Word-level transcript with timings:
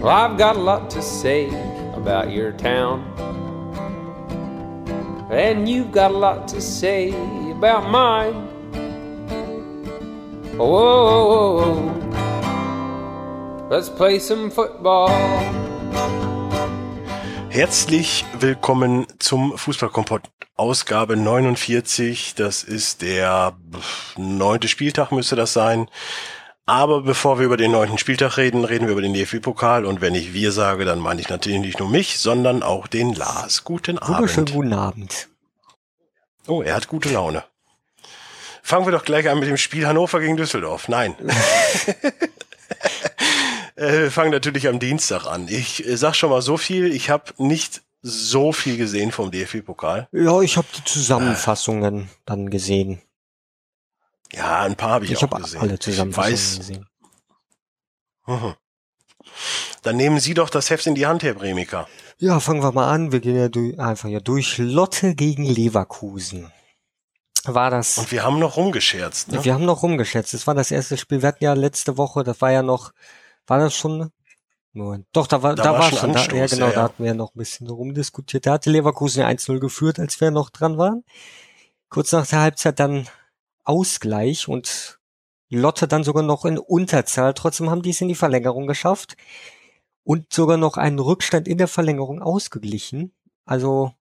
Well, 0.00 0.08
I've 0.08 0.38
got 0.38 0.56
a 0.56 0.58
lot 0.58 0.88
to 0.92 1.02
say 1.02 1.48
about 1.94 2.30
your 2.30 2.52
town. 2.52 3.04
And 5.30 5.68
you've 5.68 5.92
got 5.92 6.10
a 6.10 6.16
lot 6.16 6.48
to 6.48 6.60
say 6.62 7.10
about 7.50 7.90
mine. 7.90 8.32
Whoa, 10.56 10.64
whoa, 10.64 11.60
whoa. 11.60 12.00
let's 13.68 13.90
play 13.90 14.18
some 14.18 14.50
football. 14.50 15.10
Herzlich 17.50 18.24
willkommen 18.38 19.06
zum 19.18 19.52
Fußballkompott 19.58 20.30
Ausgabe 20.56 21.16
49. 21.18 22.36
Das 22.36 22.62
ist 22.62 23.02
der 23.02 23.52
neunte 24.16 24.66
Spieltag 24.68 25.12
müsste 25.12 25.36
das 25.36 25.52
sein. 25.52 25.88
Aber 26.70 27.02
bevor 27.02 27.40
wir 27.40 27.46
über 27.46 27.56
den 27.56 27.72
neunten 27.72 27.98
Spieltag 27.98 28.36
reden, 28.36 28.64
reden 28.64 28.86
wir 28.86 28.92
über 28.92 29.02
den 29.02 29.12
DFB-Pokal. 29.12 29.84
Und 29.84 30.00
wenn 30.00 30.14
ich 30.14 30.32
wir 30.32 30.52
sage, 30.52 30.84
dann 30.84 31.00
meine 31.00 31.20
ich 31.20 31.28
natürlich 31.28 31.58
nicht 31.58 31.80
nur 31.80 31.90
mich, 31.90 32.20
sondern 32.20 32.62
auch 32.62 32.86
den 32.86 33.12
Lars. 33.12 33.64
Guten 33.64 33.98
Abend. 33.98 34.18
Wunderschönen 34.18 34.52
guten 34.52 34.72
Abend. 34.72 35.28
Oh, 36.46 36.62
er 36.62 36.76
hat 36.76 36.86
gute 36.86 37.08
Laune. 37.08 37.42
Fangen 38.62 38.86
wir 38.86 38.92
doch 38.92 39.04
gleich 39.04 39.28
an 39.28 39.40
mit 39.40 39.48
dem 39.48 39.56
Spiel 39.56 39.84
Hannover 39.84 40.20
gegen 40.20 40.36
Düsseldorf. 40.36 40.86
Nein. 40.88 41.16
Äh, 43.76 44.02
wir 44.02 44.10
fangen 44.10 44.30
natürlich 44.30 44.68
am 44.68 44.78
Dienstag 44.78 45.26
an. 45.26 45.48
Ich 45.48 45.86
äh, 45.86 45.96
sag 45.96 46.14
schon 46.14 46.28
mal 46.28 46.42
so 46.42 46.58
viel, 46.58 46.92
ich 46.92 47.08
habe 47.08 47.32
nicht 47.38 47.80
so 48.02 48.52
viel 48.52 48.76
gesehen 48.76 49.10
vom 49.10 49.30
DFB-Pokal. 49.30 50.06
Ja, 50.12 50.42
ich 50.42 50.58
habe 50.58 50.66
die 50.76 50.84
Zusammenfassungen 50.84 52.00
äh. 52.02 52.06
dann 52.26 52.50
gesehen. 52.50 53.00
Ja, 54.32 54.60
ein 54.60 54.76
paar 54.76 54.90
habe 54.90 55.04
ich, 55.04 55.12
ich 55.12 55.18
auch 55.18 55.22
hab 55.22 55.42
gesehen. 55.42 55.60
alle 55.60 55.78
Zusammenfassungen 55.78 56.32
weiß, 56.34 56.58
gesehen. 56.58 56.86
Mhm. 58.26 58.54
Dann 59.82 59.96
nehmen 59.96 60.20
Sie 60.20 60.34
doch 60.34 60.50
das 60.50 60.70
Heft 60.70 60.86
in 60.86 60.94
die 60.94 61.06
Hand, 61.06 61.22
Herr 61.22 61.34
Bremiker. 61.34 61.88
Ja, 62.18 62.38
fangen 62.38 62.62
wir 62.62 62.72
mal 62.72 62.90
an. 62.90 63.12
Wir 63.12 63.20
gehen 63.20 63.36
ja 63.36 63.48
durch, 63.48 63.78
einfach 63.78 64.08
ja 64.08 64.20
durch. 64.20 64.58
Lotte 64.58 65.14
gegen 65.14 65.44
Leverkusen. 65.44 66.52
War 67.44 67.70
das. 67.70 67.96
Und 67.96 68.12
wir 68.12 68.22
haben 68.22 68.38
noch 68.38 68.56
rumgescherzt. 68.56 69.32
Ne? 69.32 69.42
Wir 69.44 69.54
haben 69.54 69.64
noch 69.64 69.82
rumgescherzt. 69.82 70.34
Das 70.34 70.46
war 70.46 70.54
das 70.54 70.70
erste 70.70 70.98
Spiel. 70.98 71.22
Wir 71.22 71.28
hatten 71.28 71.44
ja 71.44 71.54
letzte 71.54 71.96
Woche, 71.96 72.22
das 72.22 72.40
war 72.42 72.52
ja 72.52 72.62
noch, 72.62 72.92
war 73.46 73.58
das 73.58 73.74
schon? 73.74 74.10
Moment. 74.72 75.06
Doch, 75.12 75.26
da 75.26 75.42
war, 75.42 75.54
Da 75.54 75.62
da, 75.62 75.72
war 75.72 75.78
war 75.80 75.88
schon 75.88 75.98
schon, 75.98 76.12
da, 76.12 76.20
Anstoß, 76.20 76.38
ja 76.38 76.46
genau, 76.46 76.66
ja, 76.66 76.70
ja. 76.70 76.76
da 76.76 76.82
hatten 76.82 77.02
wir 77.02 77.14
noch 77.14 77.34
ein 77.34 77.38
bisschen 77.38 77.68
rumdiskutiert. 77.68 78.46
Da 78.46 78.52
hatte 78.52 78.70
Leverkusen 78.70 79.20
ja 79.20 79.28
1-0 79.28 79.58
geführt, 79.58 79.98
als 79.98 80.20
wir 80.20 80.30
noch 80.30 80.50
dran 80.50 80.76
waren. 80.78 81.02
Kurz 81.88 82.12
nach 82.12 82.26
der 82.26 82.40
Halbzeit 82.40 82.78
dann 82.78 83.08
Ausgleich 83.64 84.48
und 84.48 84.98
Lotte 85.48 85.88
dann 85.88 86.04
sogar 86.04 86.22
noch 86.22 86.44
in 86.44 86.58
Unterzahl. 86.58 87.34
Trotzdem 87.34 87.70
haben 87.70 87.82
die 87.82 87.90
es 87.90 88.00
in 88.00 88.08
die 88.08 88.14
Verlängerung 88.14 88.66
geschafft 88.66 89.16
und 90.04 90.32
sogar 90.32 90.56
noch 90.56 90.76
einen 90.76 90.98
Rückstand 90.98 91.48
in 91.48 91.58
der 91.58 91.68
Verlängerung 91.68 92.22
ausgeglichen. 92.22 93.12
Also, 93.44 93.92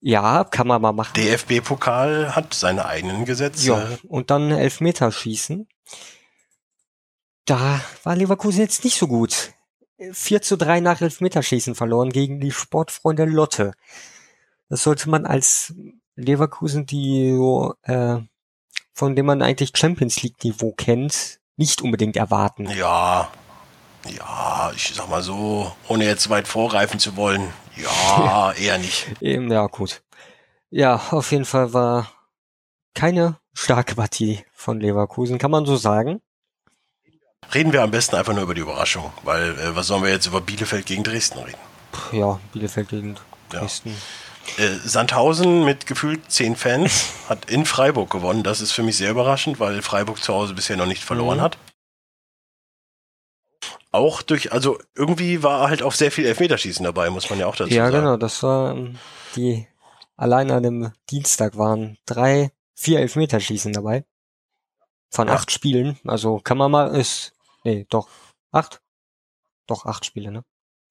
ja, 0.00 0.44
kann 0.44 0.66
man 0.66 0.82
mal 0.82 0.92
machen. 0.92 1.14
DFB-Pokal 1.14 2.34
hat 2.34 2.54
seine 2.54 2.86
eigenen 2.86 3.24
Gesetze. 3.24 3.68
Ja, 3.68 3.88
und 4.08 4.30
dann 4.30 4.50
Elfmeterschießen. 4.50 5.68
Da 7.44 7.80
war 8.02 8.16
Leverkusen 8.16 8.60
jetzt 8.60 8.84
nicht 8.84 8.98
so 8.98 9.06
gut. 9.06 9.52
4 10.12 10.42
zu 10.42 10.56
3 10.56 10.80
nach 10.80 11.00
Elfmeterschießen 11.00 11.74
verloren 11.74 12.10
gegen 12.10 12.40
die 12.40 12.52
Sportfreunde 12.52 13.24
Lotte. 13.24 13.72
Das 14.68 14.82
sollte 14.82 15.10
man 15.10 15.26
als 15.26 15.74
Leverkusen, 16.16 16.86
die 16.86 17.32
so, 17.32 17.74
äh, 17.82 18.18
von 18.92 19.16
dem 19.16 19.26
man 19.26 19.42
eigentlich 19.42 19.72
Champions 19.74 20.22
League 20.22 20.42
Niveau 20.44 20.72
kennt, 20.72 21.40
nicht 21.56 21.82
unbedingt 21.82 22.16
erwarten. 22.16 22.68
Ja, 22.70 23.30
ja, 24.08 24.72
ich 24.74 24.92
sag 24.94 25.08
mal 25.08 25.22
so, 25.22 25.72
ohne 25.88 26.04
jetzt 26.04 26.30
weit 26.30 26.48
vorgreifen 26.48 26.98
zu 26.98 27.16
wollen. 27.16 27.52
Ja, 27.76 28.52
eher 28.58 28.78
nicht. 28.78 29.06
Ja, 29.20 29.66
gut. 29.66 30.02
Ja, 30.70 31.00
auf 31.10 31.32
jeden 31.32 31.44
Fall 31.44 31.72
war 31.72 32.10
keine 32.94 33.38
starke 33.54 33.94
Partie 33.94 34.44
von 34.52 34.80
Leverkusen, 34.80 35.38
kann 35.38 35.50
man 35.50 35.66
so 35.66 35.76
sagen. 35.76 36.20
Reden 37.52 37.72
wir 37.72 37.82
am 37.82 37.90
besten 37.90 38.16
einfach 38.16 38.32
nur 38.32 38.44
über 38.44 38.54
die 38.54 38.60
Überraschung, 38.60 39.12
weil 39.24 39.58
äh, 39.58 39.74
was 39.74 39.88
sollen 39.88 40.04
wir 40.04 40.10
jetzt 40.10 40.26
über 40.26 40.40
Bielefeld 40.40 40.86
gegen 40.86 41.02
Dresden 41.02 41.40
reden? 41.40 41.58
Ja, 42.12 42.38
Bielefeld 42.52 42.88
gegen 42.88 43.16
Ja. 43.52 43.66
Äh, 44.58 44.76
Sandhausen 44.84 45.64
mit 45.64 45.86
gefühlt 45.86 46.30
zehn 46.30 46.56
Fans 46.56 47.12
hat 47.28 47.50
in 47.50 47.64
Freiburg 47.64 48.10
gewonnen. 48.10 48.42
Das 48.42 48.60
ist 48.60 48.72
für 48.72 48.82
mich 48.82 48.96
sehr 48.96 49.10
überraschend, 49.10 49.60
weil 49.60 49.82
Freiburg 49.82 50.22
zu 50.22 50.34
Hause 50.34 50.54
bisher 50.54 50.76
noch 50.76 50.86
nicht 50.86 51.02
verloren 51.04 51.38
Mhm. 51.38 51.42
hat. 51.42 51.58
Auch 53.92 54.22
durch, 54.22 54.52
also 54.52 54.78
irgendwie 54.94 55.42
war 55.42 55.68
halt 55.68 55.82
auch 55.82 55.92
sehr 55.92 56.12
viel 56.12 56.24
Elfmeterschießen 56.26 56.84
dabei, 56.84 57.10
muss 57.10 57.28
man 57.28 57.38
ja 57.40 57.46
auch 57.46 57.56
dazu 57.56 57.72
Ja, 57.74 57.84
sagen. 57.90 57.96
genau, 58.04 58.16
das 58.16 58.42
war 58.42 58.72
ähm, 58.76 58.98
die 59.34 59.66
allein 60.16 60.50
an 60.50 60.62
dem 60.62 60.92
Dienstag 61.10 61.56
waren 61.56 61.98
drei, 62.06 62.52
vier 62.74 63.00
Elfmeterschießen 63.00 63.72
dabei. 63.72 64.04
Von 65.10 65.26
Ja. 65.26 65.34
acht 65.34 65.50
Spielen. 65.50 65.98
Also 66.06 66.38
kann 66.38 66.56
man 66.56 66.70
mal, 66.70 66.94
ist, 66.94 67.32
nee, 67.64 67.84
doch, 67.90 68.08
acht? 68.52 68.80
Doch, 69.66 69.86
acht 69.86 70.04
Spiele, 70.04 70.30
ne? 70.30 70.44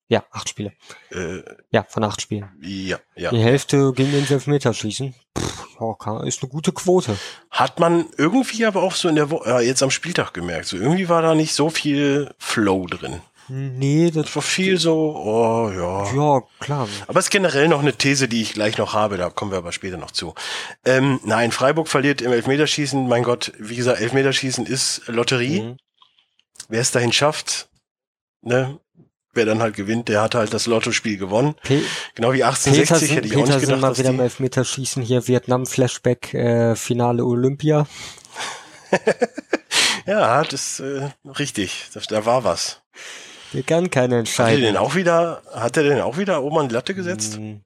Ja, 0.10 0.24
acht 0.32 0.50
Spiele. 0.50 0.74
Äh, 1.12 1.42
Ja, 1.72 1.86
von 1.88 2.04
acht 2.04 2.20
Spielen. 2.22 2.50
ja, 2.62 2.98
ja. 3.16 3.30
Die 3.30 3.40
Hälfte 3.40 3.94
ging 3.94 4.12
ins 4.14 4.32
Elfmeterschießen. 4.32 5.14
Pff, 5.38 5.66
ja, 5.80 6.24
ist 6.24 6.42
eine 6.42 6.50
gute 6.50 6.72
Quote. 6.72 7.16
Hat 7.52 7.80
man 7.80 8.08
irgendwie 8.18 8.66
aber 8.66 8.82
auch 8.82 8.96
so 8.96 9.08
in 9.08 9.16
der 9.16 9.30
Woche, 9.30 9.48
ja, 9.48 9.60
jetzt 9.62 9.84
am 9.84 9.92
Spieltag 9.92 10.34
gemerkt, 10.34 10.66
so 10.66 10.78
irgendwie 10.78 11.10
war 11.10 11.22
da 11.22 11.36
nicht 11.36 11.54
so 11.54 11.70
viel 11.70 12.34
Flow 12.40 12.88
drin. 12.88 13.22
Nee, 13.52 14.12
das, 14.12 14.28
Es 14.30 14.36
war 14.36 14.44
viel 14.44 14.78
so, 14.78 15.16
oh 15.16 15.72
ja. 15.72 16.14
ja, 16.14 16.44
klar. 16.60 16.88
Aber 17.08 17.20
es 17.20 17.26
ist 17.26 17.32
generell 17.32 17.68
noch 17.68 17.80
eine 17.80 17.94
These, 17.94 18.28
die 18.28 18.42
ich 18.44 18.54
gleich 18.54 18.78
noch 18.78 18.94
habe, 18.94 19.18
da 19.18 19.30
kommen 19.32 19.52
wir 19.52 19.58
aber 19.58 19.72
später 19.72 19.98
noch 19.98 20.12
zu. 20.12 20.36
Ähm, 20.86 21.20
nein, 21.24 21.52
Freiburg 21.52 21.88
verliert 21.88 22.22
im 22.22 22.32
Elfmeterschießen, 22.32 23.08
mein 23.08 23.24
Gott, 23.24 23.52
wie 23.58 23.76
gesagt, 23.76 24.02
Elfmeterschießen 24.02 24.66
ist 24.68 25.02
Lotterie. 25.08 25.62
Mhm. 25.62 25.78
Wer 26.68 26.82
es 26.82 26.92
dahin 26.92 27.12
schafft, 27.12 27.70
ne, 28.42 28.80
wer 29.34 29.46
dann 29.46 29.62
halt 29.62 29.76
gewinnt, 29.76 30.08
der 30.10 30.22
hat 30.22 30.36
halt 30.36 30.54
das 30.54 30.66
Lottospiel 30.66 31.18
gewonnen. 31.18 31.56
Pe 31.64 31.82
Genau 32.16 32.34
wie 32.34 32.44
1860 32.44 32.76
Petersen, 32.76 33.16
hätte 33.16 33.28
ich 33.28 33.34
auch 33.34 33.38
nicht 33.38 33.46
Petersen 33.48 33.66
gedacht, 33.68 33.82
mal 33.82 33.98
wieder 33.98 34.10
im 34.10 34.20
Elfmeterschießen 34.20 35.04
hier 35.04 35.28
Vietnam-Flashback, 35.28 36.34
äh, 36.34 36.76
Finale 36.76 37.24
Olympia. 37.26 37.88
Ja, 40.06 40.44
das 40.44 40.80
äh, 40.80 41.12
richtig, 41.24 41.90
das, 41.94 42.08
da 42.08 42.26
war 42.26 42.44
was. 42.44 42.82
Der 43.54 43.62
kann 43.62 43.92
keine 43.92 44.24
Hat 44.24 44.40
er 44.40 44.58
den 44.58 44.76
auch 44.76 44.96
wieder, 44.96 45.44
hat 45.54 45.78
er 45.78 45.84
den 45.84 46.02
auch 46.02 46.18
wieder 46.18 46.42
oben 46.42 46.58
an 46.58 46.70
die 46.70 46.74
Latte 46.74 46.96
gesetzt? 46.96 47.36
Hm, 47.36 47.62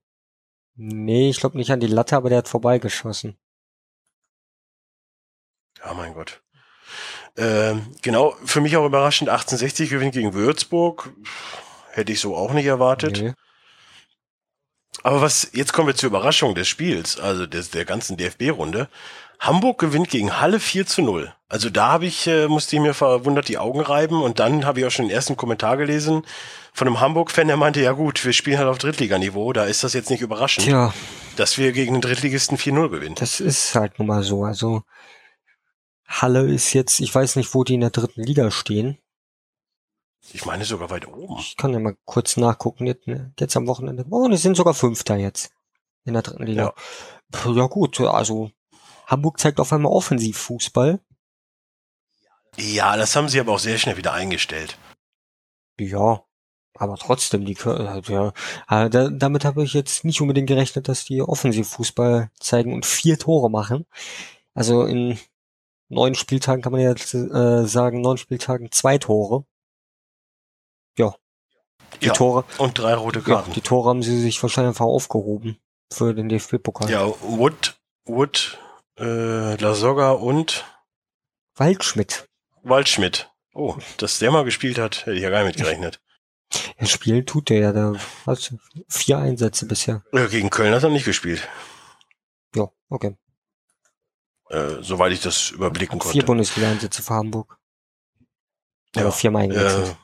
Nee, 0.75 1.29
ich 1.29 1.39
glaube 1.39 1.57
nicht 1.57 1.71
an 1.71 1.79
die 1.79 1.87
Latte, 1.87 2.17
aber 2.17 2.27
der 2.29 2.39
hat 2.39 2.49
vorbeigeschossen. 2.49 3.37
Ja, 5.79 5.93
mein 5.93 6.13
Gott. 6.13 6.42
Ähm, 7.37 7.87
genau, 8.01 8.35
für 8.45 8.61
mich 8.61 8.77
auch 8.77 8.85
überraschend, 8.85 9.29
1860 9.29 9.89
gewinnt 9.89 10.13
gegen 10.13 10.33
Würzburg. 10.33 11.11
Hätte 11.91 12.11
ich 12.11 12.19
so 12.19 12.35
auch 12.35 12.53
nicht 12.53 12.65
erwartet. 12.65 13.21
Nee. 13.21 13.33
Aber 15.01 15.21
was, 15.21 15.49
jetzt 15.53 15.73
kommen 15.73 15.87
wir 15.87 15.95
zur 15.95 16.07
Überraschung 16.07 16.55
des 16.55 16.67
Spiels, 16.67 17.19
also 17.19 17.45
des, 17.45 17.71
der 17.71 17.85
ganzen 17.85 18.17
DFB-Runde. 18.17 18.87
Hamburg 19.39 19.79
gewinnt 19.79 20.09
gegen 20.09 20.39
Halle 20.39 20.59
4 20.59 20.85
zu 20.85 21.01
0. 21.01 21.33
Also 21.49 21.69
da 21.69 21.89
habe 21.89 22.05
ich, 22.05 22.27
äh, 22.27 22.47
musste 22.47 22.75
ich 22.75 22.81
mir 22.81 22.93
verwundert 22.93 23.49
die 23.49 23.57
Augen 23.57 23.81
reiben 23.81 24.21
und 24.21 24.39
dann 24.39 24.65
habe 24.65 24.79
ich 24.79 24.85
auch 24.85 24.91
schon 24.91 25.07
den 25.07 25.15
ersten 25.15 25.35
Kommentar 25.35 25.75
gelesen 25.75 26.23
von 26.73 26.87
einem 26.87 26.99
Hamburg-Fan, 26.99 27.47
der 27.47 27.57
meinte, 27.57 27.81
ja 27.81 27.91
gut, 27.91 28.23
wir 28.25 28.33
spielen 28.33 28.57
halt 28.57 28.67
auf 28.67 28.79
Drittliganiveau, 28.79 29.53
da 29.53 29.65
ist 29.65 29.83
das 29.83 29.93
jetzt 29.93 30.09
nicht 30.09 30.21
überraschend, 30.21 30.65
Tja, 30.65 30.93
dass 31.35 31.57
wir 31.57 31.71
gegen 31.71 31.93
den 31.93 32.01
Drittligisten 32.01 32.57
4-0 32.57 32.89
gewinnen. 32.89 33.15
das 33.15 33.39
ist 33.39 33.75
halt 33.75 33.99
nun 33.99 34.07
mal 34.07 34.23
so. 34.23 34.43
Also 34.43 34.83
Halle 36.21 36.49
ist 36.49 36.73
jetzt, 36.73 36.99
ich 36.99 37.13
weiß 37.13 37.35
nicht, 37.35 37.53
wo 37.53 37.63
die 37.63 37.75
in 37.75 37.81
der 37.81 37.89
dritten 37.89 38.23
Liga 38.23 38.51
stehen. 38.51 38.97
Ich 40.31 40.45
meine 40.45 40.63
sogar 40.63 40.89
weit 40.89 41.07
oben. 41.07 41.37
Ich 41.39 41.57
kann 41.57 41.73
ja 41.73 41.79
mal 41.79 41.97
kurz 42.05 42.37
nachgucken. 42.37 42.85
Jetzt, 42.85 43.07
ne, 43.07 43.33
jetzt 43.39 43.57
am 43.57 43.67
Wochenende. 43.67 44.05
Oh, 44.09 44.27
die 44.29 44.37
sind 44.37 44.55
sogar 44.55 44.73
Fünfter 44.73 45.17
jetzt 45.17 45.51
in 46.05 46.13
der 46.13 46.21
dritten 46.21 46.45
Liga. 46.45 46.73
Ja. 47.43 47.51
Ja 47.51 47.65
gut, 47.67 47.99
also 47.99 48.51
Hamburg 49.07 49.39
zeigt 49.39 49.59
auf 49.59 49.73
einmal 49.73 49.91
Offensivfußball. 49.91 50.99
Ja, 52.57 52.95
das 52.95 53.15
haben 53.15 53.27
sie 53.27 53.39
aber 53.39 53.53
auch 53.53 53.59
sehr 53.59 53.77
schnell 53.79 53.97
wieder 53.97 54.13
eingestellt. 54.13 54.77
Ja, 55.79 56.23
aber 56.75 56.95
trotzdem, 56.97 57.45
die 57.45 57.55
kö- 57.55 58.33
ja, 58.69 58.89
da, 58.89 59.09
damit 59.09 59.45
habe 59.45 59.63
ich 59.63 59.73
jetzt 59.73 60.05
nicht 60.05 60.21
unbedingt 60.21 60.47
gerechnet, 60.47 60.87
dass 60.87 61.05
die 61.05 61.21
Offensivfußball 61.21 62.29
zeigen 62.39 62.73
und 62.73 62.85
vier 62.85 63.17
Tore 63.17 63.49
machen. 63.49 63.87
Also 64.53 64.85
in 64.85 65.19
neun 65.93 66.15
Spieltagen 66.15 66.61
kann 66.61 66.71
man 66.71 66.81
jetzt 66.81 67.13
äh, 67.13 67.65
sagen, 67.65 68.01
neun 68.01 68.17
Spieltagen 68.17 68.71
zwei 68.71 68.97
Tore. 68.97 69.45
Ja. 70.97 71.15
Die 72.01 72.07
Ja, 72.07 72.13
Tore, 72.13 72.43
Und 72.57 72.77
drei 72.79 72.95
rote 72.95 73.19
ja, 73.19 73.25
Karten. 73.25 73.53
die 73.53 73.61
Tore 73.61 73.89
haben 73.89 74.03
sie 74.03 74.19
sich 74.19 74.41
wahrscheinlich 74.41 74.69
einfach 74.69 74.85
aufgehoben 74.85 75.57
für 75.91 76.13
den 76.13 76.29
DFB-Pokal. 76.29 76.89
Ja, 76.89 77.07
Wood, 77.21 77.79
Wood, 78.05 78.57
äh, 78.99 79.55
Lasogga 79.55 80.11
und 80.11 80.65
Waldschmidt. 81.55 82.27
Waldschmidt. 82.63 83.29
Oh, 83.53 83.75
dass 83.97 84.17
der 84.19 84.31
mal 84.31 84.43
gespielt 84.43 84.79
hat, 84.79 85.05
hätte 85.05 85.13
ich 85.13 85.21
ja 85.21 85.29
gar 85.29 85.43
nicht 85.43 85.57
mit 85.57 85.65
gerechnet. 85.65 86.01
Ja, 86.79 86.85
spielen 86.87 87.25
tut 87.25 87.49
der 87.49 87.59
ja, 87.59 87.71
da 87.73 87.93
hat 88.25 88.53
vier 88.87 89.17
Einsätze 89.19 89.65
bisher. 89.67 90.03
Ja, 90.11 90.25
gegen 90.27 90.49
Köln 90.49 90.73
hat 90.73 90.83
er 90.83 90.89
nicht 90.89 91.05
gespielt, 91.05 91.47
Ja, 92.55 92.69
okay. 92.89 93.15
Äh, 94.53 94.81
soweit 94.83 95.11
ich 95.11 95.21
das 95.21 95.51
überblicken 95.51 95.99
Vier 95.99 96.11
konnte. 96.11 96.25
Bundesliga-Einsätze 96.25 97.01
für 97.01 97.13
Hamburg. 97.13 97.57
Ja, 98.95 99.09
viermal 99.11 99.41
Äh, 99.41 99.45
eingewechselt. 99.45 99.97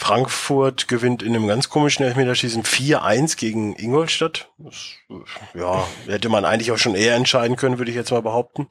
Frankfurt 0.00 0.86
gewinnt 0.86 1.24
in 1.24 1.34
einem 1.34 1.48
ganz 1.48 1.68
komischen 1.70 2.04
Elfmeterschießen 2.04 2.62
4-1 2.62 3.36
gegen 3.36 3.74
Ingolstadt. 3.74 4.48
Das, 4.58 4.92
äh, 5.10 5.58
ja, 5.58 5.84
hätte 6.06 6.28
man 6.28 6.44
eigentlich 6.44 6.70
auch 6.70 6.78
schon 6.78 6.94
eher 6.94 7.16
entscheiden 7.16 7.56
können, 7.56 7.78
würde 7.78 7.90
ich 7.90 7.96
jetzt 7.96 8.12
mal 8.12 8.22
behaupten. 8.22 8.68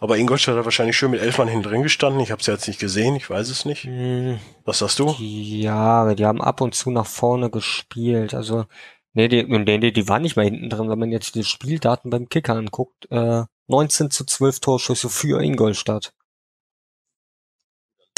Aber 0.00 0.18
Ingolstadt 0.18 0.54
hat 0.58 0.66
wahrscheinlich 0.66 0.96
schön 0.98 1.10
mit 1.12 1.22
elf 1.22 1.38
Mann 1.38 1.48
hinten 1.48 1.62
drin 1.66 1.82
gestanden. 1.82 2.20
Ich 2.20 2.30
habe 2.30 2.40
es 2.42 2.46
jetzt 2.46 2.68
nicht 2.68 2.78
gesehen, 2.78 3.16
ich 3.16 3.30
weiß 3.30 3.48
es 3.48 3.64
nicht. 3.64 3.84
Hm, 3.84 4.38
Was 4.66 4.80
sagst 4.80 4.98
du? 4.98 5.14
Ja, 5.18 6.14
die 6.14 6.26
haben 6.26 6.42
ab 6.42 6.60
und 6.60 6.74
zu 6.74 6.90
nach 6.90 7.06
vorne 7.06 7.48
gespielt. 7.48 8.34
Also, 8.34 8.66
nee, 9.14 9.28
die, 9.28 9.44
nee, 9.44 9.78
nee, 9.78 9.90
die 9.92 10.08
waren 10.08 10.20
nicht 10.20 10.36
mehr 10.36 10.44
hinten 10.44 10.68
drin. 10.68 10.90
Wenn 10.90 10.98
man 10.98 11.10
jetzt 11.10 11.36
die 11.36 11.44
Spieldaten 11.44 12.10
beim 12.10 12.28
Kicker 12.28 12.52
anguckt, 12.54 13.10
äh, 13.10 13.44
19 13.68 14.10
zu 14.10 14.24
12 14.24 14.60
Torschüsse 14.60 15.08
für 15.08 15.40
Ingolstadt. 15.42 16.12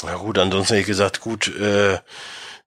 Ja 0.04 0.16
gut, 0.16 0.38
ansonsten 0.38 0.74
hätte 0.74 0.82
ich 0.82 0.86
gesagt, 0.86 1.20
gut, 1.20 1.48
äh, 1.56 1.98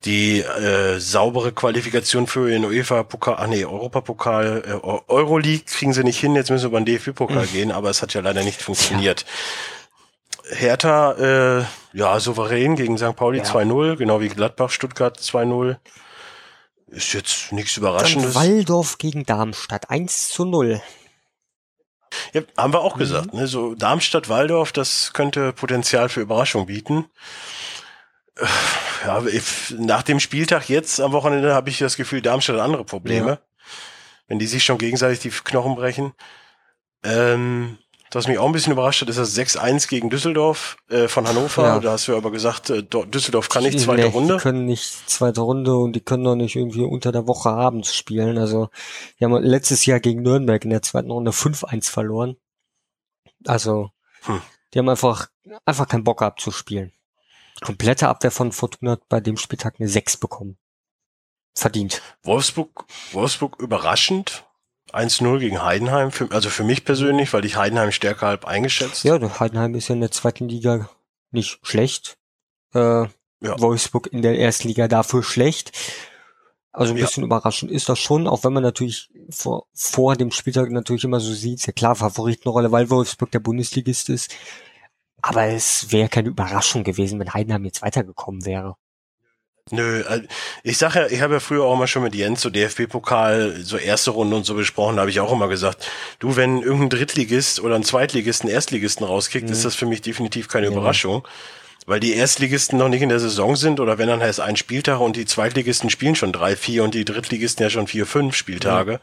die 0.03 0.41
äh, 0.41 0.99
saubere 0.99 1.51
Qualifikation 1.53 2.27
für 2.27 2.49
den 2.49 2.65
UEFA-Pokal, 2.65 3.35
ach 3.37 3.47
nee, 3.47 3.63
Europapokal, 3.63 4.63
äh, 4.65 4.71
Eu- 4.85 5.01
Euroleague 5.07 5.63
kriegen 5.65 5.93
sie 5.93 6.03
nicht 6.03 6.19
hin, 6.19 6.35
jetzt 6.35 6.49
müssen 6.49 6.65
wir 6.65 6.71
beim 6.71 6.85
DFB-Pokal 6.85 7.45
gehen, 7.47 7.71
aber 7.71 7.89
es 7.89 8.01
hat 8.01 8.13
ja 8.13 8.21
leider 8.21 8.43
nicht 8.43 8.61
funktioniert. 8.61 9.25
Hertha, 10.49 11.59
äh, 11.61 11.65
ja, 11.93 12.19
souverän 12.19 12.75
gegen 12.75 12.97
St. 12.97 13.15
Pauli 13.15 13.37
Ja. 13.37 13.43
2-0, 13.45 13.95
genau 13.95 14.19
wie 14.19 14.27
Gladbach, 14.27 14.69
Stuttgart 14.71 15.17
2-0. 15.17 15.77
Ist 16.87 17.13
jetzt 17.13 17.53
nichts 17.53 17.75
Dann 17.75 17.83
Überraschendes. 17.83 18.35
Waldorf 18.35 18.97
gegen 18.97 19.25
Darmstadt 19.25 19.89
1 19.89 20.29
zu 20.29 20.43
0. 20.43 20.81
Ja, 22.33 22.41
haben 22.57 22.73
wir 22.73 22.81
auch 22.81 22.95
Mhm. 22.95 22.99
gesagt, 22.99 23.33
ne? 23.33 23.47
So 23.47 23.75
Darmstadt-Waldorf, 23.75 24.71
das 24.71 25.13
könnte 25.13 25.53
Potenzial 25.53 26.09
für 26.09 26.21
Überraschung 26.21 26.65
bieten. 26.65 27.05
Ja, 29.05 29.21
nach 29.77 30.03
dem 30.03 30.19
Spieltag 30.19 30.69
jetzt 30.69 30.99
am 30.99 31.11
Wochenende 31.11 31.53
habe 31.53 31.69
ich 31.69 31.77
das 31.79 31.97
Gefühl, 31.97 32.21
Darmstadt 32.21 32.55
hat 32.57 32.63
andere 32.63 32.85
Probleme. 32.85 33.29
Ja. 33.29 33.39
Wenn 34.27 34.39
die 34.39 34.47
sich 34.47 34.63
schon 34.63 34.77
gegenseitig 34.77 35.19
die 35.19 35.29
Knochen 35.29 35.75
brechen. 35.75 36.13
Ähm, 37.03 37.77
was 38.15 38.27
mich 38.27 38.37
auch 38.37 38.45
ein 38.45 38.51
bisschen 38.51 38.73
überrascht 38.73 39.01
hat, 39.01 39.09
ist 39.09 39.17
das 39.17 39.37
6-1 39.37 39.87
gegen 39.87 40.09
Düsseldorf 40.09 40.77
äh, 40.89 41.07
von 41.07 41.27
Hannover. 41.27 41.63
Ja. 41.63 41.79
Da 41.79 41.91
hast 41.93 42.07
du 42.07 42.15
aber 42.15 42.31
gesagt, 42.31 42.69
äh, 42.69 42.83
Düsseldorf 42.83 43.49
kann 43.49 43.63
nicht 43.63 43.79
zweite 43.79 44.03
nee, 44.03 44.07
Runde. 44.07 44.35
Die 44.35 44.41
können 44.41 44.65
nicht 44.65 45.09
zweite 45.09 45.41
Runde 45.41 45.75
und 45.75 45.93
die 45.93 46.01
können 46.01 46.23
doch 46.23 46.35
nicht 46.35 46.55
irgendwie 46.55 46.83
unter 46.83 47.11
der 47.11 47.27
Woche 47.27 47.49
abends 47.49 47.95
spielen. 47.95 48.37
Also, 48.37 48.69
die 49.19 49.25
haben 49.25 49.33
letztes 49.41 49.85
Jahr 49.85 49.99
gegen 49.99 50.21
Nürnberg 50.21 50.63
in 50.63 50.71
der 50.71 50.81
zweiten 50.81 51.11
Runde 51.11 51.31
5-1 51.31 51.89
verloren. 51.89 52.35
Also, 53.45 53.91
Hm. 54.23 54.41
die 54.73 54.79
haben 54.79 54.89
einfach, 54.89 55.29
einfach 55.65 55.87
keinen 55.87 56.03
Bock 56.03 56.19
gehabt 56.19 56.41
zu 56.41 56.51
spielen. 56.51 56.91
Die 57.59 57.65
komplette 57.65 58.07
Abwehr 58.07 58.31
von 58.31 58.51
Fortuna 58.51 58.91
hat 58.91 59.07
bei 59.09 59.19
dem 59.19 59.37
Spieltag 59.37 59.75
eine 59.79 59.87
6 59.87 60.17
bekommen. 60.17 60.57
Verdient. 61.55 62.01
Wolfsburg, 62.23 62.85
Wolfsburg 63.11 63.59
überraschend. 63.59 64.45
1-0 64.93 65.39
gegen 65.39 65.63
Heidenheim. 65.63 66.11
Für, 66.11 66.29
also 66.31 66.49
für 66.49 66.63
mich 66.63 66.85
persönlich, 66.85 67.31
weil 67.33 67.45
ich 67.45 67.55
Heidenheim 67.57 67.91
stärker 67.91 68.27
halb 68.27 68.45
eingeschätzt. 68.45 69.03
Ja, 69.03 69.19
Heidenheim 69.39 69.75
ist 69.75 69.87
ja 69.89 69.95
in 69.95 70.01
der 70.01 70.11
zweiten 70.11 70.47
Liga 70.49 70.89
nicht 71.31 71.59
schlecht. 71.63 72.17
Äh, 72.73 73.05
Ja. 73.43 73.59
Wolfsburg 73.59 74.07
in 74.11 74.21
der 74.21 74.37
ersten 74.39 74.67
Liga 74.67 74.87
dafür 74.87 75.23
schlecht. 75.23 75.71
Also 76.71 76.93
ein 76.93 76.97
Ja. 76.97 77.05
bisschen 77.05 77.23
überraschend 77.23 77.71
ist 77.71 77.89
das 77.89 77.99
schon, 77.99 78.27
auch 78.27 78.43
wenn 78.43 78.53
man 78.53 78.63
natürlich 78.63 79.09
vor, 79.29 79.65
vor 79.73 80.15
dem 80.15 80.31
Spieltag 80.31 80.69
natürlich 80.71 81.03
immer 81.03 81.19
so 81.19 81.33
sieht, 81.33 81.59
ist 81.59 81.65
ja 81.65 81.73
klar, 81.73 81.95
Favoritenrolle, 81.95 82.71
weil 82.71 82.89
Wolfsburg 82.89 83.31
der 83.31 83.39
Bundesligist 83.39 84.09
ist. 84.09 84.33
Aber 85.21 85.45
es 85.47 85.91
wäre 85.91 86.07
keine 86.09 86.29
Überraschung 86.29 86.83
gewesen, 86.83 87.19
wenn 87.19 87.33
Heidenheim 87.33 87.65
jetzt 87.65 87.81
weitergekommen 87.81 88.45
wäre. 88.45 88.75
Nö, 89.69 90.01
äh, 90.01 90.21
ich 90.63 90.77
sag 90.77 90.95
ja, 90.95 91.07
ich 91.07 91.21
habe 91.21 91.35
ja 91.35 91.39
früher 91.39 91.63
auch 91.63 91.77
mal 91.77 91.87
schon 91.87 92.03
mit 92.03 92.15
Jens 92.15 92.41
so 92.41 92.49
DFB-Pokal, 92.49 93.57
so 93.61 93.77
erste 93.77 94.11
Runde 94.11 94.35
und 94.35 94.45
so 94.45 94.55
besprochen, 94.55 94.95
da 94.95 95.01
habe 95.01 95.11
ich 95.11 95.19
auch 95.19 95.31
immer 95.31 95.47
gesagt, 95.47 95.87
du, 96.19 96.35
wenn 96.35 96.61
irgendein 96.61 96.89
Drittligist 96.89 97.59
oder 97.61 97.75
ein 97.75 97.83
Zweitligisten 97.83 98.49
Erstligisten 98.49 99.05
rauskickt, 99.05 99.45
Mhm. 99.47 99.53
ist 99.53 99.63
das 99.65 99.75
für 99.75 99.85
mich 99.85 100.01
definitiv 100.01 100.47
keine 100.47 100.67
Ja. 100.67 100.71
Überraschung. 100.73 101.25
Weil 101.87 101.99
die 101.99 102.13
Erstligisten 102.13 102.77
noch 102.77 102.89
nicht 102.89 103.01
in 103.01 103.09
der 103.09 103.19
Saison 103.19 103.55
sind 103.55 103.79
oder 103.79 103.97
wenn 103.97 104.07
dann 104.07 104.21
heißt 104.21 104.39
ein 104.39 104.55
Spieltag 104.55 104.99
und 104.99 105.15
die 105.15 105.25
Zweitligisten 105.25 105.89
spielen 105.89 106.15
schon 106.15 106.31
drei, 106.31 106.55
vier 106.55 106.83
und 106.83 106.93
die 106.93 107.05
Drittligisten 107.05 107.63
ja 107.63 107.69
schon 107.71 107.87
vier, 107.87 108.05
fünf 108.05 108.35
Spieltage. 108.35 108.99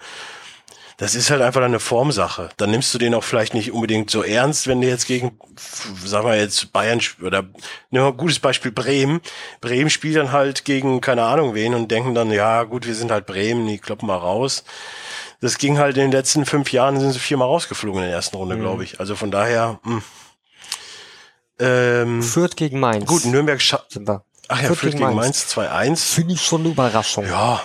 Das 0.98 1.14
ist 1.14 1.30
halt 1.30 1.42
einfach 1.42 1.62
eine 1.62 1.78
Formsache. 1.80 2.48
Dann 2.56 2.70
nimmst 2.72 2.92
du 2.92 2.98
den 2.98 3.14
auch 3.14 3.22
vielleicht 3.24 3.54
nicht 3.54 3.70
unbedingt 3.72 4.10
so 4.10 4.22
ernst, 4.24 4.66
wenn 4.66 4.80
du 4.80 4.88
jetzt 4.88 5.06
gegen, 5.06 5.38
sagen 6.04 6.26
wir 6.26 6.36
jetzt 6.36 6.72
Bayern 6.72 7.00
oder 7.22 7.44
ne, 7.90 8.04
ein 8.06 8.16
gutes 8.16 8.40
Beispiel 8.40 8.72
Bremen. 8.72 9.20
Bremen 9.60 9.90
spielt 9.90 10.16
dann 10.16 10.32
halt 10.32 10.64
gegen 10.64 11.00
keine 11.00 11.22
Ahnung 11.22 11.54
wen 11.54 11.74
und 11.74 11.90
denken 11.90 12.14
dann, 12.16 12.30
ja 12.32 12.64
gut, 12.64 12.84
wir 12.86 12.96
sind 12.96 13.12
halt 13.12 13.26
Bremen, 13.26 13.66
die 13.68 13.78
kloppen 13.78 14.08
mal 14.08 14.16
raus. 14.16 14.64
Das 15.40 15.58
ging 15.58 15.78
halt 15.78 15.96
in 15.96 16.02
den 16.02 16.10
letzten 16.12 16.44
fünf 16.44 16.72
Jahren, 16.72 16.98
sind 16.98 17.12
sie 17.12 17.20
viermal 17.20 17.46
rausgeflogen 17.46 18.02
in 18.02 18.08
der 18.08 18.16
ersten 18.16 18.36
Runde, 18.36 18.56
Mhm. 18.56 18.60
glaube 18.60 18.82
ich. 18.82 18.98
Also 18.98 19.14
von 19.14 19.30
daher, 19.30 19.78
mh. 19.84 20.02
Ähm, 21.60 22.22
Fürth 22.22 22.56
gegen 22.56 22.80
Mainz. 22.80 23.06
gut, 23.06 23.24
Nürnberg, 23.24 23.60
scha 23.60 23.82
sind 23.88 24.08
wir. 24.08 24.24
ach 24.48 24.60
ja, 24.60 24.66
Fürth 24.66 24.78
Fürth 24.80 24.92
gegen 24.94 25.04
gegen 25.06 25.16
Mainz. 25.16 25.56
Mainz 25.56 25.96
2-1. 25.98 26.14
Finde 26.14 26.34
ich 26.34 26.42
schon 26.44 26.60
eine 26.62 26.70
Überraschung. 26.70 27.24
Ja, 27.24 27.60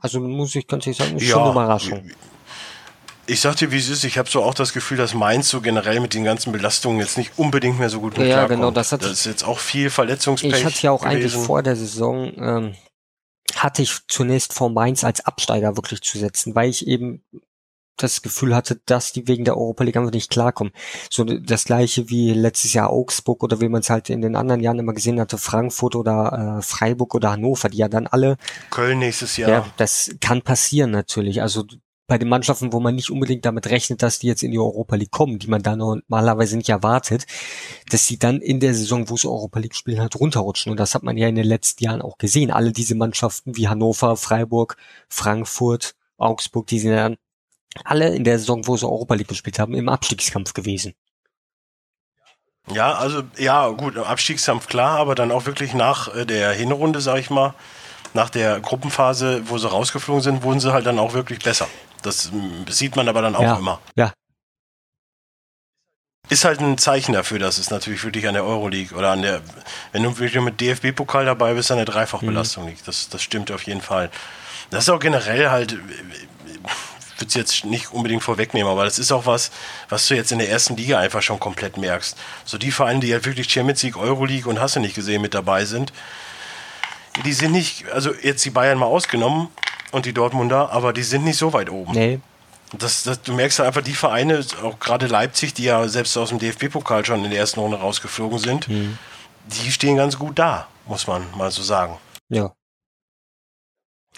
Also 0.00 0.20
muss 0.20 0.54
ich 0.54 0.66
ganz 0.66 0.86
ehrlich 0.86 0.98
sagen, 0.98 1.16
ist 1.16 1.26
schon 1.26 1.42
eine 1.42 1.50
Überraschung. 1.52 2.10
Ich 3.28 3.40
sag 3.40 3.56
dir, 3.56 3.72
wie 3.72 3.78
es 3.78 3.88
ist. 3.88 4.04
Ich 4.04 4.18
habe 4.18 4.28
so 4.30 4.42
auch 4.42 4.54
das 4.54 4.72
Gefühl, 4.72 4.96
dass 4.98 5.12
Mainz 5.14 5.48
so 5.48 5.60
generell 5.60 5.98
mit 6.00 6.14
den 6.14 6.22
ganzen 6.22 6.52
Belastungen 6.52 7.00
jetzt 7.00 7.18
nicht 7.18 7.32
unbedingt 7.38 7.78
mehr 7.78 7.90
so 7.90 8.00
gut 8.00 8.16
mit 8.16 8.28
Ja, 8.28 8.46
genau, 8.46 8.70
das 8.70 8.92
hat- 8.92 9.02
ist 9.02 9.26
jetzt 9.26 9.42
auch 9.44 9.58
viel 9.58 9.90
Verletzungspech 9.90 10.52
Ich 10.52 10.64
hatte 10.64 10.80
ja 10.82 10.90
auch 10.92 11.02
eigentlich 11.02 11.32
gewesen. 11.32 11.44
vor 11.46 11.62
der 11.62 11.74
Saison, 11.74 12.32
ähm, 12.36 12.74
hatte 13.56 13.82
ich 13.82 13.96
zunächst 14.06 14.52
vor 14.52 14.70
Mainz 14.70 15.02
als 15.02 15.24
Absteiger 15.24 15.76
wirklich 15.76 16.02
zu 16.02 16.18
setzen, 16.18 16.54
weil 16.54 16.68
ich 16.70 16.86
eben 16.86 17.24
das 17.96 18.22
Gefühl 18.22 18.54
hatte, 18.54 18.80
dass 18.86 19.12
die 19.12 19.26
wegen 19.28 19.44
der 19.44 19.56
Europa 19.56 19.84
League 19.84 19.96
einfach 19.96 20.12
nicht 20.12 20.30
klarkommen. 20.30 20.72
So 21.10 21.24
das 21.24 21.64
gleiche 21.64 22.08
wie 22.08 22.32
letztes 22.32 22.72
Jahr 22.72 22.90
Augsburg 22.90 23.42
oder 23.42 23.60
wie 23.60 23.68
man 23.68 23.80
es 23.80 23.90
halt 23.90 24.10
in 24.10 24.22
den 24.22 24.36
anderen 24.36 24.60
Jahren 24.60 24.78
immer 24.78 24.92
gesehen 24.92 25.20
hatte, 25.20 25.38
Frankfurt 25.38 25.96
oder 25.96 26.58
äh, 26.58 26.62
Freiburg 26.62 27.14
oder 27.14 27.32
Hannover, 27.32 27.68
die 27.68 27.78
ja 27.78 27.88
dann 27.88 28.06
alle, 28.06 28.36
Köln 28.70 28.98
nächstes 28.98 29.36
ja. 29.36 29.48
Jahr. 29.48 29.66
das 29.76 30.14
kann 30.20 30.42
passieren 30.42 30.90
natürlich. 30.90 31.42
Also 31.42 31.64
bei 32.06 32.18
den 32.18 32.28
Mannschaften, 32.28 32.72
wo 32.72 32.80
man 32.80 32.94
nicht 32.94 33.10
unbedingt 33.10 33.44
damit 33.44 33.68
rechnet, 33.68 34.02
dass 34.02 34.20
die 34.20 34.28
jetzt 34.28 34.42
in 34.42 34.52
die 34.52 34.58
Europa 34.58 34.94
League 34.96 35.10
kommen, 35.10 35.38
die 35.38 35.48
man 35.48 35.62
da 35.62 35.74
normalerweise 35.74 36.56
nicht 36.56 36.68
erwartet, 36.68 37.26
dass 37.90 38.06
sie 38.06 38.18
dann 38.18 38.40
in 38.40 38.60
der 38.60 38.74
Saison, 38.74 39.10
wo 39.10 39.16
sie 39.16 39.28
Europa 39.28 39.58
League 39.58 39.74
spielen, 39.74 40.00
halt 40.00 40.14
runterrutschen. 40.18 40.70
Und 40.70 40.78
das 40.78 40.94
hat 40.94 41.02
man 41.02 41.16
ja 41.16 41.28
in 41.28 41.34
den 41.34 41.46
letzten 41.46 41.82
Jahren 41.82 42.02
auch 42.02 42.18
gesehen. 42.18 42.50
Alle 42.50 42.72
diese 42.72 42.94
Mannschaften 42.94 43.56
wie 43.56 43.68
Hannover, 43.68 44.16
Freiburg, 44.16 44.76
Frankfurt, 45.08 45.96
Augsburg, 46.16 46.66
die 46.68 46.78
sind 46.78 46.92
dann 46.92 47.16
alle 47.84 48.14
in 48.14 48.24
der 48.24 48.38
Saison, 48.38 48.66
wo 48.66 48.76
sie 48.76 48.86
Europa 48.86 49.14
League 49.14 49.28
gespielt 49.28 49.58
haben, 49.58 49.74
im 49.74 49.88
Abstiegskampf 49.88 50.54
gewesen. 50.54 50.94
Ja, 52.72 52.94
also 52.94 53.22
ja, 53.38 53.68
gut, 53.68 53.96
Abstiegskampf 53.96 54.66
klar, 54.66 54.98
aber 54.98 55.14
dann 55.14 55.30
auch 55.30 55.46
wirklich 55.46 55.72
nach 55.72 56.12
äh, 56.14 56.24
der 56.26 56.52
Hinrunde, 56.52 57.00
sag 57.00 57.18
ich 57.18 57.30
mal, 57.30 57.54
nach 58.12 58.28
der 58.30 58.58
Gruppenphase, 58.60 59.48
wo 59.48 59.58
sie 59.58 59.68
rausgeflogen 59.70 60.22
sind, 60.22 60.42
wurden 60.42 60.58
sie 60.58 60.72
halt 60.72 60.86
dann 60.86 60.98
auch 60.98 61.12
wirklich 61.12 61.38
besser. 61.40 61.68
Das 62.02 62.32
mm, 62.32 62.68
sieht 62.68 62.96
man 62.96 63.08
aber 63.08 63.22
dann 63.22 63.36
auch 63.36 63.42
Ja. 63.42 63.56
immer. 63.56 63.80
Ja. 63.94 64.12
Ist 66.28 66.44
halt 66.44 66.58
ein 66.60 66.76
Zeichen 66.76 67.12
dafür, 67.12 67.38
dass 67.38 67.56
es 67.58 67.70
natürlich 67.70 68.02
wirklich 68.02 68.26
an 68.26 68.34
der 68.34 68.44
Euroleague 68.44 68.96
oder 68.98 69.12
an 69.12 69.22
der, 69.22 69.42
wenn 69.92 70.02
du 70.02 70.18
wirklich 70.18 70.42
mit 70.42 70.60
DFB-Pokal 70.60 71.24
dabei 71.24 71.54
bist, 71.54 71.70
an 71.70 71.76
der 71.76 71.86
Dreifachbelastung 71.86 72.64
Mhm. 72.64 72.70
liegt. 72.70 72.88
Das, 72.88 73.08
das 73.08 73.22
stimmt 73.22 73.52
auf 73.52 73.62
jeden 73.62 73.80
Fall. 73.80 74.10
Das 74.70 74.84
ist 74.84 74.90
auch 74.90 74.98
generell 74.98 75.50
halt, 75.50 75.78
würde 77.18 77.28
es 77.28 77.34
jetzt 77.34 77.64
nicht 77.64 77.92
unbedingt 77.92 78.22
vorwegnehmen, 78.22 78.70
aber 78.70 78.84
das 78.84 78.98
ist 78.98 79.12
auch 79.12 79.26
was, 79.26 79.50
was 79.88 80.06
du 80.08 80.14
jetzt 80.14 80.32
in 80.32 80.38
der 80.38 80.50
ersten 80.50 80.76
Liga 80.76 80.98
einfach 80.98 81.22
schon 81.22 81.40
komplett 81.40 81.76
merkst. 81.76 82.16
So 82.44 82.58
die 82.58 82.70
Vereine, 82.72 83.00
die 83.00 83.12
halt 83.12 83.24
wirklich 83.26 83.50
Champions 83.50 83.82
League, 83.82 83.96
Euroleague 83.96 84.48
und 84.50 84.60
hast 84.60 84.76
du 84.76 84.80
nicht 84.80 84.94
gesehen 84.94 85.22
mit 85.22 85.34
dabei 85.34 85.64
sind, 85.64 85.92
die 87.24 87.32
sind 87.32 87.52
nicht, 87.52 87.88
also 87.90 88.12
jetzt 88.14 88.44
die 88.44 88.50
Bayern 88.50 88.78
mal 88.78 88.86
ausgenommen 88.86 89.48
und 89.92 90.04
die 90.06 90.12
Dortmunder, 90.12 90.70
aber 90.72 90.92
die 90.92 91.02
sind 91.02 91.24
nicht 91.24 91.38
so 91.38 91.52
weit 91.52 91.70
oben. 91.70 91.92
Nee, 91.92 92.20
Das, 92.76 93.04
das, 93.04 93.22
du 93.22 93.32
merkst 93.32 93.58
halt 93.60 93.68
einfach 93.68 93.82
die 93.82 93.94
Vereine, 93.94 94.44
auch 94.62 94.78
gerade 94.78 95.06
Leipzig, 95.06 95.54
die 95.54 95.64
ja 95.64 95.86
selbst 95.88 96.16
aus 96.18 96.28
dem 96.30 96.38
DFB-Pokal 96.38 97.06
schon 97.06 97.24
in 97.24 97.30
der 97.30 97.40
ersten 97.40 97.60
Runde 97.60 97.78
rausgeflogen 97.78 98.38
sind, 98.38 98.68
Mhm. 98.68 98.98
die 99.46 99.72
stehen 99.72 99.96
ganz 99.96 100.18
gut 100.18 100.38
da, 100.38 100.66
muss 100.86 101.06
man 101.06 101.24
mal 101.36 101.50
so 101.50 101.62
sagen. 101.62 101.96
ja. 102.28 102.52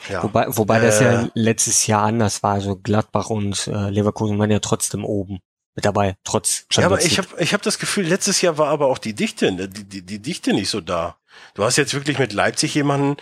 Ja. 0.08 0.22
Wobei, 0.22 0.46
wobei 0.48 0.80
das 0.80 1.00
Äh. 1.00 1.04
ja 1.04 1.28
letztes 1.34 1.86
Jahr 1.86 2.04
anders 2.04 2.42
war. 2.42 2.54
Also 2.54 2.76
Gladbach 2.76 3.30
und 3.30 3.66
äh, 3.66 3.90
Leverkusen 3.90 4.38
waren 4.38 4.50
ja 4.50 4.60
trotzdem 4.60 5.04
oben 5.04 5.40
mit 5.74 5.84
dabei, 5.84 6.16
trotz 6.24 6.66
Ja, 6.72 6.86
aber 6.86 7.00
Champions 7.00 7.12
ich 7.12 7.18
habe 7.18 7.42
ich 7.42 7.54
hab 7.54 7.62
das 7.62 7.78
Gefühl, 7.78 8.06
letztes 8.06 8.40
Jahr 8.40 8.58
war 8.58 8.68
aber 8.68 8.86
auch 8.86 8.98
die 8.98 9.14
Dichte, 9.14 9.52
ne, 9.52 9.68
die, 9.68 9.84
die, 9.84 10.02
die 10.02 10.18
Dichte 10.18 10.52
nicht 10.52 10.70
so 10.70 10.80
da. 10.80 11.16
Du 11.54 11.62
hast 11.62 11.76
jetzt 11.76 11.94
wirklich 11.94 12.18
mit 12.18 12.32
Leipzig 12.32 12.74
jemanden, 12.74 13.16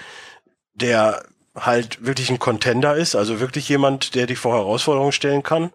der 0.74 1.22
halt 1.54 2.04
wirklich 2.04 2.30
ein 2.30 2.38
Contender 2.38 2.96
ist, 2.96 3.14
also 3.14 3.40
wirklich 3.40 3.68
jemand, 3.68 4.14
der 4.14 4.26
dich 4.26 4.38
vor 4.38 4.54
Herausforderungen 4.54 5.12
stellen 5.12 5.42
kann. 5.42 5.70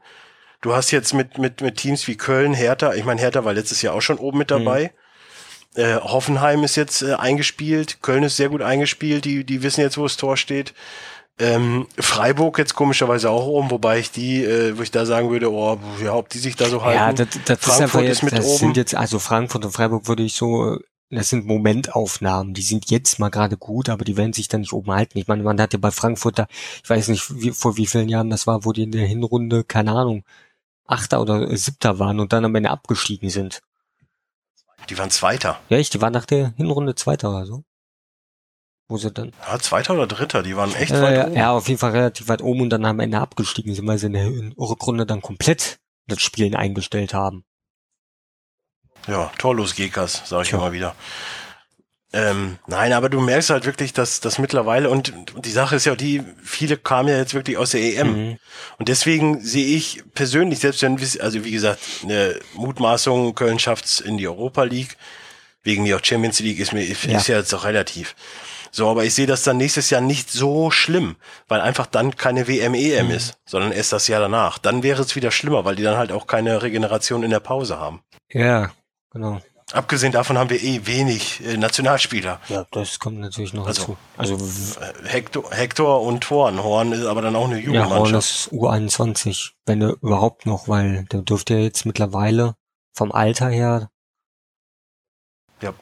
Du 0.62 0.74
hast 0.74 0.92
jetzt 0.92 1.14
mit, 1.14 1.38
mit, 1.38 1.62
mit 1.62 1.78
Teams 1.78 2.08
wie 2.08 2.18
Köln, 2.18 2.54
Hertha, 2.54 2.94
ich 2.94 3.04
meine, 3.04 3.22
Hertha 3.22 3.46
war 3.46 3.54
letztes 3.54 3.82
Jahr 3.82 3.96
auch 3.96 4.02
schon 4.02 4.18
oben 4.18 4.40
mit 4.40 4.52
dabei. 4.52 4.92
Äh, 5.76 5.96
Hoffenheim 5.96 6.64
ist 6.64 6.76
jetzt 6.76 7.02
äh, 7.02 7.14
eingespielt, 7.14 8.02
Köln 8.02 8.24
ist 8.24 8.38
sehr 8.38 8.50
gut 8.50 8.62
eingespielt, 8.62 9.24
die, 9.26 9.46
die 9.46 9.64
wissen 9.64 9.82
jetzt, 9.82 9.98
wo 9.98 10.04
das 10.04 10.18
Tor 10.18 10.36
steht. 10.36 10.74
Ähm, 11.40 11.88
Freiburg 11.98 12.58
jetzt 12.60 12.76
komischerweise 12.76 13.30
auch 13.30 13.48
oben, 13.48 13.72
wobei 13.72 14.00
ich 14.00 14.12
die, 14.12 14.44
äh, 14.44 14.78
wo 14.78 14.82
ich 14.82 14.92
da 14.92 15.06
sagen 15.06 15.32
würde, 15.32 15.52
oh, 15.52 15.80
ja, 16.04 16.14
ob 16.14 16.30
die 16.30 16.40
sich 16.40 16.56
da 16.56 16.70
so 16.70 16.84
halten. 16.84 17.00
Ja, 17.00 17.14
das, 17.14 17.28
das 17.46 17.60
ist 17.60 17.70
einfach 17.70 18.00
Frankfurt 18.00 18.04
ist 18.04 18.24
mit 18.24 18.34
das 18.34 18.46
oben. 18.46 18.58
sind 18.58 18.78
jetzt, 18.78 18.96
also 18.96 19.18
Frankfurt 19.18 19.66
und 19.66 19.72
Freiburg 19.72 20.08
würde 20.08 20.24
ich 20.24 20.36
so, 20.36 20.78
das 21.10 21.30
sind 21.30 21.46
Momentaufnahmen, 21.46 22.54
die 22.54 22.62
sind 22.62 22.92
jetzt 22.92 23.18
mal 23.18 23.30
gerade 23.30 23.58
gut, 23.58 23.90
aber 23.90 24.04
die 24.04 24.18
werden 24.18 24.34
sich 24.34 24.50
dann 24.50 24.62
nicht 24.62 24.74
oben 24.74 24.92
halten. 24.92 25.18
Ich 25.18 25.28
meine, 25.28 25.44
man 25.44 25.60
hat 25.60 25.74
ja 25.74 25.80
bei 25.80 25.92
Frankfurt 25.92 26.38
da, 26.38 26.48
ich 26.84 26.90
weiß 26.90 27.08
nicht, 27.08 27.42
wie, 27.42 27.52
vor 27.52 27.78
wie 27.78 27.88
vielen 27.88 28.10
Jahren 28.10 28.30
das 28.30 28.46
war, 28.46 28.66
wo 28.66 28.74
die 28.74 28.84
in 28.84 28.92
der 28.92 29.08
Hinrunde, 29.08 29.64
keine 29.64 29.94
Ahnung, 29.94 30.24
Achter 30.86 31.22
oder 31.22 31.56
Siebter 31.56 32.00
waren 32.00 32.20
und 32.20 32.34
dann 32.34 32.46
am 32.46 32.56
Ende 32.56 32.70
abgestiegen 32.70 33.30
sind. 33.30 33.62
Die 34.90 34.98
waren 34.98 35.10
Zweiter. 35.10 35.60
Ja, 35.70 35.78
ich, 35.78 35.90
die 35.90 36.02
waren 36.02 36.14
nach 36.14 36.26
der 36.26 36.54
Hinrunde 36.58 36.96
Zweiter 36.96 37.30
oder 37.30 37.46
so. 37.46 37.64
Wo 38.90 38.98
sie 38.98 39.12
dann, 39.12 39.32
Ja, 39.48 39.58
Zweiter 39.60 39.94
oder 39.94 40.06
Dritter, 40.08 40.44
die 40.44 40.56
waren 40.58 40.74
echt 40.76 40.92
äh, 40.92 41.02
weit 41.02 41.16
ja, 41.16 41.26
oben. 41.28 41.36
ja, 41.36 41.52
auf 41.54 41.68
jeden 41.70 41.80
Fall 41.80 41.92
relativ 41.92 42.28
weit 42.28 42.42
oben 42.42 42.62
und 42.62 42.70
dann 42.72 42.84
am 42.84 43.00
Ende 43.00 43.20
abgestiegen 43.20 43.74
sind, 43.74 43.88
weil 43.88 43.98
sie 43.98 44.08
in 44.08 44.14
der 44.14 44.26
in 44.26 44.50
der 44.50 44.58
Rückrunde 44.58 45.06
dann 45.06 45.22
komplett 45.22 45.80
das 46.08 46.22
Spielen 46.22 46.56
eingestellt 46.56 47.14
haben. 47.14 47.46
Ja, 49.08 49.32
torlos 49.38 49.76
Gekas, 49.76 50.24
sage 50.28 50.44
ich 50.44 50.50
Tja. 50.50 50.58
immer 50.60 50.74
wieder. 50.74 50.96
Ähm, 52.14 52.58
nein, 52.68 52.92
aber 52.92 53.08
du 53.08 53.22
merkst 53.22 53.50
halt 53.52 53.66
wirklich, 53.66 53.94
dass 53.94 54.20
das 54.20 54.38
mittlerweile 54.38 54.90
und, 54.90 55.14
und 55.34 55.46
die 55.46 55.52
Sache 55.52 55.78
ist 55.78 55.86
ja 55.86 55.96
die, 55.96 56.22
viele 56.44 56.76
kamen 56.76 57.08
ja 57.08 57.18
jetzt 57.18 57.34
wirklich 57.34 57.58
aus 57.58 57.72
der 57.72 57.82
EM. 57.82 58.08
Mhm. 58.32 58.38
Und 58.78 58.90
deswegen 58.90 59.40
sehe 59.42 59.78
ich 59.78 60.04
persönlich, 60.14 60.60
selbst 60.60 60.82
wenn, 60.82 61.00
also 61.22 61.46
wie 61.46 61.52
gesagt, 61.52 61.80
eine 62.04 62.38
Mutmaßung, 62.56 63.34
Köln 63.34 63.60
schafft's 63.60 64.02
in 64.02 64.18
die 64.18 64.28
Europa 64.28 64.64
League, 64.64 64.98
wegen 65.64 65.84
mir 65.84 65.96
auch 65.98 66.04
Champions 66.04 66.40
League 66.40 66.60
ist 66.60 66.74
mir 66.74 66.82
ist 66.84 67.06
Ja. 67.06 67.20
ja 67.20 67.38
jetzt 67.38 67.54
auch 67.54 67.64
relativ. 67.64 68.16
So, 68.74 68.90
aber 68.90 69.04
ich 69.06 69.14
sehe 69.14 69.28
das 69.28 69.44
dann 69.44 69.58
nächstes 69.58 69.90
Jahr 69.90 70.02
nicht 70.02 70.32
so 70.32 70.72
schlimm, 70.72 71.18
weil 71.48 71.60
einfach 71.62 71.86
dann 71.86 72.16
keine 72.16 72.48
WM 72.48 72.74
EM 72.74 73.08
Mhm. 73.08 73.12
ist, 73.14 73.34
sondern 73.46 73.72
erst 73.72 73.94
das 73.94 74.08
Jahr 74.08 74.20
danach. 74.22 74.58
Dann 74.58 74.84
wäre 74.84 75.02
es 75.02 75.16
wieder 75.16 75.32
schlimmer, 75.32 75.64
weil 75.66 75.76
die 75.76 75.84
dann 75.84 75.98
halt 75.98 76.12
auch 76.12 76.28
keine 76.28 76.62
Regeneration 76.62 77.24
in 77.24 77.32
der 77.32 77.40
Pause 77.42 77.80
haben. 77.80 78.02
Ja, 78.32 78.72
genau. 79.12 79.42
Abgesehen 79.74 80.12
davon 80.12 80.38
haben 80.38 80.50
wir 80.50 80.62
eh 80.62 80.86
wenig 80.86 81.46
äh, 81.46 81.58
Nationalspieler. 81.58 82.40
Ja, 82.50 82.66
das 82.72 83.00
kommt 83.00 83.20
natürlich 83.20 83.54
noch 83.54 83.68
Also, 83.68 83.82
dazu. 83.82 83.98
Also 84.18 84.38
Hector, 85.06 85.50
Hector 85.52 86.02
und 86.02 86.30
Horn. 86.30 86.62
Horn 86.62 86.92
ist 86.92 87.06
aber 87.06 87.22
dann 87.22 87.36
auch 87.36 87.46
eine 87.46 87.60
ja, 87.60 87.66
Horn 87.66 87.76
Jugendmannschaft. 87.76 88.30
ist 88.30 88.50
U21, 88.52 89.52
wenn 89.66 89.82
er 89.82 89.96
überhaupt 90.02 90.46
noch, 90.46 90.68
weil 90.68 91.06
der 91.06 91.22
dürfte 91.22 91.54
ja 91.56 91.60
jetzt 91.62 91.86
mittlerweile 91.86 92.56
vom 92.94 93.12
Alter 93.12 93.50
her. 93.50 93.90
Ja, 95.62 95.74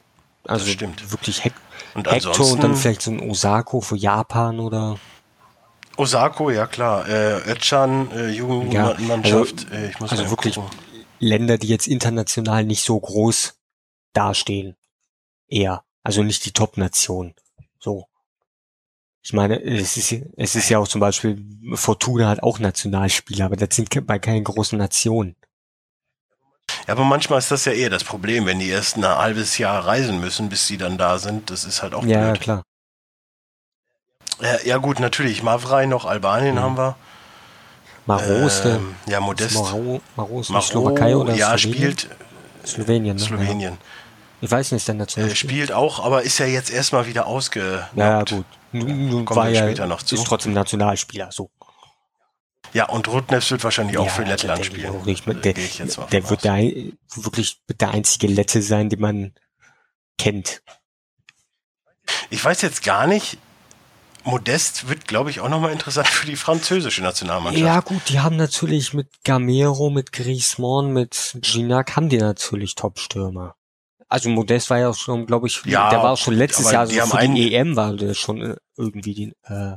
also 0.46 0.66
stimmt. 0.66 1.10
wirklich 1.10 1.44
Hec 1.44 1.54
und 1.94 2.10
Hector 2.10 2.52
und 2.52 2.62
dann 2.62 2.76
vielleicht 2.76 3.02
so 3.02 3.10
ein 3.10 3.20
Osako 3.28 3.80
für 3.80 3.96
Japan 3.96 4.60
oder 4.60 4.98
Osako, 5.96 6.50
ja 6.50 6.66
klar. 6.66 7.08
Äh, 7.08 7.50
Ötchan, 7.50 8.10
äh, 8.12 8.28
Jugendmannschaft. 8.30 9.66
Ja, 9.70 9.76
äh, 9.76 9.90
ich 9.90 10.00
muss 10.00 10.10
also 10.12 10.30
wirklich 10.30 10.54
gucken. 10.54 10.70
Länder, 11.18 11.58
die 11.58 11.66
jetzt 11.66 11.86
international 11.86 12.64
nicht 12.64 12.82
so 12.84 12.98
groß 12.98 13.59
dastehen. 14.12 14.76
Eher. 15.48 15.84
Also 16.02 16.22
nicht 16.22 16.44
die 16.46 16.52
Top-Nation. 16.52 17.34
So. 17.78 18.06
Ich 19.22 19.32
meine, 19.34 19.60
es 19.62 19.96
ist, 19.98 20.12
es 20.36 20.54
ist 20.56 20.68
ja 20.70 20.78
auch 20.78 20.88
zum 20.88 21.00
Beispiel, 21.00 21.44
Fortuna 21.74 22.28
hat 22.28 22.42
auch 22.42 22.58
Nationalspieler, 22.58 23.44
aber 23.46 23.56
das 23.56 23.76
sind 23.76 23.90
bei 24.06 24.18
keinen 24.18 24.44
großen 24.44 24.78
Nationen. 24.78 25.36
Ja, 26.86 26.94
aber 26.94 27.04
manchmal 27.04 27.38
ist 27.40 27.50
das 27.50 27.64
ja 27.66 27.72
eher 27.72 27.90
das 27.90 28.04
Problem, 28.04 28.46
wenn 28.46 28.58
die 28.60 28.68
erst 28.68 28.96
ein 28.96 29.04
halbes 29.06 29.58
Jahr 29.58 29.84
reisen 29.84 30.20
müssen, 30.20 30.48
bis 30.48 30.66
sie 30.66 30.78
dann 30.78 30.96
da 30.96 31.18
sind. 31.18 31.50
Das 31.50 31.64
ist 31.64 31.82
halt 31.82 31.94
auch 31.94 32.04
Ja, 32.04 32.30
blöd. 32.30 32.40
klar. 32.40 32.62
Ja, 34.40 34.58
ja 34.64 34.76
gut, 34.78 35.00
natürlich. 35.00 35.42
Mavrei 35.42 35.84
noch, 35.86 36.06
Albanien 36.06 36.54
Mhm. 36.54 36.60
haben 36.60 36.76
wir. 36.78 36.96
Maro 38.06 38.46
ist 38.46 38.62
der, 38.62 38.76
Ähm, 38.76 38.94
ja, 39.06 39.20
Modest. 39.20 39.54
Maro, 39.54 40.00
Maro 40.16 40.40
ist 40.40 40.48
die 40.48 40.52
Maro, 40.54 40.64
Slowakei 40.64 41.14
oder 41.14 41.34
ja, 41.34 41.56
Slowenien? 41.58 41.98
spielt 41.98 42.16
Slowenien, 42.66 43.16
ne? 43.16 43.22
Slowenien. 43.22 43.72
Ja. 43.74 43.78
Ich 44.42 44.50
weiß 44.50 44.72
nicht, 44.72 44.80
ist 44.80 44.88
der 44.88 44.94
Äh, 44.94 44.98
Nationalspieler. 44.98 45.36
spielt 45.52 45.72
auch, 45.72 46.00
aber 46.04 46.22
ist 46.22 46.38
ja 46.38 46.46
jetzt 46.46 46.70
erstmal 46.70 47.06
wieder 47.06 47.26
ausge. 47.26 47.86
Ja, 47.94 48.18
ja, 48.18 48.22
gut. 48.24 48.44
Nun, 48.72 49.24
Kommen 49.24 49.36
war 49.36 49.48
ja, 49.50 49.62
später 49.62 49.86
noch 49.86 50.02
zu. 50.02 50.14
ist 50.14 50.24
trotzdem 50.26 50.52
Nationalspieler, 50.54 51.30
so. 51.32 51.50
Ja, 52.72 52.88
und 52.88 53.08
Rudnev 53.08 53.50
wird 53.50 53.64
wahrscheinlich 53.64 53.98
auch 53.98 54.06
Ja, 54.06 54.12
für 54.12 54.22
Lettland 54.22 54.64
spielen. 54.64 54.92
Der, 54.92 55.02
gehe 55.02 55.12
ich 55.12 55.26
mal 55.26 55.34
der 56.06 56.22
von 56.22 56.30
wird 56.30 56.44
der, 56.44 56.52
ein- 56.52 56.98
wirklich 57.16 57.60
der 57.68 57.90
einzige 57.90 58.28
Lette 58.28 58.62
sein, 58.62 58.88
den 58.88 59.00
man 59.00 59.34
kennt. 60.18 60.62
Ich 62.30 62.44
weiß 62.44 62.62
jetzt 62.62 62.82
gar 62.84 63.06
nicht. 63.06 63.38
Modest 64.22 64.88
wird, 64.88 65.08
glaube 65.08 65.30
ich, 65.30 65.40
auch 65.40 65.48
nochmal 65.48 65.72
interessant 65.72 66.06
für 66.06 66.26
die 66.26 66.36
französische 66.36 67.02
Nationalmannschaft. 67.02 67.64
Ja, 67.64 67.80
gut, 67.80 68.02
die 68.08 68.20
haben 68.20 68.36
natürlich 68.36 68.92
mit 68.92 69.08
Gamero, 69.24 69.88
mit 69.90 70.12
Griezmann, 70.12 70.92
mit 70.92 71.36
Gignac 71.40 71.96
haben 71.96 72.08
die 72.10 72.18
natürlich 72.18 72.74
Top-Stürmer. 72.74 73.56
Also 74.10 74.28
Modest 74.28 74.68
war 74.70 74.78
ja 74.78 74.88
auch 74.90 74.96
schon, 74.96 75.24
glaube 75.24 75.46
ich, 75.46 75.62
Ja, 75.64 75.88
der 75.88 76.02
war 76.02 76.10
auch 76.12 76.18
schon 76.18 76.34
letztes 76.34 76.70
Jahr, 76.72 76.80
also 76.80 77.00
für 77.06 77.16
einen- 77.18 77.34
die 77.36 77.54
EM 77.54 77.76
war 77.76 77.94
der 77.94 78.12
schon 78.14 78.42
äh, 78.42 78.56
irgendwie 78.76 79.14
die, 79.14 79.32
äh, 79.44 79.76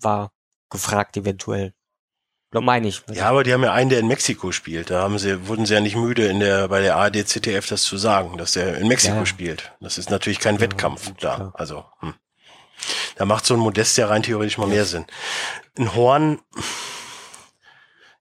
war 0.00 0.32
gefragt 0.70 1.16
eventuell. 1.16 1.72
Glaub, 2.50 2.64
meine 2.64 2.88
ich. 2.88 3.02
Ja, 3.12 3.28
aber 3.28 3.42
die 3.44 3.52
haben 3.52 3.62
ja 3.64 3.72
einen, 3.72 3.90
der 3.90 3.98
in 4.00 4.06
Mexiko 4.06 4.50
spielt. 4.52 4.90
Da 4.90 5.02
haben 5.02 5.18
sie, 5.18 5.46
wurden 5.48 5.66
sie 5.66 5.74
ja 5.74 5.80
nicht 5.80 5.96
müde, 5.96 6.26
in 6.26 6.40
der, 6.40 6.68
bei 6.68 6.80
der 6.80 6.96
ARD 6.96 7.26
ZDF 7.26 7.66
das 7.68 7.82
zu 7.82 7.96
sagen, 7.98 8.38
dass 8.38 8.56
er 8.56 8.78
in 8.78 8.88
Mexiko 8.88 9.16
Ja. 9.16 9.26
spielt. 9.26 9.72
Das 9.80 9.98
ist 9.98 10.10
natürlich 10.10 10.38
kein 10.40 10.60
Wettkampf 10.60 11.06
gut, 11.06 11.22
da. 11.24 11.34
klar. 11.34 11.52
Also, 11.54 11.84
hm. 12.00 12.14
Da 13.16 13.24
macht 13.24 13.46
so 13.46 13.54
ein 13.54 13.60
Modest 13.60 13.96
ja 13.98 14.06
rein 14.06 14.22
theoretisch 14.22 14.58
mal 14.58 14.68
mehr 14.68 14.84
Sinn. 14.84 15.06
Ein 15.78 15.94
Horn, 15.94 16.40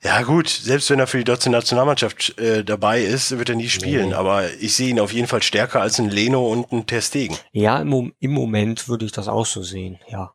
ja 0.06 0.22
gut, 0.22 0.50
selbst 0.50 0.92
wenn 0.92 1.00
er 1.00 1.08
für 1.08 1.18
die 1.18 1.24
deutsche 1.24 1.50
Nationalmannschaft 1.50 2.38
äh, 2.38 2.64
dabei 2.64 3.02
ist, 3.02 3.40
wird 3.40 3.50
er 3.50 3.56
nie 3.56 3.70
spielen. 3.70 4.10
Nee. 4.10 4.14
Aber 4.14 4.54
ich 4.54 4.76
sehe 4.76 4.90
ihn 4.90 5.00
auf 5.00 5.12
jeden 5.12 5.28
Fall 5.28 5.42
stärker 5.42 5.82
als 5.82 5.98
ein 5.98 6.12
Leno 6.12 6.48
und 6.48 6.72
ein 6.72 6.86
Ter 6.86 7.02
Stegen. 7.02 7.36
Ja, 7.54 7.80
im, 7.80 8.14
im 8.20 8.32
Moment 8.32 8.88
würde 8.88 9.06
ich 9.06 9.12
das 9.12 9.28
auch 9.28 9.48
so 9.48 9.64
sehen, 9.64 10.00
ja. 10.08 10.32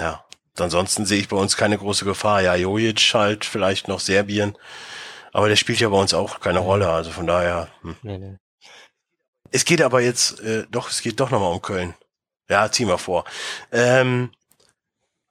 Ja. 0.00 0.24
Ansonsten 0.58 1.06
sehe 1.06 1.20
ich 1.20 1.28
bei 1.28 1.36
uns 1.36 1.56
keine 1.56 1.78
große 1.78 2.04
Gefahr. 2.04 2.42
Ja, 2.42 2.56
Jojic 2.56 3.14
halt, 3.14 3.44
vielleicht 3.44 3.86
noch 3.86 4.00
Serbien. 4.00 4.58
Aber 5.32 5.48
der 5.48 5.54
spielt 5.54 5.78
ja 5.78 5.88
bei 5.88 6.00
uns 6.00 6.12
auch 6.12 6.40
keine 6.40 6.58
Rolle. 6.58 6.88
Also 6.88 7.12
von 7.12 7.28
daher. 7.28 7.68
Hm. 7.82 7.96
Nee, 8.02 8.18
nee. 8.18 8.36
Es 9.52 9.64
geht 9.64 9.80
aber 9.80 10.00
jetzt, 10.00 10.40
äh, 10.40 10.66
doch, 10.72 10.90
es 10.90 11.02
geht 11.02 11.20
doch 11.20 11.30
nochmal 11.30 11.52
um 11.52 11.62
Köln. 11.62 11.94
Ja, 12.50 12.68
zieh 12.72 12.84
mal 12.84 12.98
vor. 12.98 13.24
Ähm, 13.70 14.32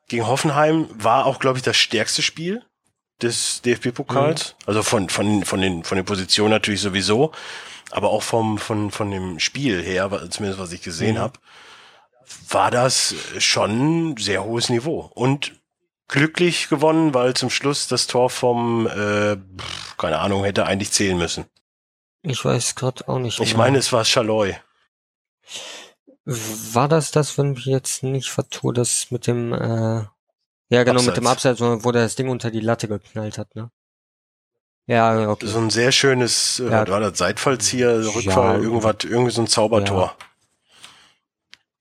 gegen 0.07 0.25
Hoffenheim 0.25 0.87
war 0.93 1.25
auch, 1.25 1.39
glaube 1.39 1.57
ich, 1.57 1.63
das 1.65 1.75
stärkste 1.75 2.21
Spiel 2.21 2.63
des 3.21 3.61
DFB-Pokals. 3.63 4.55
Also 4.65 4.83
von, 4.83 5.09
von, 5.09 5.43
von, 5.43 5.61
den, 5.61 5.83
von 5.83 5.95
den 5.95 6.05
Positionen 6.05 6.51
natürlich 6.51 6.81
sowieso, 6.81 7.31
aber 7.91 8.09
auch 8.09 8.23
vom, 8.23 8.57
von, 8.57 8.91
von 8.91 9.11
dem 9.11 9.39
Spiel 9.39 9.81
her, 9.83 10.09
zumindest 10.29 10.59
was 10.59 10.71
ich 10.71 10.81
gesehen 10.81 11.15
Mhm. 11.15 11.19
habe, 11.19 11.39
war 12.49 12.71
das 12.71 13.15
schon 13.39 14.15
sehr 14.17 14.43
hohes 14.43 14.69
Niveau. 14.69 15.11
Und 15.13 15.53
glücklich 16.07 16.69
gewonnen, 16.69 17.13
weil 17.13 17.33
zum 17.33 17.49
Schluss 17.49 17.87
das 17.87 18.07
Tor 18.07 18.29
vom, 18.29 18.87
äh, 18.87 19.37
keine 19.97 20.19
Ahnung, 20.19 20.43
hätte 20.43 20.65
eigentlich 20.65 20.91
zählen 20.91 21.17
müssen. 21.17 21.45
Ich 22.21 22.43
weiß 22.43 22.75
gerade 22.75 23.07
auch 23.07 23.19
nicht. 23.19 23.39
Ich 23.39 23.51
genau. 23.51 23.63
meine, 23.63 23.77
es 23.77 23.91
war 23.93 24.03
Chaloy. 24.03 24.55
War 26.25 26.87
das 26.89 27.11
das, 27.11 27.37
wenn 27.37 27.53
ich 27.53 27.65
jetzt 27.65 28.03
nicht 28.03 28.29
vertue, 28.29 28.73
das 28.73 29.11
mit 29.11 29.27
dem, 29.27 29.53
äh, 29.53 30.03
ja 30.69 30.83
genau, 30.83 31.01
mit 31.01 31.17
dem 31.17 31.27
Abseits. 31.27 31.61
Abseits, 31.61 31.85
wo 31.85 31.91
der 31.91 32.03
das 32.03 32.15
Ding 32.15 32.29
unter 32.29 32.51
die 32.51 32.59
Latte 32.59 32.87
geknallt 32.87 33.37
hat, 33.37 33.55
ne? 33.55 33.69
Ja, 34.85 35.29
okay. 35.29 35.47
So 35.47 35.59
ein 35.59 35.69
sehr 35.69 35.91
schönes, 35.91 36.59
äh, 36.59 36.65
Ja. 36.69 36.81
was 36.83 36.89
war 36.89 36.99
das 37.01 37.17
Seitfallzieher, 37.17 38.01
Ja. 38.01 38.09
Rückfall, 38.09 38.63
irgendwas, 38.63 38.95
irgendwie 39.03 39.31
so 39.31 39.41
ein 39.41 39.47
Zaubertor. 39.47 40.15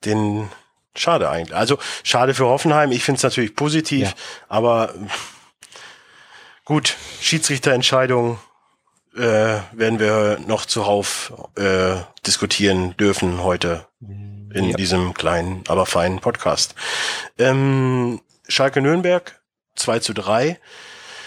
Den, 0.05 0.51
schade 0.97 1.29
eigentlich. 1.31 1.57
Also, 1.57 1.79
schade 2.03 2.35
für 2.35 2.47
Hoffenheim. 2.47 2.91
Ich 2.93 3.05
finde 3.05 3.19
es 3.19 3.23
natürlich 3.23 3.55
positiv, 3.55 4.09
Ja. 4.09 4.15
aber 4.49 4.93
gut, 6.65 6.97
Schiedsrichterentscheidung 7.21 8.39
äh, 9.17 9.61
werden 9.73 9.99
wir 9.99 10.39
noch 10.47 10.67
zuhauf 10.67 11.33
äh, 11.57 11.97
diskutieren 12.27 12.97
dürfen 12.99 13.43
heute 13.43 13.87
in 14.01 14.71
ja. 14.71 14.77
diesem 14.77 15.15
kleinen, 15.15 15.63
aber 15.69 15.87
feinen 15.87 16.21
Podcast. 16.21 16.75
Ähm, 17.39 18.21
Schalke 18.49 18.81
Nürnberg 18.81 19.43
2 19.77 19.99
zu 20.01 20.13
3. 20.13 20.59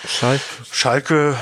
Schalke. 0.05 0.43
Schalke 0.71 1.37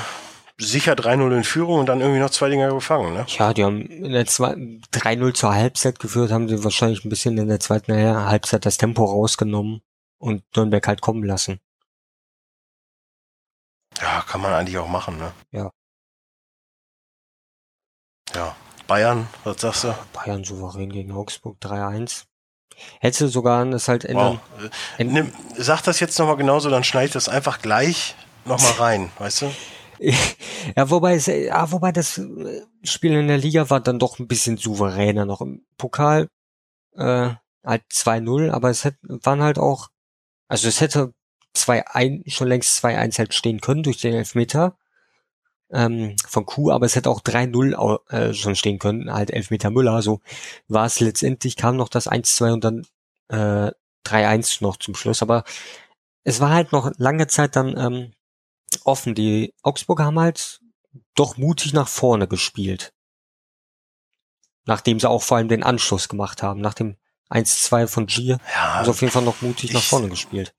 sicher 0.60 0.94
3-0 0.94 1.36
in 1.36 1.44
Führung 1.44 1.78
und 1.78 1.86
dann 1.86 2.00
irgendwie 2.00 2.20
noch 2.20 2.30
zwei 2.30 2.48
Dinger 2.48 2.72
gefangen, 2.72 3.14
ne? 3.14 3.24
Ja, 3.28 3.54
die 3.54 3.64
haben 3.64 3.82
in 3.82 4.12
der 4.12 4.26
zweiten 4.26 4.82
3-0 4.92 5.34
zur 5.34 5.54
Halbzeit 5.54 6.00
geführt, 6.00 6.32
haben 6.32 6.48
sie 6.48 6.64
wahrscheinlich 6.64 7.04
ein 7.04 7.10
bisschen 7.10 7.38
in 7.38 7.48
der 7.48 7.60
zweiten 7.60 7.92
Halbzeit 7.94 8.66
das 8.66 8.76
Tempo 8.76 9.04
rausgenommen 9.04 9.82
und 10.18 10.44
Nürnberg 10.56 10.86
halt 10.86 11.00
kommen 11.00 11.22
lassen. 11.22 11.60
Ja, 14.00 14.22
kann 14.22 14.40
man 14.40 14.52
eigentlich 14.52 14.78
auch 14.78 14.88
machen, 14.88 15.18
ne? 15.18 15.32
Ja. 15.52 15.70
Ja. 18.34 18.56
Bayern, 18.88 19.28
was 19.44 19.60
sagst 19.60 19.84
du? 19.84 19.94
Bayern 20.12 20.44
souverän 20.44 20.90
gegen 20.90 21.12
Augsburg 21.12 21.58
3-1. 21.60 22.24
Hätte 23.00 23.28
sogar 23.28 23.64
das 23.66 23.88
halt 23.88 24.04
ändern. 24.04 24.40
Wow. 24.58 24.70
Äh, 24.98 25.04
nimm, 25.04 25.32
sag 25.56 25.82
das 25.82 26.00
jetzt 26.00 26.18
nochmal 26.18 26.36
genauso, 26.36 26.70
dann 26.70 26.84
schneide 26.84 27.06
ich 27.06 27.12
das 27.12 27.28
einfach 27.28 27.60
gleich 27.60 28.14
nochmal 28.44 28.72
rein, 28.78 29.10
weißt 29.18 29.42
du? 29.42 29.54
ja, 30.76 30.90
wobei, 30.90 31.14
es, 31.14 31.26
ja, 31.26 31.70
wobei 31.72 31.92
das 31.92 32.18
äh, 32.18 32.62
Spiel 32.84 33.14
in 33.14 33.28
der 33.28 33.38
Liga 33.38 33.68
war 33.70 33.80
dann 33.80 33.98
doch 33.98 34.18
ein 34.18 34.28
bisschen 34.28 34.56
souveräner 34.56 35.24
noch. 35.24 35.40
Im 35.40 35.66
Pokal 35.76 36.28
äh, 36.96 37.30
halt 37.64 37.82
2-0, 37.92 38.50
aber 38.50 38.70
es 38.70 38.84
hätte, 38.84 38.98
waren 39.02 39.42
halt 39.42 39.58
auch, 39.58 39.88
also 40.48 40.68
es 40.68 40.80
hätte 40.80 41.12
2-1, 41.56 42.30
schon 42.30 42.48
längst 42.48 42.84
2-1 42.84 43.18
halt 43.18 43.34
stehen 43.34 43.60
können 43.60 43.82
durch 43.82 44.00
den 44.00 44.14
Elfmeter 44.14 44.76
ähm, 45.70 46.16
von 46.26 46.46
Kuh, 46.46 46.70
aber 46.70 46.86
es 46.86 46.96
hätte 46.96 47.10
auch 47.10 47.20
3-0 47.20 48.10
äh, 48.10 48.34
schon 48.34 48.56
stehen 48.56 48.78
können, 48.78 49.12
halt 49.12 49.30
Elfmeter 49.30 49.70
Müller. 49.70 50.02
So 50.02 50.20
war 50.68 50.86
es 50.86 51.00
letztendlich, 51.00 51.56
kam 51.56 51.76
noch 51.76 51.88
das 51.88 52.10
1-2 52.10 52.52
und 52.52 52.64
dann 52.64 52.86
äh, 53.28 53.72
3-1 54.06 54.62
noch 54.62 54.76
zum 54.76 54.94
Schluss. 54.94 55.22
Aber 55.22 55.44
es 56.24 56.40
war 56.40 56.50
halt 56.50 56.72
noch 56.72 56.92
lange 56.98 57.26
Zeit 57.26 57.56
dann 57.56 57.76
ähm, 57.76 58.12
offen. 58.84 59.14
Die 59.14 59.54
Augsburger 59.62 60.04
haben 60.04 60.20
halt 60.20 60.60
doch 61.14 61.36
mutig 61.36 61.72
nach 61.72 61.88
vorne 61.88 62.26
gespielt. 62.28 62.92
Nachdem 64.64 65.00
sie 65.00 65.08
auch 65.08 65.22
vor 65.22 65.38
allem 65.38 65.48
den 65.48 65.62
Anschluss 65.62 66.08
gemacht 66.08 66.42
haben. 66.42 66.60
Nach 66.60 66.74
dem 66.74 66.96
1-2 67.30 67.86
von 67.86 68.06
Gier 68.06 68.38
ja, 68.52 68.74
haben 68.74 68.84
sie 68.84 68.90
auf 68.90 69.00
jeden 69.00 69.12
Fall 69.12 69.22
noch 69.22 69.42
mutig 69.42 69.72
nach 69.72 69.82
vorne 69.82 70.08
gespielt. 70.08 70.54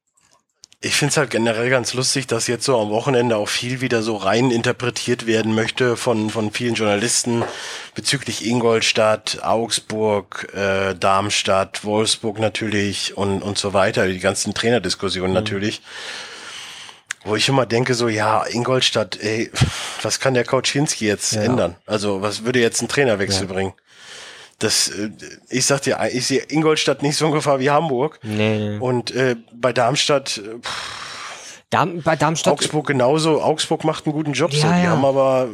Ich 0.81 0.95
finde 0.95 1.11
es 1.11 1.17
halt 1.17 1.29
generell 1.29 1.69
ganz 1.69 1.93
lustig, 1.93 2.25
dass 2.27 2.47
jetzt 2.47 2.63
so 2.63 2.79
am 2.79 2.89
Wochenende 2.89 3.35
auch 3.35 3.49
viel 3.49 3.81
wieder 3.81 4.01
so 4.01 4.15
rein 4.15 4.49
interpretiert 4.49 5.27
werden 5.27 5.53
möchte 5.53 5.97
von, 5.97 6.29
von 6.29 6.51
vielen 6.51 6.75
Journalisten 6.75 7.43
bezüglich 7.95 8.45
Ingolstadt, 8.45 9.39
Augsburg, 9.43 10.47
äh, 10.53 10.95
Darmstadt, 10.95 11.83
Wolfsburg 11.83 12.39
natürlich 12.39 13.17
und, 13.17 13.41
und 13.41 13.57
so 13.57 13.73
weiter, 13.73 14.07
die 14.07 14.19
ganzen 14.19 14.53
Trainerdiskussionen 14.53 15.31
mhm. 15.31 15.35
natürlich. 15.35 15.81
Wo 17.25 17.35
ich 17.35 17.49
immer 17.49 17.65
denke, 17.65 17.93
so, 17.93 18.07
ja, 18.07 18.45
Ingolstadt, 18.45 19.19
ey, 19.21 19.51
was 20.01 20.21
kann 20.21 20.33
der 20.33 20.45
Coach 20.45 20.71
Hinski 20.71 21.05
jetzt 21.05 21.33
ja. 21.33 21.41
ändern? 21.41 21.75
Also, 21.85 22.21
was 22.21 22.45
würde 22.45 22.61
jetzt 22.61 22.81
ein 22.81 22.87
Trainerwechsel 22.87 23.47
ja. 23.47 23.53
bringen? 23.53 23.73
Das, 24.59 24.89
äh, 24.89 25.09
ich 25.49 25.65
sag 25.65 25.81
dir, 25.81 25.97
ich 26.11 26.27
sehe 26.27 26.43
Ingolstadt 26.49 27.01
nicht 27.01 27.15
so 27.15 27.27
in 27.27 27.31
Gefahr 27.31 27.59
wie 27.59 27.69
Hamburg. 27.69 28.19
Nee. 28.23 28.77
Und 28.77 29.11
äh, 29.11 29.35
bei 29.53 29.73
Darmstadt, 29.73 30.37
äh, 30.37 30.59
pff, 30.59 31.09
Darm, 31.69 32.01
bei 32.01 32.15
Darmstadt. 32.15 32.53
Augsburg 32.53 32.87
genauso. 32.87 33.41
Augsburg 33.41 33.83
macht 33.83 34.05
einen 34.05 34.13
guten 34.13 34.33
Job, 34.33 34.51
ja, 34.51 34.59
so. 34.59 34.67
Die 34.67 34.83
ja. 34.83 34.89
haben 34.89 35.05
aber. 35.05 35.49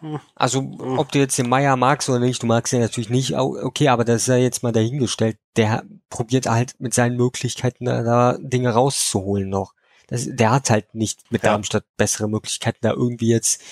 Hm. 0.00 0.20
Also, 0.34 0.60
ob 0.78 1.10
du 1.12 1.18
jetzt 1.18 1.38
den 1.38 1.48
Meier 1.48 1.76
magst 1.76 2.08
oder 2.08 2.18
nicht, 2.18 2.42
du 2.42 2.46
magst 2.46 2.72
ihn 2.72 2.80
natürlich 2.80 3.08
nicht, 3.08 3.34
okay, 3.34 3.88
aber 3.88 4.04
das 4.04 4.22
ist 4.22 4.28
ja 4.28 4.36
jetzt 4.36 4.62
mal 4.62 4.72
dahingestellt. 4.72 5.38
Der 5.56 5.82
probiert 6.10 6.46
halt 6.46 6.74
mit 6.78 6.92
seinen 6.92 7.16
Möglichkeiten 7.16 7.86
da, 7.86 8.02
da 8.02 8.36
Dinge 8.38 8.70
rauszuholen 8.70 9.48
noch. 9.48 9.72
Das, 10.08 10.26
der 10.28 10.50
hat 10.50 10.68
halt 10.68 10.94
nicht 10.94 11.20
mit 11.30 11.42
ja. 11.42 11.50
Darmstadt 11.50 11.84
bessere 11.96 12.28
Möglichkeiten 12.28 12.78
da 12.82 12.90
irgendwie 12.92 13.30
jetzt. 13.30 13.62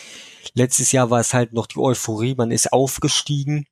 Letztes 0.54 0.90
Jahr 0.90 1.10
war 1.10 1.20
es 1.20 1.34
halt 1.34 1.52
noch 1.52 1.66
die 1.66 1.78
Euphorie, 1.78 2.34
man 2.34 2.50
ist 2.50 2.72
aufgestiegen 2.72 3.66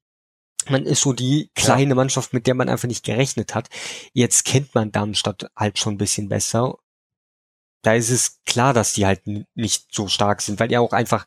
man 0.70 0.84
ist 0.84 1.00
so 1.00 1.12
die 1.12 1.50
kleine 1.54 1.90
ja. 1.90 1.94
Mannschaft, 1.94 2.32
mit 2.32 2.46
der 2.46 2.54
man 2.54 2.68
einfach 2.68 2.88
nicht 2.88 3.04
gerechnet 3.04 3.54
hat. 3.54 3.68
Jetzt 4.12 4.44
kennt 4.44 4.74
man 4.74 4.92
Darmstadt 4.92 5.50
halt 5.56 5.78
schon 5.78 5.94
ein 5.94 5.98
bisschen 5.98 6.28
besser. 6.28 6.78
Da 7.82 7.94
ist 7.94 8.10
es 8.10 8.40
klar, 8.44 8.74
dass 8.74 8.92
die 8.92 9.06
halt 9.06 9.22
nicht 9.54 9.86
so 9.90 10.08
stark 10.08 10.42
sind, 10.42 10.60
weil 10.60 10.70
ja 10.70 10.80
auch 10.80 10.92
einfach, 10.92 11.26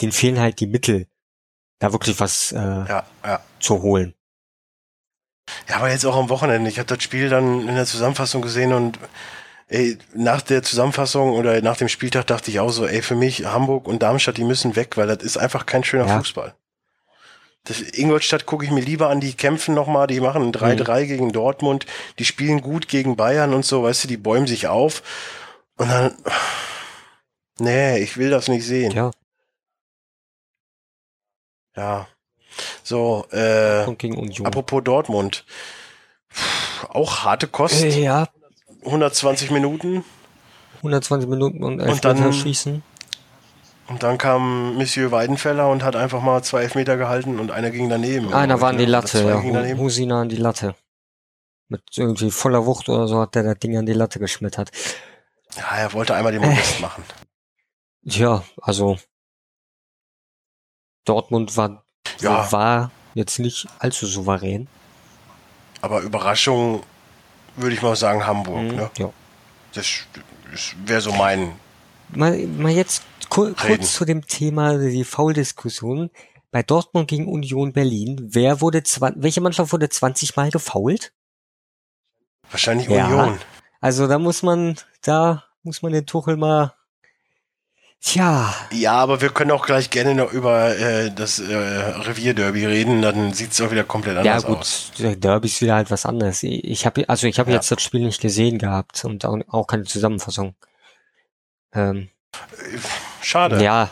denen 0.00 0.12
fehlen 0.12 0.38
halt 0.38 0.60
die 0.60 0.66
Mittel, 0.66 1.06
da 1.78 1.92
wirklich 1.92 2.20
was 2.20 2.52
äh, 2.52 2.58
ja, 2.58 3.06
ja. 3.24 3.40
zu 3.58 3.82
holen. 3.82 4.14
Ja, 5.68 5.76
aber 5.76 5.90
jetzt 5.90 6.04
auch 6.04 6.16
am 6.16 6.28
Wochenende. 6.28 6.70
Ich 6.70 6.78
habe 6.78 6.86
das 6.86 7.02
Spiel 7.02 7.28
dann 7.28 7.68
in 7.68 7.74
der 7.74 7.86
Zusammenfassung 7.86 8.42
gesehen 8.42 8.72
und 8.72 8.98
ey, 9.68 9.98
nach 10.14 10.42
der 10.42 10.62
Zusammenfassung 10.62 11.32
oder 11.32 11.60
nach 11.62 11.76
dem 11.76 11.88
Spieltag 11.88 12.26
dachte 12.26 12.50
ich 12.50 12.60
auch 12.60 12.70
so, 12.70 12.86
ey, 12.86 13.02
für 13.02 13.14
mich 13.14 13.44
Hamburg 13.46 13.86
und 13.86 14.02
Darmstadt, 14.02 14.36
die 14.36 14.44
müssen 14.44 14.76
weg, 14.76 14.96
weil 14.96 15.06
das 15.06 15.22
ist 15.22 15.36
einfach 15.36 15.66
kein 15.66 15.84
schöner 15.84 16.06
ja. 16.06 16.18
Fußball. 16.18 16.54
Das 17.64 17.80
Ingolstadt 17.80 18.44
gucke 18.44 18.64
ich 18.64 18.70
mir 18.70 18.82
lieber 18.82 19.08
an, 19.08 19.20
die 19.20 19.32
kämpfen 19.32 19.74
nochmal, 19.74 20.06
die 20.06 20.20
machen 20.20 20.42
ein 20.42 20.52
3-3 20.52 21.02
mhm. 21.02 21.06
gegen 21.08 21.32
Dortmund, 21.32 21.86
die 22.18 22.26
spielen 22.26 22.60
gut 22.60 22.88
gegen 22.88 23.16
Bayern 23.16 23.54
und 23.54 23.64
so, 23.64 23.82
weißt 23.82 24.04
du, 24.04 24.08
die 24.08 24.18
bäumen 24.18 24.46
sich 24.46 24.68
auf. 24.68 25.02
Und 25.76 25.90
dann, 25.90 26.14
nee, 27.58 27.98
ich 27.98 28.18
will 28.18 28.28
das 28.28 28.48
nicht 28.48 28.66
sehen. 28.66 28.92
Ja. 28.92 29.10
Ja. 31.74 32.06
So, 32.82 33.26
äh, 33.32 33.84
apropos 34.44 34.84
Dortmund. 34.84 35.44
Auch 36.90 37.24
harte 37.24 37.48
Kost. 37.48 37.82
Äh, 37.82 38.02
ja. 38.02 38.28
120 38.84 39.50
Minuten. 39.50 40.04
120 40.76 41.28
Minuten 41.28 41.64
und, 41.64 41.80
und 41.80 42.04
dann 42.04 42.32
schießen. 42.32 42.82
Und 43.86 44.02
dann 44.02 44.16
kam 44.16 44.76
Monsieur 44.76 45.10
Weidenfeller 45.10 45.68
und 45.68 45.82
hat 45.82 45.94
einfach 45.94 46.22
mal 46.22 46.42
zwei 46.42 46.62
Elfmeter 46.62 46.96
gehalten 46.96 47.38
und 47.38 47.50
einer 47.50 47.70
ging 47.70 47.88
daneben. 47.88 48.32
Einer 48.32 48.60
war 48.60 48.70
an 48.70 48.78
die 48.78 48.86
Latte, 48.86 49.22
ja. 49.24 49.76
Husina 49.76 50.22
an 50.22 50.28
die 50.28 50.36
Latte. 50.36 50.74
Mit 51.68 51.82
irgendwie 51.96 52.30
voller 52.30 52.66
Wucht 52.66 52.88
oder 52.88 53.08
so 53.08 53.20
hat 53.20 53.34
der 53.34 53.42
das 53.42 53.58
Ding 53.58 53.76
an 53.76 53.86
die 53.86 53.92
Latte 53.92 54.18
geschmettert. 54.18 54.70
Ja, 55.56 55.76
er 55.76 55.92
wollte 55.92 56.14
einmal 56.14 56.32
den 56.32 56.42
Modest 56.42 56.78
äh. 56.78 56.82
machen. 56.82 57.04
Ja, 58.02 58.42
also 58.60 58.98
Dortmund 61.04 61.56
war, 61.56 61.84
ja. 62.20 62.50
war 62.52 62.90
jetzt 63.14 63.38
nicht 63.38 63.66
allzu 63.78 64.06
souverän. 64.06 64.68
Aber 65.80 66.00
Überraschung 66.00 66.82
würde 67.56 67.74
ich 67.74 67.82
mal 67.82 67.96
sagen 67.96 68.26
Hamburg, 68.26 68.62
mhm, 68.62 68.76
ne? 68.76 68.90
Ja. 68.98 69.10
Das, 69.74 69.86
das 70.50 70.74
wäre 70.84 71.00
so 71.00 71.12
mein. 71.12 71.52
Mal, 72.10 72.46
mal 72.46 72.72
jetzt 72.72 73.02
Kur 73.28 73.54
kurz 73.54 73.94
zu 73.94 74.04
dem 74.04 74.26
Thema 74.26 74.78
die 74.78 75.04
Foul-Diskussion. 75.04 76.10
Bei 76.50 76.62
Dortmund 76.62 77.08
gegen 77.08 77.26
Union 77.26 77.72
Berlin, 77.72 78.28
wer 78.30 78.60
wurde, 78.60 78.82
welche 79.16 79.40
Mannschaft 79.40 79.72
wurde 79.72 79.88
20 79.88 80.36
Mal 80.36 80.50
gefault? 80.50 81.12
Wahrscheinlich 82.50 82.88
ja. 82.88 83.06
Union. 83.06 83.40
Also 83.80 84.06
da 84.06 84.18
muss 84.18 84.42
man, 84.42 84.76
da 85.02 85.44
muss 85.64 85.82
man 85.82 85.92
den 85.92 86.06
Tuchel 86.06 86.36
mal 86.36 86.74
Tja. 88.04 88.54
Ja, 88.70 88.92
aber 88.96 89.22
wir 89.22 89.30
können 89.30 89.50
auch 89.50 89.64
gleich 89.64 89.88
gerne 89.88 90.14
noch 90.14 90.30
über 90.30 90.76
äh, 90.76 91.10
das 91.10 91.38
äh, 91.38 91.54
Revierderby 91.54 92.66
reden, 92.66 93.00
dann 93.00 93.32
sieht 93.32 93.52
es 93.52 93.60
auch 93.62 93.70
wieder 93.70 93.84
komplett 93.84 94.18
anders 94.18 94.42
ja, 94.42 94.46
gut, 94.46 94.58
aus. 94.58 94.92
Derby 94.98 95.46
ist 95.46 95.62
wieder 95.62 95.76
halt 95.76 95.90
was 95.90 96.04
anderes. 96.04 96.42
Ich 96.42 96.84
habe 96.84 97.08
also 97.08 97.26
ich 97.26 97.38
habe 97.38 97.50
ja. 97.50 97.56
jetzt 97.56 97.70
das 97.70 97.82
Spiel 97.82 98.04
nicht 98.04 98.20
gesehen 98.20 98.58
gehabt 98.58 99.02
und 99.06 99.24
auch, 99.24 99.38
auch 99.48 99.66
keine 99.66 99.84
Zusammenfassung. 99.84 100.54
Ähm, 101.72 102.10
Schade. 103.24 103.62
Ja, 103.62 103.88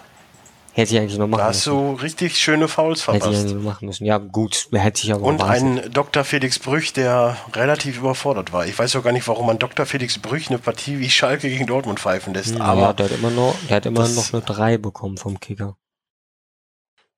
hätte 0.73 0.95
ich 0.95 1.01
eigentlich 1.01 1.19
noch 1.19 1.27
machen 1.27 1.41
da 1.41 1.47
hast 1.47 1.67
müssen. 1.67 1.97
du 1.97 2.03
richtig 2.03 2.39
schöne 2.39 2.69
Fouls 2.69 3.03
verpasst. 3.03 3.25
Hätte 3.25 3.35
ich 3.35 3.41
eigentlich 3.41 3.55
noch 3.57 3.63
machen 3.63 3.87
müssen. 3.87 4.05
Ja, 4.05 4.19
gut, 4.19 4.69
hätte 4.73 5.05
ich 5.05 5.13
aber 5.13 5.23
Und 5.23 5.43
ein 5.43 5.91
Dr. 5.91 6.25
Felix 6.25 6.59
Brüch, 6.59 6.93
der 6.93 7.37
relativ 7.55 7.99
überfordert 7.99 8.53
war. 8.53 8.67
Ich 8.67 8.79
weiß 8.79 8.95
auch 8.97 9.03
gar 9.03 9.13
nicht, 9.13 9.27
warum 9.29 9.47
man 9.47 9.59
Dr. 9.59 9.87
Felix 9.87 10.19
Brüch 10.19 10.49
eine 10.49 10.59
Partie 10.59 10.99
wie 10.99 11.09
Schalke 11.09 11.49
gegen 11.49 11.67
Dortmund 11.67 11.99
pfeifen 11.99 12.35
lässt. 12.35 12.55
Hm, 12.55 12.61
aber 12.61 12.81
ja, 12.81 12.93
der 12.93 13.07
hat 13.07 13.13
immer 13.13 13.31
noch, 13.31 13.55
der 13.69 13.77
hat 13.77 13.87
immer 13.87 14.07
noch 14.07 14.33
eine 14.33 14.43
3 14.43 14.79
bekommen 14.79 15.17
vom 15.17 15.41
Kicker. 15.41 15.77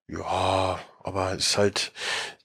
Ja, 0.08 0.78
aber 1.02 1.32
es 1.32 1.48
ist 1.48 1.58
halt, 1.58 1.92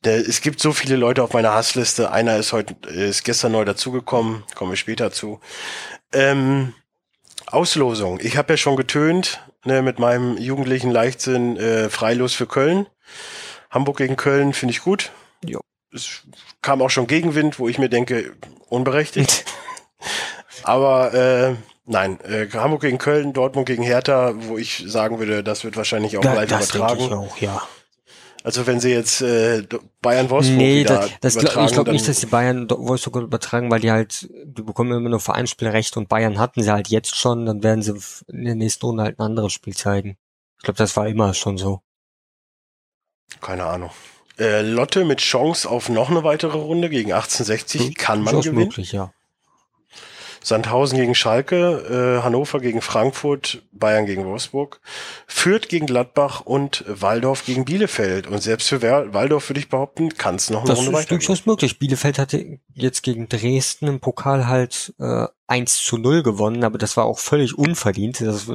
der, 0.03 0.15
es 0.15 0.41
gibt 0.41 0.60
so 0.62 0.71
viele 0.71 0.95
Leute 0.95 1.23
auf 1.23 1.34
meiner 1.34 1.53
Hassliste. 1.53 2.12
Einer 2.12 2.38
ist 2.38 2.53
heute, 2.53 2.75
ist 2.89 3.23
gestern 3.23 3.51
neu 3.51 3.65
dazugekommen, 3.65 4.43
kommen 4.55 4.71
wir 4.71 4.77
später 4.77 5.12
zu. 5.12 5.39
Ähm, 6.12 6.73
Auslosung. 7.47 8.19
Ich 8.21 8.38
habe 8.38 8.53
ja 8.53 8.58
schon 8.58 8.75
getönt 8.75 9.41
ne, 9.69 9.82
mit 9.82 9.99
meinem 9.99 10.38
jugendlichen 10.38 10.91
Leichtsinn 10.91 11.55
äh, 11.58 11.89
freilos 11.89 12.34
für 12.34 12.47
Köln. 12.47 12.88
Hamburg 13.69 13.97
gegen 13.97 14.15
Köln 14.15 14.53
finde 14.53 14.73
ich 14.73 14.82
gut. 14.82 15.12
Jo. 15.45 15.62
Es 15.93 16.23
kam 16.62 16.82
auch 16.82 16.89
schon 16.89 17.08
Gegenwind, 17.08 17.60
wo 17.60 17.69
ich 17.69 17.77
mir 17.77 17.89
denke, 17.89 18.34
unberechtigt. 18.67 19.45
Aber 20.63 21.13
äh, 21.13 21.55
nein, 21.86 22.19
äh, 22.21 22.47
Hamburg 22.51 22.82
gegen 22.82 22.97
Köln, 22.97 23.34
Dortmund 23.34 23.67
gegen 23.67 23.84
Hertha, 23.84 24.34
wo 24.36 24.58
ich 24.58 24.84
sagen 24.88 25.19
würde, 25.19 25.43
das 25.43 25.63
wird 25.63 25.77
wahrscheinlich 25.77 26.17
auch 26.17 26.21
da, 26.21 26.34
live 26.34 26.49
das 26.49 26.75
übertragen. 26.75 27.05
Ich 27.05 27.12
auch, 27.12 27.38
ja. 27.38 27.62
Also 28.43 28.65
wenn 28.67 28.80
sie 28.80 28.91
jetzt 28.91 29.21
äh, 29.21 29.63
Bayern 30.02 30.30
Wolfsburg 30.30 30.58
Nee, 30.58 30.80
wieder 30.82 30.99
das, 30.99 31.36
das 31.36 31.36
übertragen, 31.36 31.67
ich 31.67 31.73
glaube 31.73 31.91
nicht, 31.91 32.08
dass 32.08 32.19
die 32.19 32.25
Bayern 32.25 32.69
Wolfsburg 32.69 33.23
übertragen, 33.23 33.69
weil 33.69 33.82
die 33.82 33.91
halt, 33.91 34.30
die 34.45 34.62
bekommen 34.62 34.93
immer 34.93 35.10
nur 35.10 35.19
Vereinsspielrechte 35.19 35.99
und 35.99 36.08
Bayern 36.08 36.39
hatten 36.39 36.63
sie 36.63 36.71
halt 36.71 36.88
jetzt 36.88 37.15
schon, 37.15 37.45
dann 37.45 37.63
werden 37.63 37.82
sie 37.82 37.99
in 38.28 38.45
der 38.45 38.56
nächsten 38.56 38.86
Runde 38.86 39.04
halt 39.04 39.19
ein 39.19 39.23
anderes 39.23 39.52
Spiel 39.52 39.75
zeigen. 39.75 40.17
Ich 40.58 40.63
glaube, 40.63 40.78
das 40.78 40.95
war 40.95 41.08
immer 41.08 41.34
schon 41.34 41.58
so. 41.58 41.82
keine 43.41 43.65
Ahnung. 43.65 43.91
Äh, 44.38 44.62
Lotte 44.62 45.04
mit 45.04 45.19
Chance 45.19 45.69
auf 45.69 45.89
noch 45.89 46.10
eine 46.10 46.23
weitere 46.23 46.58
Runde 46.58 46.89
gegen 46.89 47.12
1860 47.12 47.95
kann 47.95 48.21
man 48.21 48.39
gewinnen. 48.39 48.56
möglich, 48.56 48.93
ja. 48.93 49.12
Sandhausen 50.41 50.97
gegen 50.97 51.15
Schalke, 51.15 52.17
äh, 52.19 52.23
Hannover 52.23 52.60
gegen 52.60 52.82
Frankfurt, 52.82 53.63
Bayern 53.71 54.06
gegen 54.06 54.25
Wolfsburg, 54.25 54.80
Fürth 55.28 55.67
gegen 55.69 55.86
Gladbach 55.86 56.41
und 56.41 56.84
Waldorf 56.88 57.45
gegen 57.45 57.65
Bielefeld. 57.65 58.28
Und 58.28 58.41
selbst 58.41 58.69
für 58.69 58.82
Waldorf 58.82 59.49
würde 59.49 59.60
ich 59.60 59.69
behaupten, 59.69 60.10
kann 60.10 60.36
es 60.36 60.49
noch 60.49 60.62
eine 60.62 60.69
Das 60.69 60.78
Runde 60.80 60.91
ist 60.91 60.97
weitergehen. 60.97 61.19
durchaus 61.19 61.45
möglich. 61.45 61.80
Bielefeld 61.80 62.19
hatte 62.19 62.60
jetzt 62.73 63.04
gegen 63.04 63.28
Dresden 63.30 63.88
im 63.88 63.99
Pokal 63.99 64.47
halt 64.47 64.93
äh, 64.99 65.28
1 65.47 65.84
zu 65.84 65.97
0 65.97 66.23
gewonnen, 66.23 66.63
aber 66.63 66.78
das 66.78 66.95
war 66.97 67.06
auch 67.06 67.19
völlig 67.19 67.58
unverdient. 67.58 68.21
Das, 68.21 68.47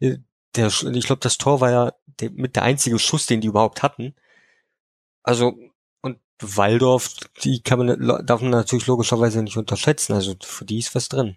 äh, 0.00 0.18
der, 0.56 0.66
ich 0.66 1.06
glaube, 1.06 1.20
das 1.20 1.38
Tor 1.38 1.60
war 1.60 1.70
ja 1.70 1.92
der, 2.20 2.30
mit 2.30 2.56
der 2.56 2.62
einzige 2.62 2.98
Schuss, 2.98 3.26
den 3.26 3.40
die 3.40 3.48
überhaupt 3.48 3.82
hatten. 3.82 4.14
Also, 5.22 5.54
Waldorf, 6.42 7.10
die 7.44 7.62
kann 7.62 7.78
man, 7.78 8.26
darf 8.26 8.40
man 8.40 8.50
natürlich 8.50 8.86
logischerweise 8.86 9.42
nicht 9.42 9.56
unterschätzen. 9.56 10.12
Also 10.14 10.34
für 10.42 10.64
die 10.64 10.78
ist 10.78 10.94
was 10.94 11.08
drin. 11.08 11.36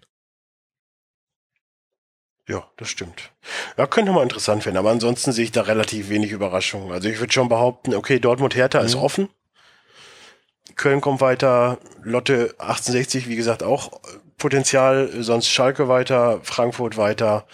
Ja, 2.48 2.64
das 2.76 2.88
stimmt. 2.88 3.32
Ja, 3.76 3.86
könnte 3.86 4.12
mal 4.12 4.22
interessant 4.22 4.64
werden, 4.66 4.76
aber 4.76 4.90
ansonsten 4.90 5.32
sehe 5.32 5.44
ich 5.44 5.52
da 5.52 5.62
relativ 5.62 6.08
wenig 6.08 6.30
Überraschungen. 6.30 6.92
Also 6.92 7.08
ich 7.08 7.18
würde 7.18 7.32
schon 7.32 7.48
behaupten, 7.48 7.94
okay, 7.94 8.20
Dortmund-Hertha 8.20 8.78
ist 8.80 8.94
Mhm. 8.94 9.02
offen. 9.02 9.28
Köln 10.76 11.00
kommt 11.00 11.20
weiter, 11.20 11.78
Lotte 12.02 12.54
1860, 12.58 13.28
wie 13.28 13.36
gesagt, 13.36 13.62
auch 13.62 14.00
Potenzial, 14.38 15.10
sonst 15.22 15.48
Schalke 15.48 15.88
weiter, 15.88 16.40
Frankfurt 16.42 16.96
weiter, 16.96 17.46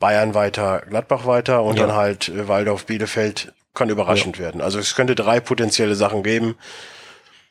Bayern 0.00 0.34
weiter, 0.34 0.82
Gladbach 0.88 1.26
weiter 1.26 1.62
und 1.62 1.76
Ja. 1.78 1.86
dann 1.86 1.94
halt 1.94 2.28
äh, 2.28 2.48
Waldorf, 2.48 2.86
Bielefeld 2.86 3.52
kann 3.74 3.90
überraschend 3.90 4.38
werden. 4.38 4.60
Also 4.60 4.78
es 4.78 4.94
könnte 4.94 5.14
drei 5.14 5.40
potenzielle 5.40 5.94
Sachen 5.96 6.22
geben, 6.22 6.56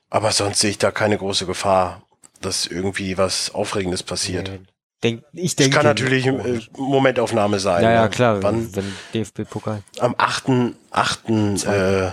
aber 0.10 0.32
sonst 0.32 0.60
sehe 0.60 0.70
ich 0.72 0.78
da 0.78 0.92
keine 0.92 1.18
große 1.18 1.46
Gefahr, 1.46 2.04
dass 2.42 2.66
irgendwie 2.66 3.18
was 3.18 3.54
Aufregendes 3.54 4.04
passiert. 4.04 4.50
Nee. 4.50 4.60
Denk, 5.04 5.24
ich 5.34 5.56
Das 5.56 5.66
denke. 5.66 5.76
kann 5.78 5.86
natürlich 5.86 6.26
äh. 6.26 6.62
Momentaufnahme 6.78 7.60
sein. 7.60 7.84
ja, 7.84 7.92
ja, 7.92 8.04
ne? 8.04 8.10
klar, 8.10 8.42
Wann? 8.42 8.74
wenn 8.74 8.96
DFB-Pokal. 9.14 9.84
Am 10.00 10.16
8. 10.18 10.76
8. 10.92 11.30
Äh, 11.66 12.12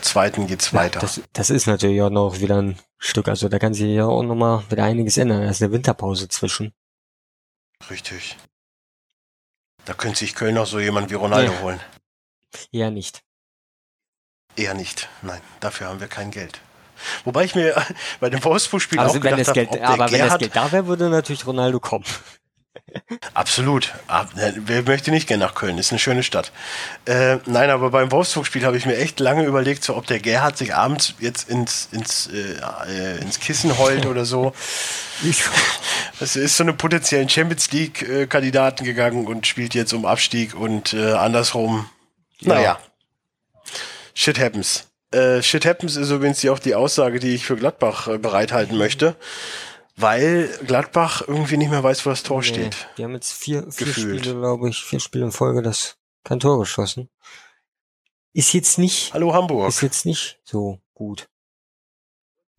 zweiten 0.00 0.46
geht's 0.46 0.70
Ja, 0.72 0.78
weiter. 0.78 1.00
das, 1.00 1.20
das 1.34 1.50
ist 1.50 1.66
natürlich 1.66 2.00
auch 2.00 2.08
noch 2.08 2.40
wieder 2.40 2.62
ein 2.62 2.78
Stück. 2.96 3.28
Also 3.28 3.50
da 3.50 3.58
kann 3.58 3.74
sich 3.74 3.88
ja 3.94 4.06
auch 4.06 4.22
nochmal 4.22 4.62
wieder 4.70 4.84
einiges 4.84 5.18
ändern. 5.18 5.42
Da 5.42 5.50
ist 5.50 5.62
eine 5.62 5.70
Winterpause 5.72 6.28
zwischen. 6.28 6.72
Richtig. 7.90 8.38
Da 9.84 9.92
könnte 9.92 10.18
sich 10.18 10.34
Köln 10.34 10.54
noch 10.54 10.66
so 10.66 10.80
jemand 10.80 11.10
wie 11.10 11.14
Ronaldo 11.14 11.52
Ja. 11.52 11.60
holen. 11.60 11.80
Eher 12.72 12.90
nicht. 12.90 13.22
Eher 14.56 14.74
nicht. 14.74 15.08
Nein, 15.22 15.40
dafür 15.60 15.88
haben 15.88 16.00
wir 16.00 16.08
kein 16.08 16.30
Geld. 16.30 16.60
Wobei 17.24 17.44
ich 17.44 17.54
mir 17.54 17.74
bei 18.20 18.28
dem 18.30 18.42
Wolfsburg-Spiel 18.42 18.98
Also 18.98 19.18
auch 19.18 19.24
wenn 19.24 19.36
gedacht 19.36 19.48
habe, 19.48 19.54
Geld, 19.54 19.74
der 19.74 19.88
aber 19.88 19.98
wenn 19.98 20.02
das 20.04 20.10
Gerhard, 20.10 20.40
Geld 20.40 20.56
da 20.56 20.72
wäre, 20.72 20.86
würde 20.86 21.08
natürlich 21.10 21.46
Ronaldo 21.46 21.78
kommen. 21.80 22.04
Absolut. 23.34 23.92
Ab- 24.06 24.34
ne, 24.34 24.54
Wer 24.66 24.82
möchte 24.82 25.10
nicht 25.10 25.26
gerne 25.28 25.44
nach 25.44 25.54
Köln? 25.54 25.78
Ist 25.78 25.92
eine 25.92 25.98
schöne 25.98 26.22
Stadt. 26.22 26.52
Äh, 27.06 27.38
nein, 27.46 27.70
aber 27.70 27.90
beim 27.90 28.10
Wolfsburg-Spiel 28.10 28.64
habe 28.64 28.76
ich 28.76 28.86
mir 28.86 28.96
echt 28.96 29.20
lange 29.20 29.44
überlegt, 29.44 29.84
so, 29.84 29.96
ob 29.96 30.06
der 30.06 30.18
Gerhard 30.20 30.56
sich 30.56 30.74
abends 30.74 31.14
jetzt 31.18 31.48
ins, 31.48 31.88
ins, 31.92 32.28
äh, 32.28 32.56
äh, 32.88 33.18
ins 33.20 33.38
Kissen 33.40 33.78
heult 33.78 34.06
oder 34.06 34.24
so. 34.24 34.52
Es 36.20 36.34
ist 36.36 36.56
so 36.56 36.64
eine 36.64 36.72
potenziellen 36.72 37.28
Champions 37.28 37.70
League-Kandidaten 37.70 38.84
gegangen 38.84 39.26
und 39.26 39.46
spielt 39.46 39.74
jetzt 39.74 39.92
um 39.92 40.04
Abstieg 40.04 40.54
und 40.54 40.92
äh, 40.94 41.12
andersrum. 41.12 41.88
Ja. 42.40 42.54
Naja. 42.54 42.78
Shit 44.14 44.38
happens. 44.38 44.88
Äh, 45.10 45.42
Shit 45.42 45.64
happens 45.64 45.96
ist 45.96 46.10
übrigens 46.10 46.44
auch 46.46 46.58
die 46.58 46.74
Aussage, 46.74 47.18
die 47.18 47.34
ich 47.34 47.46
für 47.46 47.56
Gladbach 47.56 48.08
äh, 48.08 48.18
bereithalten 48.18 48.76
möchte, 48.76 49.16
weil 49.96 50.48
Gladbach 50.66 51.22
irgendwie 51.26 51.56
nicht 51.56 51.70
mehr 51.70 51.82
weiß, 51.82 52.04
wo 52.04 52.10
das 52.10 52.22
Tor 52.22 52.38
Nee, 52.40 52.46
steht. 52.46 52.88
Die 52.98 53.04
haben 53.04 53.14
jetzt 53.14 53.32
vier, 53.32 53.62
vier 53.72 53.86
Gefühlt. 53.86 54.20
Spiele, 54.20 54.38
glaube 54.38 54.68
ich, 54.68 54.82
vier 54.84 55.00
Spiele 55.00 55.24
in 55.24 55.32
Folge 55.32 55.62
das 55.62 55.96
kein 56.24 56.40
Tor 56.40 56.58
geschossen. 56.58 57.08
Ist 58.34 58.52
jetzt 58.52 58.78
nicht, 58.78 59.12
Hallo 59.14 59.32
Hamburg. 59.32 59.68
ist 59.68 59.80
jetzt 59.80 60.04
nicht 60.04 60.38
so 60.44 60.80
gut. 60.94 61.28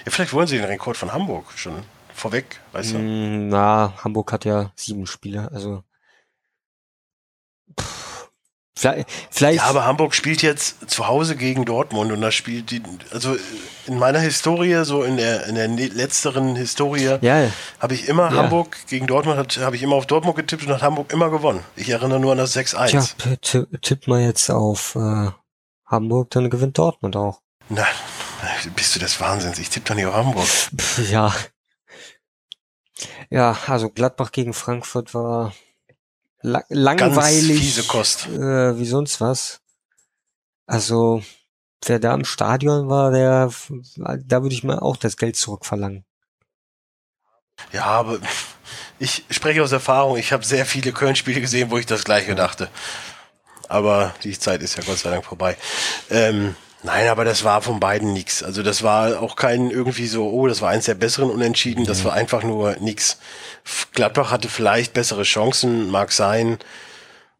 Ja, 0.06 0.12
vielleicht 0.12 0.34
wollen 0.34 0.48
sie 0.48 0.58
den 0.58 0.66
Rekord 0.66 0.98
von 0.98 1.14
Hamburg 1.14 1.52
schon 1.56 1.84
vorweg, 2.14 2.60
weißt 2.72 2.94
du? 2.94 2.98
Mm, 2.98 3.50
Na, 3.50 3.94
Hamburg 4.04 4.32
hat 4.34 4.44
ja 4.46 4.72
sieben 4.76 5.06
Spiele, 5.06 5.50
also. 5.52 5.84
Pff, 7.80 8.09
vielleicht, 9.30 9.60
Ja, 9.60 9.64
aber 9.66 9.86
Hamburg 9.86 10.16
spielt 10.16 10.42
jetzt 10.42 10.90
zu 10.90 11.08
Hause 11.08 11.36
gegen 11.36 11.66
Dortmund 11.66 12.12
und 12.12 12.22
da 12.22 12.32
spielt 12.32 12.72
die, 12.72 12.82
also 13.12 13.36
in 13.88 13.98
meiner 14.00 14.20
Historie, 14.20 14.84
so 14.86 15.04
in 15.04 15.18
der, 15.18 15.46
in 15.48 15.56
der 15.56 15.68
ne- 15.68 15.88
letzteren 15.88 16.56
Historie, 16.56 17.18
ja, 17.22 17.48
habe 17.80 17.94
ich 17.94 18.08
immer 18.08 18.32
Ja. 18.32 18.44
Hamburg 18.44 18.78
gegen 18.88 19.08
Dortmund, 19.08 19.58
habe 19.58 19.76
ich 19.76 19.84
immer 19.84 19.96
auf 19.96 20.06
Dortmund 20.08 20.36
getippt 20.36 20.66
und 20.66 20.74
hat 20.74 20.82
Hamburg 20.82 21.12
immer 21.12 21.30
gewonnen. 21.30 21.64
Ich 21.76 21.90
erinnere 21.90 22.20
nur 22.20 22.32
an 22.34 22.38
das 22.38 22.56
6-1. 22.56 23.38
tja, 23.42 23.66
tipp 23.82 24.08
mal 24.08 24.22
jetzt 24.22 24.50
auf 24.50 24.96
äh, 24.96 25.30
Hamburg, 25.86 26.30
dann 26.32 26.50
gewinnt 26.50 26.78
Dortmund 26.78 27.16
auch. 27.16 27.42
Na, 27.70 27.86
bist 28.76 28.96
du 28.96 29.00
des 29.00 29.20
Wahnsinns? 29.20 29.60
Ich 29.60 29.70
tippe 29.70 29.90
doch 29.90 29.96
nicht 29.96 30.06
auf 30.06 30.14
Hamburg. 30.16 30.46
Pff, 30.48 31.10
ja. 31.12 31.34
Ja, 33.30 33.58
also 33.68 33.90
Gladbach 33.90 34.32
gegen 34.32 34.54
Frankfurt 34.54 35.14
war 35.14 35.54
la 36.42 36.60
Ganz 36.62 37.16
langweilig. 37.16 37.60
fiese 37.60 37.84
Kost. 37.84 38.28
Äh, 38.28 38.78
wie 38.80 38.86
sonst 38.86 39.22
was. 39.22 39.60
Also, 40.66 41.24
wer 41.86 42.00
da 42.00 42.14
im 42.14 42.26
Stadion 42.26 42.90
war, 42.90 43.12
der, 43.12 43.52
da 43.98 44.42
würde 44.42 44.54
ich 44.56 44.64
mal 44.64 44.80
auch 44.80 44.98
das 44.98 45.18
Geld 45.18 45.36
zurückverlangen. 45.36 46.06
Ja, 47.74 47.86
aber 47.86 48.20
ich 49.00 49.26
spreche 49.30 49.64
aus 49.64 49.72
Erfahrung. 49.72 50.18
Ich 50.18 50.32
habe 50.32 50.46
sehr 50.46 50.66
viele 50.66 50.92
Köln-Spiele 50.92 51.42
gesehen, 51.42 51.72
wo 51.72 51.78
ich 51.78 51.86
das 51.86 52.04
Gleiche 52.04 52.36
dachte. 52.36 52.70
Aber 53.68 54.14
die 54.24 54.38
Zeit 54.38 54.62
ist 54.62 54.78
ja 54.78 54.84
Gott 54.84 54.98
sei 54.98 55.10
Dank 55.10 55.26
vorbei. 55.26 55.58
Ähm, 56.10 56.56
nein, 56.84 57.08
aber 57.08 57.26
das 57.26 57.44
war 57.44 57.62
von 57.62 57.80
beiden 57.80 58.14
nix. 58.14 58.44
Also 58.44 58.64
das 58.64 58.84
war 58.84 59.22
auch 59.22 59.36
kein 59.36 59.70
irgendwie 59.72 60.08
so, 60.08 60.30
oh, 60.30 60.48
das 60.48 60.62
war 60.62 60.70
eins 60.70 60.86
der 60.86 60.96
besseren 60.96 61.30
Unentschieden. 61.30 61.86
Das 61.86 62.04
war 62.06 62.14
einfach 62.14 62.44
nur 62.44 62.76
nix. 62.80 63.18
Gladbach 63.94 64.32
hatte 64.32 64.50
vielleicht 64.50 64.94
bessere 64.94 65.24
Chancen, 65.24 65.90
mag 65.90 66.12
sein. 66.12 66.58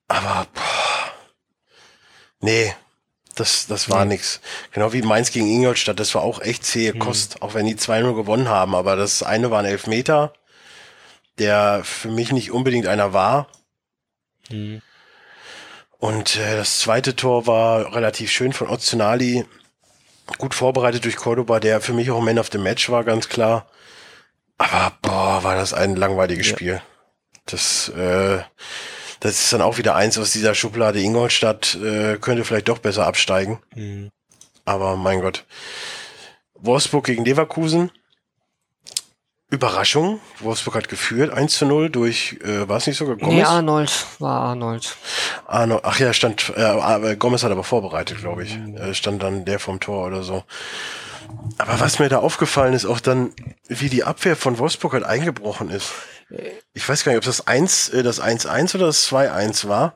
Aber 0.08 0.48
boah, 0.54 1.14
nee, 2.42 2.74
das, 3.36 3.68
das 3.68 3.90
war 3.90 4.06
Nee. 4.06 4.16
nix. 4.16 4.42
Genau 4.72 4.92
wie 4.94 5.02
Mainz 5.02 5.32
gegen 5.32 5.48
Ingolstadt. 5.48 6.00
Das 6.00 6.14
war 6.16 6.22
auch 6.24 6.42
echt 6.42 6.66
zähe 6.66 6.94
Kost, 6.94 7.42
auch 7.42 7.54
wenn 7.54 7.66
die 7.66 7.76
2-0 7.76 8.14
gewonnen 8.16 8.50
haben. 8.50 8.76
Aber 8.76 8.96
das 8.96 9.24
eine 9.24 9.52
war 9.52 9.60
ein 9.60 9.66
Elfmeter, 9.66 10.34
der 11.38 11.82
für 11.84 12.10
mich 12.10 12.32
nicht 12.32 12.52
unbedingt 12.52 12.88
einer 12.88 13.14
war. 13.14 13.48
Mhm. 14.50 14.82
Und 16.00 16.38
äh, 16.38 16.56
das 16.56 16.80
zweite 16.80 17.16
Tor 17.16 17.46
war 17.46 17.94
relativ 17.94 18.32
schön 18.32 18.54
von 18.54 18.70
Ozunali. 18.70 19.46
Gut 20.38 20.56
vorbereitet 20.56 21.04
durch 21.06 21.18
Cordoba, 21.18 21.60
der 21.60 21.82
für 21.82 21.94
mich 21.94 22.10
auch 22.10 22.22
Man 22.22 22.40
of 22.40 22.50
the 22.52 22.58
Match 22.58 22.90
war, 22.90 23.04
ganz 23.04 23.30
klar. 23.30 23.68
Aber 24.58 24.98
boah, 25.02 25.44
war 25.44 25.56
das 25.56 25.74
ein 25.74 25.96
langweiliges 25.96 26.48
Ja. 26.48 26.56
Spiel. 26.56 26.82
Das, 27.46 27.90
äh, 27.90 28.40
das 29.20 29.42
ist 29.42 29.54
dann 29.54 29.62
auch 29.62 29.78
wieder 29.78 29.96
eins 29.96 30.18
aus 30.18 30.32
dieser 30.32 30.56
Schublade. 30.56 31.02
Ingolstadt 31.02 31.76
äh, 31.76 32.18
könnte 32.18 32.46
vielleicht 32.46 32.70
doch 32.70 32.80
besser 32.80 33.06
absteigen. 33.06 33.60
Mhm. 33.76 34.10
Aber 34.66 34.96
mein 34.96 35.22
Gott. 35.22 35.46
Wolfsburg 36.54 37.06
gegen 37.06 37.26
Leverkusen. 37.26 37.92
Überraschung. 39.50 40.20
Wolfsburg 40.42 40.76
hat 40.76 40.90
geführt. 40.90 41.34
1 41.34 41.58
zu 41.58 41.66
0 41.66 41.90
durch, 41.90 42.38
äh, 42.44 42.68
war 42.68 42.78
es 42.78 42.88
nicht 42.88 42.98
sogar 42.98 43.16
Gomez? 43.16 43.34
Nee, 43.36 43.44
Arnold, 43.44 44.06
war 44.20 44.42
Arnold. 44.42 44.96
Arno, 45.48 45.80
ach 45.84 46.00
ja, 46.00 46.14
stand, 46.14 46.54
äh, 46.56 46.62
aber 46.62 47.16
Gomez 47.16 47.44
hat 47.44 47.52
aber 47.52 47.64
vorbereitet, 47.64 48.20
glaube 48.20 48.44
ich. 48.44 48.56
Äh, 48.56 48.94
stand 48.94 49.24
dann 49.24 49.46
der 49.46 49.60
vom 49.60 49.80
Tor 49.80 50.06
oder 50.06 50.22
so. 50.24 50.44
Aber 51.58 51.80
was 51.80 52.00
mir 52.00 52.10
da 52.10 52.20
aufgefallen 52.20 52.74
ist, 52.74 52.86
auch 52.86 53.00
dann, 53.00 53.34
wie 53.68 53.90
die 53.90 54.04
Abwehr 54.04 54.36
von 54.36 54.58
Wolfsburg 54.60 54.94
halt 54.94 55.04
eingebrochen 55.04 55.70
ist. 55.70 55.92
Ich 56.74 56.88
weiß 56.88 57.04
gar 57.04 57.12
nicht, 57.12 57.20
ob 57.20 57.26
das 57.26 57.48
1, 57.48 57.90
äh, 57.90 58.04
das 58.04 58.22
1-1 58.22 58.76
oder 58.76 58.86
das 58.88 59.08
2-1 59.12 59.68
war, 59.68 59.96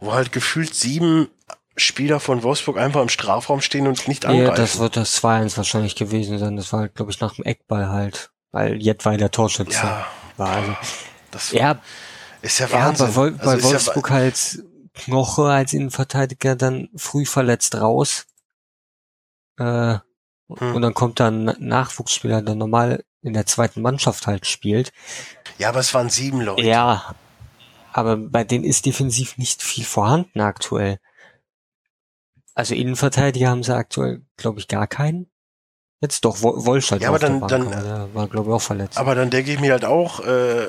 wo 0.00 0.12
halt 0.14 0.32
gefühlt 0.32 0.74
sieben 0.74 1.28
Spieler 1.76 2.20
von 2.20 2.42
Wolfsburg 2.42 2.78
einfach 2.78 3.02
im 3.02 3.08
Strafraum 3.10 3.60
stehen 3.60 3.86
und 3.86 4.08
nicht 4.08 4.24
Ja, 4.24 4.30
angreifen. 4.30 4.56
das 4.56 4.78
wird 4.78 4.96
das 4.96 5.22
2-1 5.22 5.56
wahrscheinlich 5.58 5.94
gewesen 5.94 6.38
sein. 6.38 6.56
Das 6.56 6.72
war 6.72 6.80
halt, 6.80 6.94
glaube 6.94 7.10
ich, 7.12 7.20
nach 7.20 7.34
dem 7.34 7.44
Eckball 7.44 7.88
halt. 7.90 8.30
Weil 8.66 9.04
war 9.04 9.16
der 9.16 9.30
Torschütze. 9.30 9.74
ja, 9.76 10.06
War 10.36 10.48
also, 10.50 10.76
das 11.30 11.52
ja, 11.52 11.80
ist 12.42 12.58
ja 12.58 12.66
ja, 12.66 12.86
Wahnsinn. 12.86 13.06
bei, 13.08 13.14
Wol 13.14 13.30
bei 13.32 13.38
Also 13.38 13.56
ja 13.56 13.62
wa- 13.62 13.70
Wolfsburg 13.72 14.10
halt 14.10 14.64
Knoche 14.94 15.42
als 15.44 15.72
Innenverteidiger 15.72 16.56
dann 16.56 16.88
früh 16.96 17.24
verletzt 17.24 17.74
raus. 17.76 18.26
Äh, 19.58 19.98
Hm. 20.50 20.74
Und 20.76 20.80
dann 20.80 20.94
kommt 20.94 21.20
dann 21.20 21.46
ein 21.46 21.56
Nachwuchsspieler, 21.68 22.40
der 22.40 22.54
normal 22.54 23.04
in 23.20 23.34
der 23.34 23.44
zweiten 23.44 23.82
Mannschaft 23.82 24.26
halt 24.26 24.46
spielt. 24.46 24.94
Ja, 25.58 25.68
aber 25.68 25.80
es 25.80 25.92
waren 25.92 26.08
sieben 26.08 26.40
Leute. 26.40 26.62
Ja, 26.66 27.14
aber 27.92 28.16
bei 28.16 28.44
denen 28.44 28.64
ist 28.64 28.86
defensiv 28.86 29.36
nicht 29.36 29.62
viel 29.62 29.84
vorhanden 29.84 30.40
aktuell. 30.40 31.00
Also 32.54 32.74
Innenverteidiger 32.74 33.50
haben 33.50 33.62
sie 33.62 33.76
aktuell, 33.76 34.22
glaube 34.38 34.58
ich, 34.58 34.68
gar 34.68 34.86
keinen. 34.86 35.30
Jetzt 36.00 36.24
doch, 36.24 36.42
Wo- 36.42 36.64
Wolscheid 36.64 37.00
Ja, 37.00 37.08
war 37.08 37.16
aber 37.16 37.18
dann- 37.26 37.48
dann- 37.48 37.70
der 37.70 38.08
war, 38.14 38.28
glaube 38.28 38.50
ich, 38.50 38.54
auch 38.54 38.62
verletzt. 38.62 38.96
Aber 38.98 39.16
dann 39.16 39.30
denke 39.30 39.52
ich 39.52 39.58
mir 39.58 39.72
halt 39.72 39.84
auch, 39.84 40.20
äh, 40.20 40.68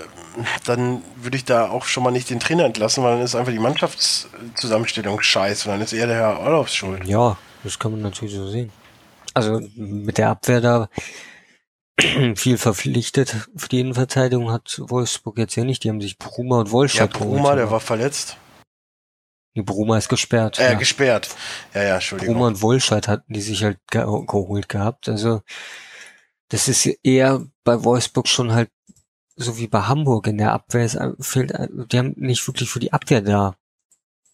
dann 0.66 1.04
würde 1.18 1.38
ich 1.38 1.46
da 1.46 1.70
auch 1.70 1.86
schon 1.86 2.04
mal 2.04 2.10
nicht 2.12 2.30
den 2.32 2.40
Trainer 2.40 2.66
entlassen, 2.66 3.04
weil 3.04 3.14
dann 3.16 3.22
ist 3.22 3.36
einfach 3.36 3.52
die 3.52 3.60
Mannschaftszusammenstellung 3.60 5.22
scheiße 5.22 5.68
und 5.70 5.76
dann 5.76 5.82
ist 5.82 5.94
eher 5.94 6.08
der 6.08 6.16
Herr 6.16 6.40
Orloffs 6.40 6.74
schuld. 6.76 7.06
Ja, 7.06 7.38
das 7.64 7.78
kann 7.78 7.92
man 7.92 8.02
natürlich 8.02 8.34
so 8.34 8.48
sehen. 8.48 8.72
Also 9.36 9.62
mit 9.76 10.18
der 10.18 10.30
Abwehr 10.30 10.62
da 10.62 10.90
viel 12.36 12.58
verpflichtet 12.58 13.36
für 13.56 13.70
die 13.70 13.82
Innenverteidigung 13.82 14.52
hat 14.52 14.82
Wolfsburg 14.88 15.38
jetzt 15.38 15.56
ja 15.56 15.64
nicht. 15.64 15.84
Die 15.84 15.90
haben 15.90 16.02
sich 16.02 16.18
Bruma 16.18 16.60
und 16.62 16.68
Ja, 16.68 16.72
Wolscheid 16.74 17.14
geholt. 17.14 17.30
Bruma, 17.38 17.56
der 17.56 17.70
war 17.70 17.80
verletzt. 17.80 18.38
Die 19.56 19.62
Bruma 19.64 19.98
ist 19.98 20.10
gesperrt. 20.10 20.60
Äh, 20.60 20.72
ja. 20.72 20.78
gesperrt. 20.78 21.30
Ja, 21.74 21.84
ja, 21.84 21.96
Entschuldigung. 21.96 22.36
Bruma 22.36 22.48
und 22.48 22.62
Wolscheid 22.62 23.08
hatten 23.08 23.34
die 23.34 23.42
sich 23.42 23.64
halt 23.64 23.78
ge 23.92 24.02
geholt 24.04 24.70
gehabt. 24.70 25.10
Also 25.10 25.42
das 26.50 26.68
ist 26.68 26.86
eher 27.04 27.46
bei 27.64 27.84
Wolfsburg 27.84 28.28
schon 28.28 28.52
halt 28.54 28.70
so 29.36 29.58
wie 29.58 29.68
bei 29.68 29.82
Hamburg 29.84 30.28
in 30.28 30.38
der 30.38 30.52
Abwehr. 30.54 30.84
Es 30.84 30.98
fehlt, 31.20 31.54
die 31.92 31.98
haben 31.98 32.14
nicht 32.18 32.46
wirklich 32.48 32.70
für 32.70 32.80
die 32.80 32.92
Abwehr 32.94 33.22
da 33.22 33.56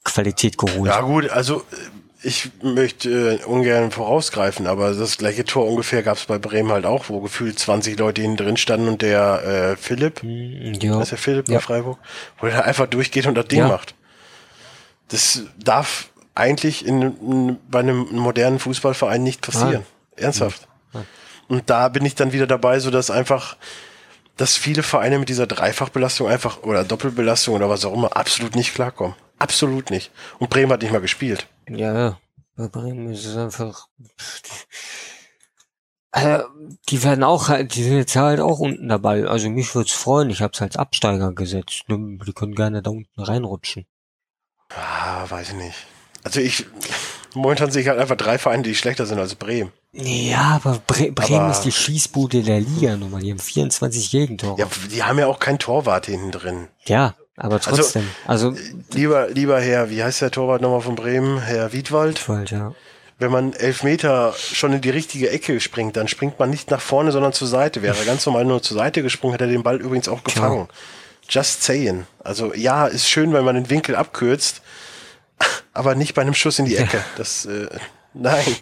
Qualität 0.04 0.58
geholt. 0.58 0.90
Ja 0.92 1.02
gut, 1.02 1.30
also 1.30 1.60
äh, 1.60 2.28
ich 2.28 2.50
möchte 2.64 3.40
äh, 3.42 3.44
ungern 3.46 3.92
vorausgreifen, 3.92 4.66
aber 4.68 4.94
das 4.94 5.18
gleiche 5.18 5.46
Tor 5.46 5.68
ungefähr 5.68 6.02
gab 6.04 6.18
es 6.18 6.26
bei 6.26 6.38
Bremen 6.40 6.72
halt 6.72 6.86
auch, 6.86 7.10
wo 7.10 7.22
gefühlt 7.22 7.58
20 7.60 7.98
Leute 8.00 8.22
hinten 8.22 8.38
drin 8.38 8.58
standen 8.58 8.88
und 8.88 9.02
der 9.02 9.44
äh, 9.44 9.76
Philipp, 9.78 10.22
Hm, 10.22 10.74
ja. 10.82 11.02
ist 11.02 11.12
der 11.12 11.18
Philipp 11.18 11.50
Ja. 11.50 11.56
bei 11.58 11.62
Freiburg, 11.62 12.00
wo 12.40 12.48
der 12.48 12.66
einfach 12.66 12.88
durchgeht 12.88 13.28
und 13.28 13.36
das 13.36 13.48
Ding 13.48 13.60
Ja. 13.60 13.68
macht. 13.68 13.94
Das 15.10 15.44
darf 15.58 16.10
eigentlich 16.34 16.86
in, 16.86 17.02
in, 17.02 17.58
bei 17.70 17.80
einem 17.80 18.08
modernen 18.16 18.60
Fußballverein 18.60 19.24
nicht 19.24 19.42
passieren. 19.42 19.86
Ernsthaft. 20.16 20.68
Nein. 20.94 21.06
Und 21.48 21.70
da 21.70 21.90
bin 21.90 22.06
ich 22.06 22.16
dann 22.16 22.34
wieder 22.34 22.48
dabei, 22.48 22.80
so 22.80 22.92
dass 22.92 23.12
einfach, 23.12 23.58
dass 24.38 24.56
viele 24.58 24.84
Vereine 24.84 25.20
mit 25.20 25.30
dieser 25.30 25.48
Dreifachbelastung 25.48 26.28
einfach 26.28 26.64
oder 26.64 26.84
Doppelbelastung 26.84 27.56
oder 27.56 27.70
was 27.70 27.86
auch 27.86 27.94
immer 27.94 28.16
absolut 28.16 28.56
nicht 28.56 28.74
klarkommen. 28.74 29.16
Absolut 29.38 29.92
nicht. 29.92 30.12
Und 30.40 30.50
Bremen 30.50 30.72
hat 30.72 30.82
nicht 30.82 30.92
mal 30.92 31.02
gespielt. 31.02 31.48
Ja, 31.70 31.94
ja. 31.94 32.20
Bei 32.56 32.68
Bremen 32.68 33.12
ist 33.12 33.26
es 33.26 33.36
einfach. 33.36 33.88
Äh, 36.12 36.40
die 36.90 37.04
werden 37.04 37.26
auch 37.26 37.50
halt, 37.50 37.76
die 37.76 37.84
sind 37.84 37.98
jetzt 37.98 38.16
halt 38.16 38.40
auch 38.40 38.60
unten 38.60 38.88
dabei. 38.88 39.26
Also 39.26 39.50
mich 39.50 39.76
würde 39.76 39.88
es 39.88 39.96
freuen, 39.96 40.30
ich 40.30 40.42
habe 40.42 40.54
es 40.54 40.62
als 40.62 40.78
Absteiger 40.78 41.34
gesetzt. 41.34 41.84
Ne, 41.90 42.18
Die 42.26 42.32
können 42.32 42.56
gerne 42.56 42.82
da 42.82 42.92
unten 42.92 43.22
reinrutschen. 43.22 43.86
Ah, 44.76 45.26
weiß 45.30 45.50
ich 45.50 45.56
nicht. 45.56 45.76
Also 46.24 46.40
ich, 46.40 46.66
momentan 47.34 47.72
sehe 47.72 47.82
ich 47.84 47.88
halt 47.88 48.00
einfach 48.00 48.18
drei 48.18 48.38
Vereine, 48.38 48.64
die 48.64 48.76
schlechter 48.76 49.06
sind 49.06 49.20
als 49.20 49.36
Bremen. 49.36 49.72
Ja, 49.94 50.60
aber 50.64 50.82
Bre 50.86 51.12
Bremen 51.12 51.40
Aber- 51.42 51.52
ist 51.52 51.62
die 51.62 51.72
Schießbude 51.72 52.42
der 52.44 52.60
Liga 52.60 52.98
Nummer. 52.98 53.20
Die 53.20 53.32
haben 53.32 53.40
24 53.40 54.12
Gegentore. 54.12 54.60
Ja, 54.60 54.68
die 54.92 55.04
haben 55.04 55.20
ja 55.20 55.28
auch 55.28 55.40
keinen 55.40 55.60
Torwart 55.60 56.08
hinten 56.08 56.32
drin. 56.32 56.68
Ja, 56.86 57.14
aber 57.38 57.60
trotzdem. 57.62 58.08
Also, 58.28 58.54
Lieber, 58.92 59.30
lieber 59.30 59.60
Herr, 59.62 59.90
wie 59.90 60.04
heißt 60.04 60.22
der 60.22 60.32
Torwart 60.32 60.62
nochmal 60.62 60.82
von 60.82 60.96
Bremen? 60.96 61.40
Herr 61.42 61.72
Wiedwald. 61.72 62.20
falsch, 62.20 62.52
ja. 62.52 62.74
Wenn 63.18 63.32
man 63.32 63.54
elf 63.54 63.84
Meter 63.84 64.34
schon 64.38 64.74
in 64.74 64.82
die 64.82 64.90
richtige 64.90 65.30
Ecke 65.30 65.62
springt, 65.62 65.96
dann 65.96 66.10
springt 66.10 66.38
man 66.38 66.50
nicht 66.50 66.70
nach 66.70 66.82
vorne, 66.82 67.14
sondern 67.14 67.32
zur 67.32 67.48
Seite. 67.48 67.82
Wäre 67.82 67.98
er 67.98 68.04
ganz 68.04 68.26
normal 68.26 68.44
nur 68.44 68.62
zur 68.62 68.76
Seite 68.76 69.02
gesprungen, 69.04 69.32
hätte 69.34 69.46
er 69.46 69.52
den 69.52 69.64
Ball 69.64 69.80
übrigens 69.80 70.10
auch 70.10 70.22
gefangen. 70.26 70.68
Just 71.30 71.64
saying. 71.64 72.06
Also 72.24 72.54
ja, 72.54 72.88
ist 72.88 73.10
schön, 73.10 73.34
wenn 73.34 73.46
man 73.46 73.56
den 73.56 73.70
Winkel 73.70 73.96
abkürzt, 73.96 74.62
aber 75.74 75.96
nicht 75.96 76.14
bei 76.14 76.22
einem 76.22 76.34
Schuss 76.34 76.60
in 76.60 76.66
die 76.66 76.78
Ecke. 76.78 77.04
Das, 77.18 77.46
äh, 77.46 77.70
nein. 78.14 78.56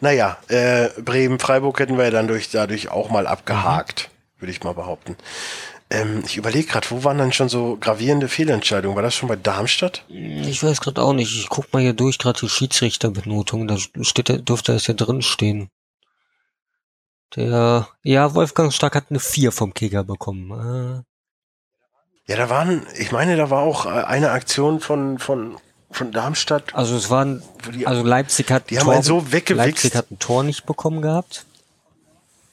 Naja, 0.00 0.38
äh, 0.48 0.88
Bremen, 1.00 1.38
Freiburg 1.38 1.78
hätten 1.78 1.96
wir 1.96 2.04
ja 2.04 2.10
dann 2.10 2.26
durch, 2.26 2.50
dadurch 2.50 2.88
auch 2.90 3.10
mal 3.10 3.26
abgehakt, 3.26 4.10
würde 4.38 4.50
ich 4.50 4.64
mal 4.64 4.74
behaupten. 4.74 5.16
Ähm, 5.90 6.22
ich 6.26 6.36
überlege 6.38 6.66
gerade, 6.66 6.90
wo 6.90 7.04
waren 7.04 7.18
dann 7.18 7.32
schon 7.32 7.48
so 7.48 7.76
gravierende 7.78 8.28
Fehlentscheidungen? 8.28 8.96
War 8.96 9.02
das 9.02 9.14
schon 9.14 9.28
bei 9.28 9.36
Darmstadt? 9.36 10.04
Ich 10.08 10.64
weiß 10.64 10.80
gerade 10.80 11.02
auch 11.02 11.12
nicht. 11.12 11.38
Ich 11.38 11.48
guck 11.48 11.72
mal 11.72 11.82
hier 11.82 11.92
durch, 11.92 12.18
gerade 12.18 12.40
die 12.40 12.48
Schiedsrichterbenotung. 12.48 13.68
Da 13.68 13.76
steht, 14.00 14.48
dürfte 14.48 14.72
es 14.72 14.86
ja 14.86 14.94
drin 14.94 15.22
stehen. 15.22 15.68
Der, 17.36 17.88
ja, 18.02 18.34
Wolfgang 18.34 18.72
Stark 18.72 18.94
hat 18.94 19.06
eine 19.10 19.20
4 19.20 19.52
vom 19.52 19.72
Kicker 19.74 20.04
bekommen. 20.04 21.04
Ja, 22.26 22.36
da 22.36 22.48
waren, 22.48 22.86
ich 22.98 23.10
meine, 23.10 23.36
da 23.36 23.50
war 23.50 23.62
auch 23.62 23.86
äh, 23.86 23.88
eine 23.88 24.30
Aktion 24.30 24.80
von, 24.80 25.18
von, 25.18 25.56
von 25.90 26.12
Darmstadt. 26.12 26.72
Äh, 26.72 26.76
also 26.76 26.96
es 26.96 27.10
waren, 27.10 27.42
die, 27.74 27.86
also 27.86 28.02
Leipzig 28.02 28.50
hat 28.50 28.70
die 28.70 28.76
ein 28.76 28.80
haben 28.80 28.86
Tor, 28.86 28.94
einen 28.94 29.02
so 29.02 29.32
weggewichst. 29.32 29.66
Leipzig 29.66 29.94
hat 29.94 30.10
ein 30.10 30.18
Tor 30.18 30.44
nicht 30.44 30.64
bekommen 30.66 31.02
gehabt. 31.02 31.46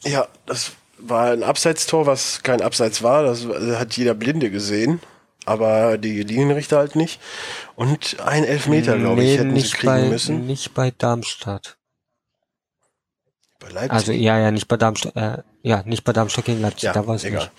ja, 0.02 0.28
das 0.46 0.72
war 0.98 1.32
ein 1.32 1.44
Abseitstor, 1.44 2.06
was 2.06 2.44
kein 2.44 2.62
Abseits 2.62 3.04
war. 3.04 3.24
Das 3.24 3.46
hat 3.46 3.96
jeder 3.96 4.14
Blinde 4.14 4.50
gesehen. 4.50 5.00
Aber 5.46 5.98
die 5.98 6.22
Linienrichter 6.22 6.78
halt 6.78 6.96
nicht. 6.96 7.20
Und 7.76 8.20
ein 8.20 8.44
Elfmeter, 8.44 8.98
glaube 8.98 9.24
ich, 9.24 9.38
hätten 9.38 9.50
sie 9.50 9.56
nicht 9.56 9.74
kriegen 9.76 9.88
bei, 9.88 10.04
müssen. 10.04 10.46
nicht 10.46 10.74
bei 10.74 10.92
Darmstadt. 10.92 11.79
Bei 13.60 13.68
Leipzig. 13.70 13.92
Also 13.92 14.12
ja, 14.14 14.40
ja, 14.40 14.52
nicht 14.52 14.68
bei 14.68 14.78
Darmstadt, 14.78 15.16
äh, 15.16 15.38
ja, 15.64 15.84
nicht 15.86 16.04
bei 16.04 16.14
Darmstadt 16.14 16.46
gegen 16.46 16.62
Leipzig, 16.62 16.84
ja, 16.84 16.94
da 16.94 17.06
war 17.06 17.16
es 17.16 17.24
nicht. 17.24 17.52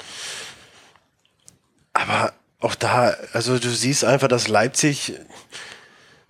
Aber 1.93 2.33
auch 2.61 2.75
da, 2.75 3.15
also 3.33 3.59
du 3.59 3.69
siehst 3.69 4.05
einfach, 4.05 4.29
dass 4.29 4.49
Leipzig, 4.49 5.15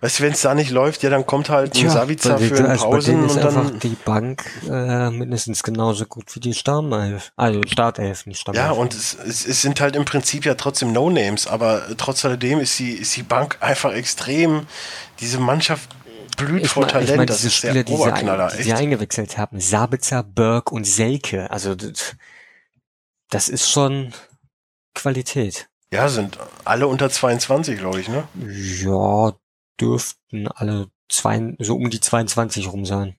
weißt 0.01 0.19
du, 0.19 0.23
wenn 0.23 0.33
es 0.33 0.41
da 0.41 0.55
nicht 0.55 0.71
läuft, 0.71 1.03
ja, 1.03 1.09
dann 1.09 1.25
kommt 1.25 1.49
halt 1.49 1.75
ein 1.75 1.89
Savica 1.89 2.29
bei- 2.37 2.47
für 2.47 2.55
eine 2.57 2.69
also 2.69 2.89
Pausen 2.89 3.25
ist 3.25 3.35
und 3.35 3.45
einfach 3.45 3.69
dann. 3.69 3.79
die 3.79 3.95
Bank 4.03 4.43
äh, 4.69 5.09
mindestens 5.11 5.61
genauso 5.63 6.05
gut 6.05 6.33
wie 6.35 6.39
die 6.39 6.53
Startelf. 6.53 7.31
Also 7.35 7.61
Startelf, 7.67 8.25
nicht 8.25 8.41
Stammelf. 8.41 8.63
Ja, 8.63 8.71
und 8.71 8.93
es, 8.93 9.13
es, 9.13 9.45
es 9.45 9.61
sind 9.61 9.79
halt 9.79 9.95
im 9.95 10.05
Prinzip 10.05 10.45
ja 10.45 10.55
trotzdem 10.55 10.91
No-Names, 10.93 11.47
aber 11.47 11.83
trotz 11.97 12.25
alledem 12.25 12.59
ist 12.59 12.77
die, 12.79 12.91
ist 12.93 13.15
die 13.15 13.23
Bank 13.23 13.57
einfach 13.61 13.93
extrem, 13.93 14.65
diese 15.19 15.39
Mannschaft 15.39 15.89
blüht 16.45 16.63
ich 16.65 16.69
vor 16.69 16.81
meine, 16.83 16.91
Talent, 16.93 17.09
ich 17.09 17.17
mein, 17.17 17.27
das 17.27 17.37
diese 17.37 17.47
ist 17.47 17.55
Spieler, 17.55 17.83
die 17.83 17.95
sie, 17.95 18.03
ein, 18.11 18.49
die 18.57 18.63
sie 18.63 18.73
eingewechselt 18.73 19.37
haben, 19.37 19.59
Sabitzer, 19.59 20.23
Berg 20.23 20.71
und 20.71 20.85
Selke, 20.85 21.49
also 21.51 21.75
das, 21.75 22.15
das 23.29 23.49
ist 23.49 23.69
schon 23.69 24.13
Qualität. 24.93 25.69
Ja, 25.93 26.07
sind 26.09 26.37
alle 26.65 26.87
unter 26.87 27.09
22, 27.09 27.77
glaube 27.79 27.99
ich, 28.01 28.07
ne? 28.07 28.27
Ja, 28.35 29.33
dürften 29.79 30.47
alle 30.47 30.89
zwei, 31.09 31.55
so 31.59 31.75
um 31.75 31.89
die 31.89 31.99
22 31.99 32.67
rum 32.71 32.85
sein. 32.85 33.17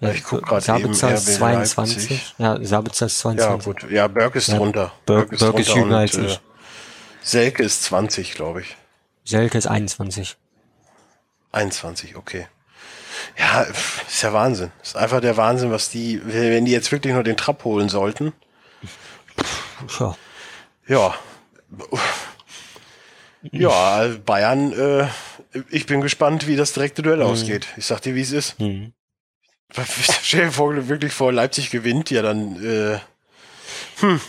Ja, 0.00 0.10
ich 0.12 0.22
guck 0.22 0.42
grad 0.42 0.62
Sabitzer 0.62 1.08
eben, 1.08 1.16
ist 1.16 1.28
RB 1.28 1.36
22. 1.38 2.10
Leipzig. 2.10 2.34
Ja, 2.38 2.64
Sabitzer 2.64 3.06
ist 3.06 3.16
Ja, 3.24 3.32
22. 3.34 3.64
gut. 3.64 3.90
Ja, 3.90 4.06
Berg 4.06 4.34
ist 4.36 4.48
Ja, 4.48 4.56
drunter. 4.58 4.92
Berg- 5.06 5.30
Berg 5.30 5.32
ist 5.32 5.40
drunter 5.42 5.74
jünger 5.74 5.86
und, 5.86 5.94
als 5.94 6.14
ich. 6.16 6.40
Selke 7.22 7.62
ist 7.64 7.82
20, 7.82 8.34
glaube 8.34 8.60
ich. 8.62 8.76
Selke 9.28 9.58
ist 9.58 9.66
21. 9.66 10.38
21, 11.52 12.16
okay. 12.16 12.46
Ja, 13.38 13.60
ist 13.60 14.22
ja 14.22 14.32
Wahnsinn. 14.32 14.72
Ist 14.82 14.96
einfach 14.96 15.20
der 15.20 15.36
Wahnsinn, 15.36 15.70
was 15.70 15.90
die, 15.90 16.22
wenn 16.24 16.64
die 16.64 16.72
jetzt 16.72 16.90
wirklich 16.92 17.12
nur 17.12 17.24
den 17.24 17.36
Trap 17.36 17.62
holen 17.64 17.90
sollten. 17.90 18.32
Ja. 19.98 20.16
Ja. 20.86 21.14
Ja, 23.52 24.08
Bayern, 24.24 24.72
äh, 24.72 25.06
ich 25.68 25.84
bin 25.84 26.00
gespannt, 26.00 26.46
wie 26.46 26.56
das 26.56 26.72
direkte 26.72 27.02
Duell 27.02 27.20
ausgeht. 27.20 27.66
Ich 27.76 27.84
sag 27.84 28.00
dir, 28.00 28.14
wie 28.14 28.22
es 28.22 28.32
ist. 28.32 28.58
Hm. 28.58 28.94
Stell 30.22 30.46
dir 30.46 30.52
vor, 30.52 30.88
wirklich 30.88 31.12
vor 31.12 31.34
Leipzig 31.34 31.70
gewinnt, 31.70 32.10
ja 32.10 32.22
dann, 32.22 32.64
äh, 32.64 32.98
hm. 34.00 34.20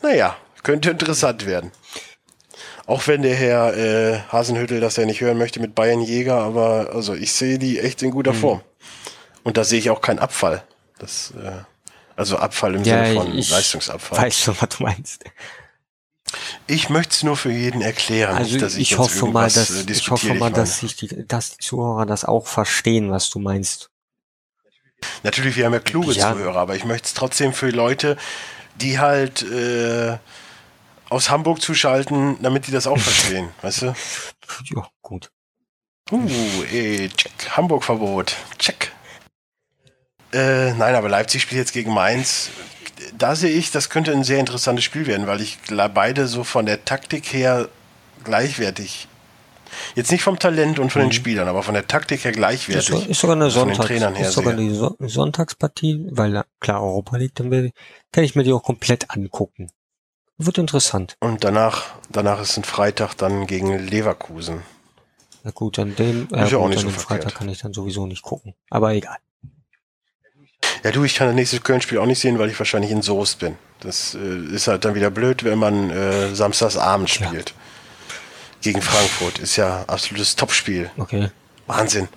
Naja, 0.00 0.38
könnte 0.62 0.90
interessant 0.90 1.44
werden. 1.44 1.72
Auch 2.90 3.06
wenn 3.06 3.22
der 3.22 3.36
Herr 3.36 3.76
äh, 3.76 4.18
Hasenhüttel 4.32 4.80
das 4.80 4.96
ja 4.96 5.06
nicht 5.06 5.20
hören 5.20 5.38
möchte 5.38 5.60
mit 5.60 5.76
Bayern 5.76 6.00
Jäger, 6.00 6.38
aber 6.40 6.90
also 6.92 7.14
ich 7.14 7.32
sehe 7.32 7.56
die 7.56 7.78
echt 7.78 8.02
in 8.02 8.10
guter 8.10 8.34
Form. 8.34 8.62
Und 9.44 9.56
da 9.56 9.62
sehe 9.62 9.78
ich 9.78 9.90
auch 9.90 10.00
keinen 10.00 10.18
Abfall. 10.18 10.64
Das, 10.98 11.32
äh, 11.40 11.52
also 12.16 12.36
Abfall 12.38 12.74
im 12.74 12.82
Ja, 12.82 13.04
Sinne 13.06 13.14
von 13.20 13.38
ich 13.38 13.48
Leistungsabfall. 13.48 14.18
weiß 14.18 14.36
schon, 14.40 14.56
was 14.58 14.68
du 14.70 14.82
meinst. 14.82 15.22
Ich 16.66 16.90
möchte 16.90 17.12
es 17.12 17.22
nur 17.22 17.36
für 17.36 17.52
jeden 17.52 17.80
erklären, 17.80 18.36
Also 18.36 18.54
nicht, 18.54 18.62
dass 18.62 18.74
ich, 18.74 18.90
ich, 18.90 18.98
hoffe 18.98 19.26
mal, 19.26 19.48
dass 19.48 19.70
äh, 19.70 19.84
ich 19.88 20.10
hoffe 20.10 20.34
mal, 20.34 20.50
dass 20.50 20.80
sich 20.80 20.96
die, 20.96 21.28
dass 21.28 21.50
die 21.50 21.58
Zuhörer 21.64 22.06
das 22.06 22.24
auch 22.24 22.48
verstehen, 22.48 23.12
was 23.12 23.30
du 23.30 23.38
meinst. 23.38 23.90
Natürlich, 25.22 25.54
wir 25.54 25.66
haben 25.66 25.74
ja 25.74 25.78
kluge 25.78 26.10
Ja. 26.12 26.32
Zuhörer, 26.32 26.56
aber 26.58 26.74
ich 26.74 26.84
möchte 26.84 27.06
es 27.06 27.14
trotzdem 27.14 27.52
für 27.52 27.70
Leute, 27.70 28.16
die 28.80 28.98
halt 28.98 29.42
äh, 29.42 30.18
aus 31.10 31.28
Hamburg 31.28 31.60
zuschalten, 31.60 32.38
damit 32.40 32.66
die 32.66 32.70
das 32.70 32.86
auch 32.86 32.98
verstehen, 32.98 33.50
weißt 33.62 33.82
du? 33.82 33.94
Ja, 34.74 34.88
gut. 35.02 35.30
Uh, 36.10 36.28
ey, 36.72 37.08
check. 37.10 37.32
Hamburg-Verbot. 37.50 38.36
Check. 38.58 38.92
Äh, 40.32 40.72
nein, 40.74 40.94
aber 40.94 41.08
Leipzig 41.08 41.42
spielt 41.42 41.58
jetzt 41.58 41.72
gegen 41.72 41.92
Mainz. 41.92 42.50
Da 43.16 43.34
sehe 43.34 43.50
ich, 43.50 43.70
das 43.70 43.90
könnte 43.90 44.12
ein 44.12 44.24
sehr 44.24 44.38
interessantes 44.38 44.84
Spiel 44.84 45.06
werden, 45.06 45.26
weil 45.26 45.40
ich 45.40 45.58
beide 45.94 46.26
so 46.26 46.44
von 46.44 46.66
der 46.66 46.84
Taktik 46.84 47.32
her 47.32 47.68
gleichwertig. 48.24 49.08
Jetzt 49.94 50.10
nicht 50.10 50.22
vom 50.22 50.38
Talent 50.38 50.78
und 50.78 50.90
von 50.90 51.02
mhm. 51.02 51.06
den 51.06 51.12
Spielern, 51.12 51.48
aber 51.48 51.62
von 51.62 51.74
der 51.74 51.86
Taktik 51.86 52.24
her 52.24 52.32
gleichwertig. 52.32 52.90
Ist, 52.90 53.06
ist 53.06 53.20
sogar 53.20 53.36
eine 53.36 53.50
Sonntags, 53.50 53.90
ist 53.90 54.32
sogar 54.32 54.56
so 54.56 54.96
Sonntagspartie, 54.98 56.08
weil 56.10 56.42
klar 56.60 56.82
Europa 56.82 57.16
liegt, 57.16 57.40
dann 57.40 57.72
kann 58.12 58.24
ich 58.24 58.34
mir 58.34 58.42
die 58.42 58.52
auch 58.52 58.62
komplett 58.62 59.10
angucken. 59.10 59.70
Wird 60.42 60.56
interessant. 60.56 61.18
Und 61.20 61.44
danach, 61.44 61.84
danach 62.08 62.40
ist 62.40 62.56
ein 62.56 62.64
Freitag 62.64 63.14
dann 63.14 63.46
gegen 63.46 63.78
Leverkusen. 63.78 64.62
Na 65.44 65.50
gut, 65.50 65.78
an 65.78 65.94
dem, 65.96 66.28
äh, 66.32 66.44
ist 66.44 66.52
ja 66.52 66.56
auch 66.56 66.68
nicht 66.68 66.80
so 66.80 66.88
Freitag 66.88 67.04
verkehrt. 67.08 67.34
kann 67.34 67.48
ich 67.50 67.58
dann 67.58 67.74
sowieso 67.74 68.06
nicht 68.06 68.22
gucken. 68.22 68.54
Aber 68.70 68.94
egal. 68.94 69.18
Ja, 70.82 70.92
du, 70.92 71.04
ich 71.04 71.14
kann 71.14 71.26
das 71.26 71.36
nächste 71.36 71.60
Köln-Spiel 71.60 71.98
auch 71.98 72.06
nicht 72.06 72.20
sehen, 72.20 72.38
weil 72.38 72.48
ich 72.48 72.58
wahrscheinlich 72.58 72.90
in 72.90 73.02
Soest 73.02 73.38
bin. 73.38 73.58
Das 73.80 74.14
äh, 74.14 74.54
ist 74.54 74.66
halt 74.66 74.86
dann 74.86 74.94
wieder 74.94 75.10
blöd, 75.10 75.44
wenn 75.44 75.58
man 75.58 75.90
äh, 75.90 76.34
samstagsabend 76.34 77.10
spielt. 77.10 77.50
Ja. 77.50 77.56
Gegen 78.62 78.80
Frankfurt. 78.80 79.40
Ist 79.40 79.56
ja 79.56 79.84
absolutes 79.88 80.36
Topspiel. 80.36 80.90
Okay. 80.96 81.30
Wahnsinn. 81.66 82.08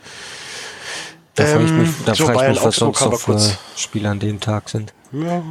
Da 1.36 1.46
frage 1.46 1.66
ich 1.66 1.72
mich, 1.72 1.90
da 2.06 2.16
so, 2.16 2.26
frage 2.28 2.52
ich 2.52 2.56
mich 2.56 2.64
was 2.64 2.76
sonst 2.78 3.02
noch 3.02 3.20
für 3.20 3.38
Spiele 3.76 4.10
an 4.10 4.20
dem 4.22 4.40
Tag 4.40 4.70
sind. 4.70 4.94
Ja, 5.12 5.44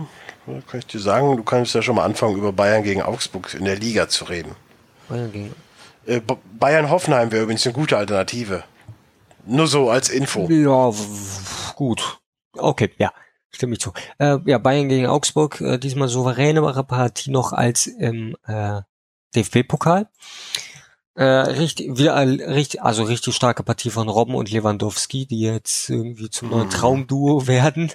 kann 0.47 0.81
ich 0.81 0.87
dir 0.87 1.01
sagen, 1.01 1.37
du 1.37 1.43
kannst 1.43 1.75
ja 1.75 1.83
schon 1.83 1.97
mal 1.97 2.05
anfangen, 2.05 2.37
über 2.37 2.53
Bayern 2.53 2.83
gegen 2.83 3.03
Augsburg 3.03 3.55
in 3.55 3.65
der 3.65 3.77
Liga 3.77 4.09
zu 4.09 4.25
reden. 4.25 4.55
Bayern 5.09 5.33
gegen 5.33 5.55
äh, 6.07 6.21
Bayern-Hoffenheim 6.59 7.31
wäre 7.31 7.45
übrigens 7.45 7.67
eine 7.67 7.75
gute 7.75 7.97
Alternative. 7.97 8.65
Nur 9.47 9.67
so 9.67 9.91
als 9.91 10.09
Info. 10.09 10.49
Ja, 10.49 10.93
gut. 11.75 12.21
Okay, 12.55 12.91
ja, 12.99 13.13
stimme 13.51 13.75
ich 13.75 13.81
zu. 13.81 13.93
Äh, 14.19 14.39
ja, 14.45 14.59
Bayern 14.59 14.89
gegen 14.89 15.07
Augsburg, 15.07 15.61
äh, 15.61 15.79
diesmal 15.79 16.09
souveränere 16.09 16.85
Partie 16.85 17.31
noch 17.31 17.53
als 17.53 17.87
im 17.87 18.37
äh, 18.47 18.81
DFB-Pokal. 19.35 20.09
Äh, 21.15 21.25
richtig, 21.25 21.99
wieder 21.99 22.17
richtig, 22.17 22.83
also 22.83 23.03
richtig 23.03 23.35
starke 23.35 23.63
Partie 23.63 23.91
von 23.91 24.09
Robben 24.09 24.35
und 24.35 24.51
Lewandowski, 24.51 25.27
die 25.27 25.41
jetzt 25.41 25.91
irgendwie 25.91 26.31
zum 26.31 26.51
neuen 26.51 26.65
hm. 26.65 26.71
Traumduo 26.71 27.47
werden. 27.47 27.93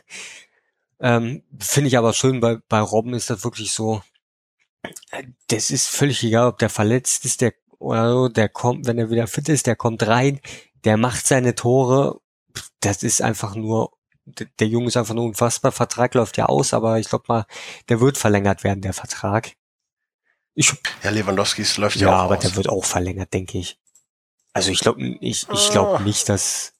Ähm, 0.99 1.43
Finde 1.59 1.89
ich 1.89 1.97
aber 1.97 2.13
schön, 2.13 2.39
bei, 2.39 2.57
bei 2.69 2.79
Robben 2.79 3.13
ist 3.13 3.29
das 3.29 3.43
wirklich 3.43 3.71
so, 3.71 4.01
äh, 5.11 5.23
das 5.47 5.69
ist 5.71 5.87
völlig 5.87 6.23
egal, 6.23 6.47
ob 6.47 6.57
der 6.57 6.69
verletzt 6.69 7.25
ist, 7.25 7.41
der 7.41 7.53
oder 7.79 8.11
so, 8.11 8.27
der 8.27 8.49
kommt, 8.49 8.87
wenn 8.87 8.97
er 8.97 9.09
wieder 9.09 9.27
fit 9.27 9.49
ist, 9.49 9.67
der 9.67 9.75
kommt 9.75 10.05
rein, 10.07 10.39
der 10.83 10.97
macht 10.97 11.27
seine 11.27 11.55
Tore. 11.55 12.19
Das 12.79 13.03
ist 13.03 13.21
einfach 13.21 13.55
nur, 13.55 13.91
der 14.25 14.67
Junge 14.67 14.87
ist 14.87 14.97
einfach 14.97 15.13
nur 15.13 15.25
unfassbar. 15.25 15.71
Vertrag 15.71 16.13
läuft 16.15 16.37
ja 16.37 16.47
aus, 16.47 16.73
aber 16.73 16.99
ich 16.99 17.07
glaube 17.07 17.25
mal, 17.27 17.45
der 17.89 18.01
wird 18.01 18.17
verlängert 18.17 18.63
werden, 18.63 18.81
der 18.81 18.93
Vertrag. 18.93 19.53
Ich, 20.55 20.73
ja, 21.03 21.11
Lewandowskis 21.11 21.77
läuft 21.77 21.97
ja, 21.97 22.09
ja 22.09 22.17
auch 22.17 22.23
aber 22.23 22.37
aus. 22.37 22.43
der 22.43 22.55
wird 22.55 22.69
auch 22.69 22.83
verlängert, 22.83 23.31
denke 23.31 23.59
ich. 23.59 23.79
Also 24.53 24.71
ich 24.71 24.79
glaube 24.79 25.01
ich, 25.21 25.47
ich 25.51 25.69
glaub 25.69 25.99
ah. 25.99 26.03
nicht, 26.03 26.27
dass 26.29 26.73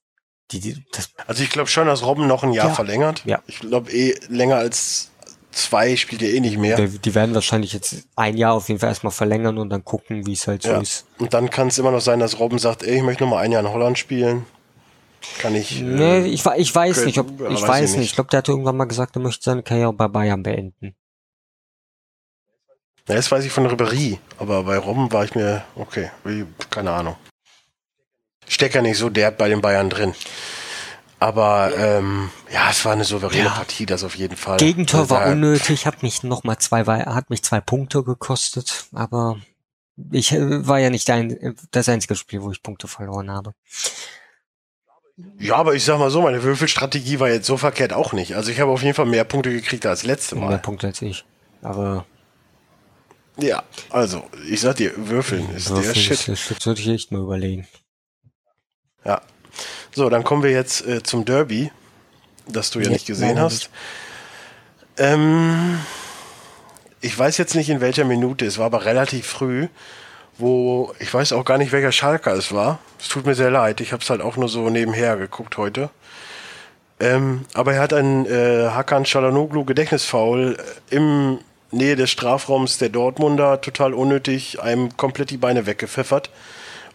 die, 0.51 0.59
die 0.59 0.83
Also 1.27 1.43
ich 1.43 1.49
glaube 1.49 1.69
schon, 1.69 1.87
dass 1.87 2.05
Robben 2.05 2.27
noch 2.27 2.43
ein 2.43 2.53
Jahr 2.53 2.67
ja. 2.67 2.73
verlängert. 2.73 3.23
Ja. 3.25 3.41
Ich 3.47 3.59
glaube 3.59 3.91
eh 3.91 4.15
länger 4.29 4.57
als 4.57 5.11
zwei 5.51 5.95
spielt 5.95 6.21
er 6.21 6.33
eh 6.33 6.39
nicht 6.39 6.57
mehr. 6.57 6.77
Die, 6.77 6.99
die, 6.99 7.15
werden 7.15 7.33
wahrscheinlich 7.33 7.73
jetzt 7.73 8.07
ein 8.15 8.37
Jahr 8.37 8.53
auf 8.53 8.67
jeden 8.67 8.79
Fall 8.79 8.89
erstmal 8.89 9.11
verlängern 9.11 9.57
und 9.57 9.69
dann 9.69 9.83
gucken, 9.83 10.25
wie 10.25 10.33
es 10.33 10.47
halt 10.47 10.63
so 10.63 10.69
ja. 10.69 10.81
ist. 10.81 11.05
Und 11.17 11.33
dann 11.33 11.49
kann 11.49 11.67
es 11.67 11.77
immer 11.77 11.91
noch 11.91 12.01
sein, 12.01 12.19
dass 12.19 12.39
Robben 12.39 12.59
sagt, 12.59 12.83
ey, 12.83 12.97
ich 12.97 13.03
möchte 13.03 13.23
noch 13.23 13.31
mal 13.31 13.39
ein 13.39 13.51
Jahr 13.51 13.61
in 13.61 13.69
Holland 13.69 13.97
spielen. 13.97 14.45
Kann 15.39 15.55
ich. 15.55 15.81
Nee, 15.81 16.25
ich, 16.27 16.45
ich 16.45 16.75
weiß 16.75 16.95
können, 16.95 17.05
nicht, 17.07 17.19
ob, 17.19 17.41
ich 17.41 17.61
weiß, 17.61 17.67
weiß 17.67 17.95
nicht. 17.97 18.09
Ich 18.09 18.15
glaube, 18.15 18.29
der 18.29 18.39
hatte 18.39 18.51
irgendwann 18.51 18.77
mal 18.77 18.85
gesagt, 18.85 19.15
er 19.15 19.21
möchte 19.21 19.43
seine 19.43 19.63
Karriere 19.63 19.91
bei 19.91 20.07
Bayern 20.07 20.43
beenden. 20.43 20.95
Ja, 23.07 23.15
das 23.15 23.31
weiß 23.31 23.43
ich 23.45 23.51
von 23.51 23.65
Ribery, 23.65 24.19
aber 24.37 24.63
bei 24.63 24.77
Robben 24.77 25.11
war 25.11 25.23
ich 25.23 25.33
mir, 25.33 25.63
okay, 25.75 26.11
keine 26.69 26.91
Ahnung. 26.91 27.15
Steckt 28.47 28.75
ja 28.75 28.81
nicht 28.81 28.97
so 28.97 29.09
derb 29.09 29.37
bei 29.37 29.49
den 29.49 29.61
Bayern 29.61 29.89
drin. 29.89 30.13
Aber 31.19 31.71
ähm, 31.75 32.29
ja, 32.53 32.69
es 32.69 32.85
war 32.85 32.93
eine 32.93 33.03
souveräne 33.03 33.45
ja. 33.45 33.49
Partie, 33.49 33.87
das 33.87 34.03
auf 34.03 34.15
jeden 34.15 34.37
Fall. 34.37 34.57
Gegentor 34.57 35.01
also, 35.01 35.15
war 35.15 35.25
unnötig, 35.27 35.85
hat 35.87 36.03
mich 36.03 36.21
noch 36.23 36.43
mal 36.43 36.59
zwei, 36.59 36.83
hat 36.83 37.29
mich 37.29 37.43
zwei 37.43 37.59
Punkte 37.59 38.03
gekostet, 38.03 38.85
aber 38.93 39.37
ich 40.11 40.31
äh, 40.31 40.67
war 40.67 40.79
ja 40.79 40.91
nicht 40.91 41.09
ein, 41.09 41.55
das 41.71 41.89
einzige 41.89 42.15
Spiel, 42.15 42.43
wo 42.43 42.51
ich 42.51 42.61
Punkte 42.61 42.87
verloren 42.87 43.31
habe. 43.31 43.53
Ja, 45.39 45.55
aber 45.55 45.73
ich 45.73 45.83
sag 45.83 45.97
mal 45.97 46.11
so, 46.11 46.21
meine 46.21 46.43
Würfelstrategie 46.43 47.19
war 47.19 47.29
jetzt 47.29 47.47
so 47.47 47.57
verkehrt 47.57 47.93
auch 47.93 48.13
nicht. 48.13 48.35
Also 48.35 48.51
ich 48.51 48.59
habe 48.59 48.71
auf 48.71 48.83
jeden 48.83 48.93
Fall 48.93 49.07
mehr 49.07 49.23
Punkte 49.23 49.51
gekriegt 49.51 49.87
als 49.87 50.03
letzte 50.03 50.35
Mal. 50.35 50.49
Mehr 50.49 50.57
Punkte 50.59 50.85
als 50.87 51.01
ich. 51.01 51.25
Aber. 51.63 52.05
Ja, 53.39 53.63
also, 53.89 54.23
ich 54.47 54.61
sag 54.61 54.75
dir, 54.75 54.91
Würfeln 54.95 55.49
ist 55.55 55.69
Würfeln 55.69 55.93
der 55.93 55.99
Shit. 55.99 56.11
Ist 56.11 56.27
der 56.27 56.35
Shit, 56.35 56.61
sollte 56.61 56.81
ich 56.81 56.87
echt 56.87 57.11
mal 57.11 57.21
überlegen. 57.21 57.67
Ja, 59.05 59.21
so, 59.97 60.09
dann 60.09 60.23
kommen 60.23 60.43
wir 60.43 60.51
jetzt 60.51 60.85
äh, 60.85 61.01
zum 61.01 61.25
Derby, 61.25 61.71
das 62.47 62.69
du 62.69 62.79
ja, 62.79 62.85
ja 62.85 62.91
nicht 62.91 63.07
gesehen 63.07 63.39
hast. 63.39 63.71
Ähm, 64.97 65.79
ich 67.01 67.17
weiß 67.17 67.37
jetzt 67.37 67.55
nicht 67.55 67.69
in 67.69 67.81
welcher 67.81 68.05
Minute, 68.05 68.45
es 68.45 68.59
war 68.59 68.67
aber 68.67 68.85
relativ 68.85 69.25
früh, 69.25 69.67
wo 70.37 70.93
ich 70.99 71.11
weiß 71.11 71.33
auch 71.33 71.45
gar 71.45 71.57
nicht, 71.57 71.71
welcher 71.71 71.91
Schalker 71.91 72.33
es 72.33 72.51
war. 72.51 72.77
Es 72.99 73.07
tut 73.07 73.25
mir 73.25 73.33
sehr 73.33 73.49
leid, 73.49 73.81
ich 73.81 73.91
habe 73.91 74.03
es 74.03 74.09
halt 74.11 74.21
auch 74.21 74.37
nur 74.37 74.49
so 74.49 74.69
nebenher 74.69 75.17
geguckt 75.17 75.57
heute. 75.57 75.89
Ähm, 76.99 77.45
aber 77.55 77.73
er 77.73 77.81
hat 77.81 77.93
einen 77.93 78.25
äh, 78.27 78.69
Hakan 78.69 79.03
Çalhanoğlu 79.03 79.65
Gedächtnisfoul 79.65 80.57
äh, 80.91 80.95
im 80.95 81.39
Nähe 81.71 81.95
des 81.95 82.11
Strafraums 82.11 82.77
der 82.77 82.89
Dortmunder 82.89 83.61
total 83.61 83.93
unnötig 83.95 84.61
einem 84.61 84.95
komplett 84.95 85.31
die 85.31 85.37
Beine 85.37 85.65
weggepfeffert 85.65 86.29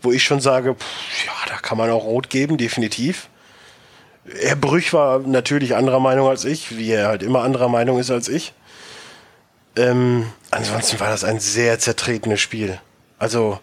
wo 0.02 0.12
ich 0.12 0.22
schon 0.22 0.40
sage, 0.40 0.74
pff, 0.74 1.26
ja, 1.26 1.32
da 1.48 1.56
kann 1.56 1.78
man 1.78 1.90
auch 1.90 2.04
rot 2.04 2.30
geben, 2.30 2.58
definitiv. 2.58 3.28
Herr 4.24 4.56
Brüch 4.56 4.92
war 4.92 5.18
natürlich 5.20 5.74
anderer 5.74 6.00
Meinung 6.00 6.28
als 6.28 6.44
ich, 6.44 6.76
wie 6.76 6.90
er 6.90 7.08
halt 7.08 7.22
immer 7.22 7.42
anderer 7.42 7.68
Meinung 7.68 7.98
ist 7.98 8.10
als 8.10 8.28
ich. 8.28 8.52
Ähm, 9.76 10.26
ansonsten 10.50 11.00
war 11.00 11.08
das 11.08 11.24
ein 11.24 11.40
sehr 11.40 11.78
zertretenes 11.78 12.40
Spiel. 12.40 12.80
Also 13.18 13.58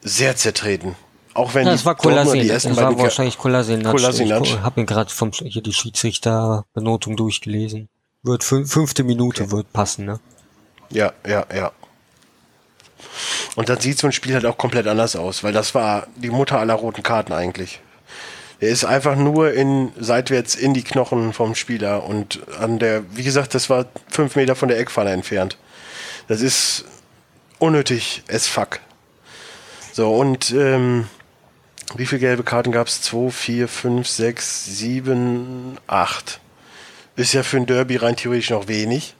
sehr 0.00 0.36
zertreten. 0.36 0.96
Auch 1.34 1.54
wenn 1.54 1.66
ja, 1.66 1.72
das 1.72 1.84
war 1.84 1.96
Kolasinac. 1.96 2.48
Das 2.48 2.76
war 2.76 2.96
wahrscheinlich 2.98 3.38
Kolasinac. 3.38 3.90
Kolasinac. 3.90 4.44
Ich 4.44 4.60
habe 4.60 4.80
mir 4.80 4.86
gerade 4.86 5.10
vom 5.10 5.32
hier 5.32 5.62
die 5.62 5.72
Schiedsrichterbenotung 5.72 7.16
durchgelesen. 7.16 7.88
Wird 8.22 8.44
fünfte 8.44 9.02
Minute 9.04 9.42
okay. 9.42 9.52
wird 9.52 9.72
passen, 9.72 10.06
ne? 10.06 10.20
Ja, 10.90 11.12
ja, 11.26 11.44
ja. 11.54 11.72
Und 13.56 13.68
dann 13.68 13.80
sieht 13.80 13.98
so 13.98 14.06
ein 14.06 14.12
Spiel 14.12 14.34
halt 14.34 14.46
auch 14.46 14.58
komplett 14.58 14.86
anders 14.86 15.16
aus, 15.16 15.44
weil 15.44 15.52
das 15.52 15.74
war 15.74 16.06
die 16.16 16.30
Mutter 16.30 16.58
aller 16.58 16.74
roten 16.74 17.02
Karten 17.02 17.32
eigentlich. 17.32 17.80
Er 18.60 18.70
ist 18.70 18.84
einfach 18.84 19.16
nur 19.16 19.52
in, 19.52 19.92
seitwärts 19.98 20.54
in 20.54 20.74
die 20.74 20.84
Knochen 20.84 21.32
vom 21.32 21.54
Spieler 21.54 22.04
und 22.04 22.40
an 22.58 22.78
der, 22.78 23.04
wie 23.14 23.24
gesagt, 23.24 23.54
das 23.54 23.68
war 23.68 23.86
fünf 24.08 24.36
Meter 24.36 24.56
von 24.56 24.68
der 24.68 24.78
Eckfalle 24.78 25.10
entfernt. 25.10 25.58
Das 26.28 26.40
ist 26.40 26.84
unnötig 27.58 28.22
as 28.30 28.46
fuck. 28.46 28.80
So, 29.92 30.14
und 30.14 30.50
ähm, 30.52 31.08
wie 31.96 32.06
viele 32.06 32.20
gelbe 32.20 32.42
Karten 32.42 32.72
gab 32.72 32.86
es? 32.86 33.02
Zwei, 33.02 33.30
vier, 33.30 33.68
fünf, 33.68 34.08
sechs, 34.08 34.64
sieben, 34.64 35.76
acht. 35.86 36.40
Ist 37.16 37.34
ja 37.34 37.42
für 37.42 37.58
ein 37.58 37.66
Derby 37.66 37.96
rein 37.96 38.16
theoretisch 38.16 38.50
noch 38.50 38.66
wenig 38.66 39.14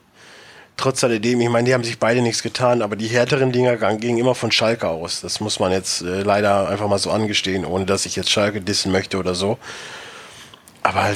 trotz 0.77 1.05
alledem, 1.05 1.41
ich 1.41 1.49
meine, 1.49 1.67
die 1.67 1.75
haben 1.75 1.85
sich 1.85 1.99
beide 1.99 2.21
nichts 2.21 2.43
getan, 2.43 2.83
aber 2.83 2.97
die 2.97 3.07
härteren 3.09 3.53
Dinger 3.53 3.77
gingen 3.97 4.19
immer 4.19 4.35
von 4.35 4.51
Schalke 4.51 4.89
aus. 4.89 5.21
Das 5.21 5.41
muss 5.41 5.61
man 5.61 5.73
jetzt 5.73 6.03
äh, 6.03 6.23
leider 6.23 6.69
einfach 6.69 6.89
mal 6.89 6.99
so 6.99 7.11
angestehen, 7.11 7.65
ohne 7.65 7.87
dass 7.87 8.07
ich 8.07 8.17
jetzt 8.17 8.31
Schalke 8.31 8.61
dissen 8.61 8.91
möchte 8.91 9.19
oder 9.19 9.35
so. 9.35 9.59
Aber 10.83 11.13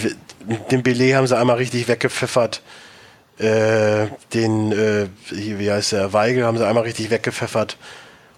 den 0.70 0.82
Belay 0.82 1.12
haben 1.12 1.26
sie 1.26 1.36
einmal 1.36 1.56
richtig 1.56 1.88
weggepfeffert. 1.88 2.62
Äh, 3.38 4.06
den, 4.32 4.72
äh, 4.72 5.08
wie 5.30 5.70
heißt 5.70 5.92
der, 5.92 6.12
Weigel 6.12 6.44
haben 6.44 6.58
sie 6.58 6.66
einmal 6.66 6.84
richtig 6.84 7.10
weggepfeffert. 7.10 7.76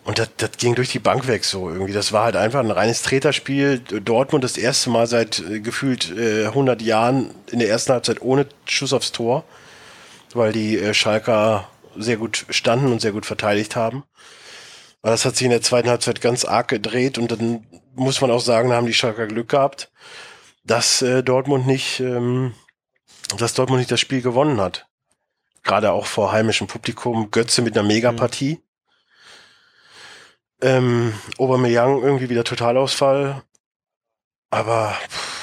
Und 0.05 0.19
das, 0.19 0.31
das 0.39 0.53
ging 0.59 0.75
durch 0.75 0.91
die 0.91 0.99
Bank 0.99 1.29
weg 1.29 1.45
so 1.45 1.71
irgendwie. 1.71 1.93
Das 1.93 2.13
war 2.13 2.25
halt 2.25 2.37
einfach 2.37 2.61
ein 2.61 2.71
reines 2.71 3.03
Treterspiel. 3.03 3.79
Dortmund 3.79 4.43
das 4.43 4.57
erste 4.57 4.91
Mal 4.91 5.07
seit 5.07 5.39
äh, 5.39 5.61
gefühlt 5.61 6.11
äh, 6.17 6.47
100 6.47 6.83
Jahren 6.83 7.31
in 7.51 7.59
der 7.59 7.69
ersten 7.69 7.93
Halbzeit 7.93 8.23
ohne 8.23 8.47
Schuss 8.65 8.93
aufs 8.93 9.13
Tor 9.13 9.45
weil 10.35 10.53
die 10.53 10.79
äh, 10.79 10.95
Schalker 10.95 11.69
sehr 11.97 12.17
gut 12.17 12.47
standen 12.51 12.93
und 12.93 13.01
sehr 13.01 13.13
gut 13.13 13.27
verteidigt 13.27 13.77
haben. 13.77 14.05
Aber 15.03 15.13
das 15.13 15.25
hat 15.25 15.37
sich 15.37 15.45
in 15.45 15.51
der 15.51 15.63
zweiten 15.63 15.89
Halbzeit 15.89 16.21
ganz 16.21 16.45
arg 16.45 16.69
gedreht 16.69 17.19
und 17.19 17.33
dann 17.33 17.67
muss 17.95 18.21
man 18.21 18.31
auch 18.31 18.41
sagen, 18.41 18.71
da 18.71 18.77
haben 18.77 18.87
die 18.87 18.95
Schalker 18.95 19.27
Glück 19.27 19.49
gehabt, 19.49 19.91
dass 20.65 21.03
äh, 21.03 21.23
Dortmund 21.23 21.67
nicht, 21.67 22.01
ähm, 22.01 22.55
dass 23.37 23.55
Dortmund 23.55 23.81
nicht 23.81 23.91
das 23.91 24.01
Spiel 24.01 24.23
gewonnen 24.23 24.61
hat. 24.61 24.87
gerade 25.63 25.93
auch 25.93 26.07
vor 26.07 26.33
heimischem 26.33 26.67
Publikum. 26.67 27.31
Götze 27.31 27.63
mit 27.63 27.77
einer 27.77 27.87
Megapartie. 27.87 28.61
Ähm, 30.63 31.15
Aubameyang 31.39 32.03
irgendwie 32.03 32.29
wieder 32.29 32.45
Totalausfall. 32.45 33.43
Aber 34.51 34.95
pff, 35.09 35.40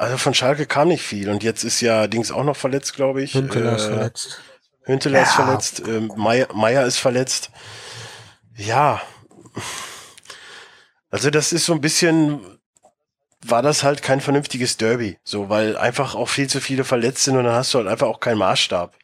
also 0.00 0.16
von 0.16 0.34
Schalke 0.34 0.66
kam 0.66 0.88
nicht 0.88 1.02
viel. 1.02 1.28
Und 1.28 1.42
jetzt 1.42 1.62
ist 1.62 1.80
ja 1.80 2.06
Dings 2.06 2.32
auch 2.32 2.44
noch 2.44 2.56
verletzt, 2.56 2.94
glaube 2.94 3.22
ich. 3.22 3.34
Hünteler 3.34 3.76
ist 3.76 3.84
Äh, 3.84 3.88
verletzt. 3.88 4.40
Hünteler 4.84 5.22
ist 5.22 5.36
Ja. 5.36 5.44
verletzt, 5.44 5.82
ähm, 5.86 6.10
Meier, 6.16 6.48
Meier 6.54 6.86
ist 6.86 6.98
verletzt. 6.98 7.50
Ja. 8.56 9.02
Also 11.10 11.30
das 11.30 11.52
ist 11.52 11.66
so 11.66 11.74
ein 11.74 11.80
bisschen, 11.80 12.40
war 13.44 13.62
das 13.62 13.82
halt 13.82 14.02
kein 14.02 14.20
vernünftiges 14.20 14.76
Derby. 14.76 15.18
So, 15.22 15.48
weil 15.48 15.76
einfach 15.76 16.14
auch 16.14 16.28
viel 16.28 16.48
zu 16.48 16.60
viele 16.60 16.84
verletzt 16.84 17.24
sind 17.24 17.36
und 17.36 17.44
dann 17.44 17.54
hast 17.54 17.74
du 17.74 17.78
halt 17.78 17.88
einfach 17.88 18.06
auch 18.06 18.20
keinen 18.20 18.38
Maßstab. 18.38 18.96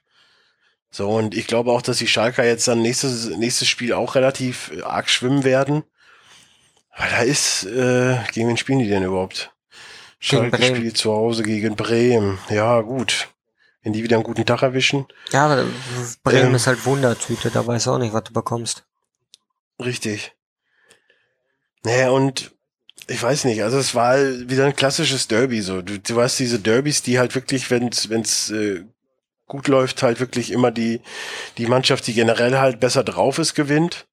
So, 0.91 1.11
und 1.11 1.35
ich 1.35 1.47
glaube 1.47 1.73
auch, 1.73 1.83
dass 1.83 1.99
die 1.99 2.07
Schalker 2.07 2.45
jetzt 2.45 2.69
dann 2.69 2.81
nächstes, 2.81 3.27
nächstes 3.37 3.69
Spiel 3.69 3.93
auch 3.93 4.15
relativ 4.15 4.71
äh, 4.75 4.83
arg 4.83 5.11
schwimmen 5.11 5.45
werden. 5.45 5.85
Weil 6.97 7.11
da 7.11 7.19
ist, 7.19 7.65
äh, 7.65 8.17
gegen 8.33 8.49
wen 8.49 8.57
spielen 8.57 8.79
die 8.79 8.89
denn 8.89 9.03
überhaupt? 9.03 9.53
Gegen 10.29 10.43
Schalke 10.43 10.57
Bremen. 10.59 10.77
spielt 10.77 10.97
zu 10.99 11.13
Hause 11.13 11.43
gegen 11.43 11.77
Bremen. 11.77 12.39
Ja, 12.51 12.81
gut. 12.81 13.29
Wenn 13.83 13.93
die 13.93 14.03
wieder 14.03 14.17
einen 14.17 14.25
guten 14.25 14.45
Tag 14.45 14.63
erwischen. 14.63 15.07
Ja, 15.31 15.47
aber 15.47 15.65
Bremen 16.25 16.49
Ähm. 16.49 16.55
ist 16.57 16.67
halt 16.67 16.85
Wundertüte, 16.87 17.51
da 17.51 17.67
weißt 17.67 17.87
du 17.87 17.93
auch 17.93 17.99
nicht, 17.99 18.13
was 18.13 18.25
du 18.25 18.33
bekommst. 18.33 18.85
Richtig. 19.83 20.33
Naja, 21.85 22.11
und 22.11 22.53
ich 23.07 23.23
weiß 23.23 23.45
nicht, 23.45 23.63
also 23.63 23.79
es 23.79 23.95
war 23.95 24.17
wieder 24.19 24.65
ein 24.67 24.75
klassisches 24.75 25.29
Derby 25.29 25.61
so. 25.61 25.83
Du, 25.83 25.99
du 26.01 26.21
hast 26.21 26.39
diese 26.39 26.59
Derbys, 26.59 27.03
die 27.03 27.19
halt 27.21 27.35
wirklich, 27.37 27.71
wenn 27.71 27.89
es 27.89 28.51
äh, 28.51 28.85
gut 29.47 29.69
läuft, 29.69 30.03
halt 30.03 30.19
wirklich 30.19 30.51
immer 30.51 30.73
die, 30.73 31.01
die 31.59 31.67
Mannschaft, 31.67 32.07
die 32.09 32.15
generell 32.15 32.59
halt 32.59 32.81
besser 32.81 33.05
drauf 33.05 33.39
ist, 33.39 33.55
gewinnt. 33.55 34.07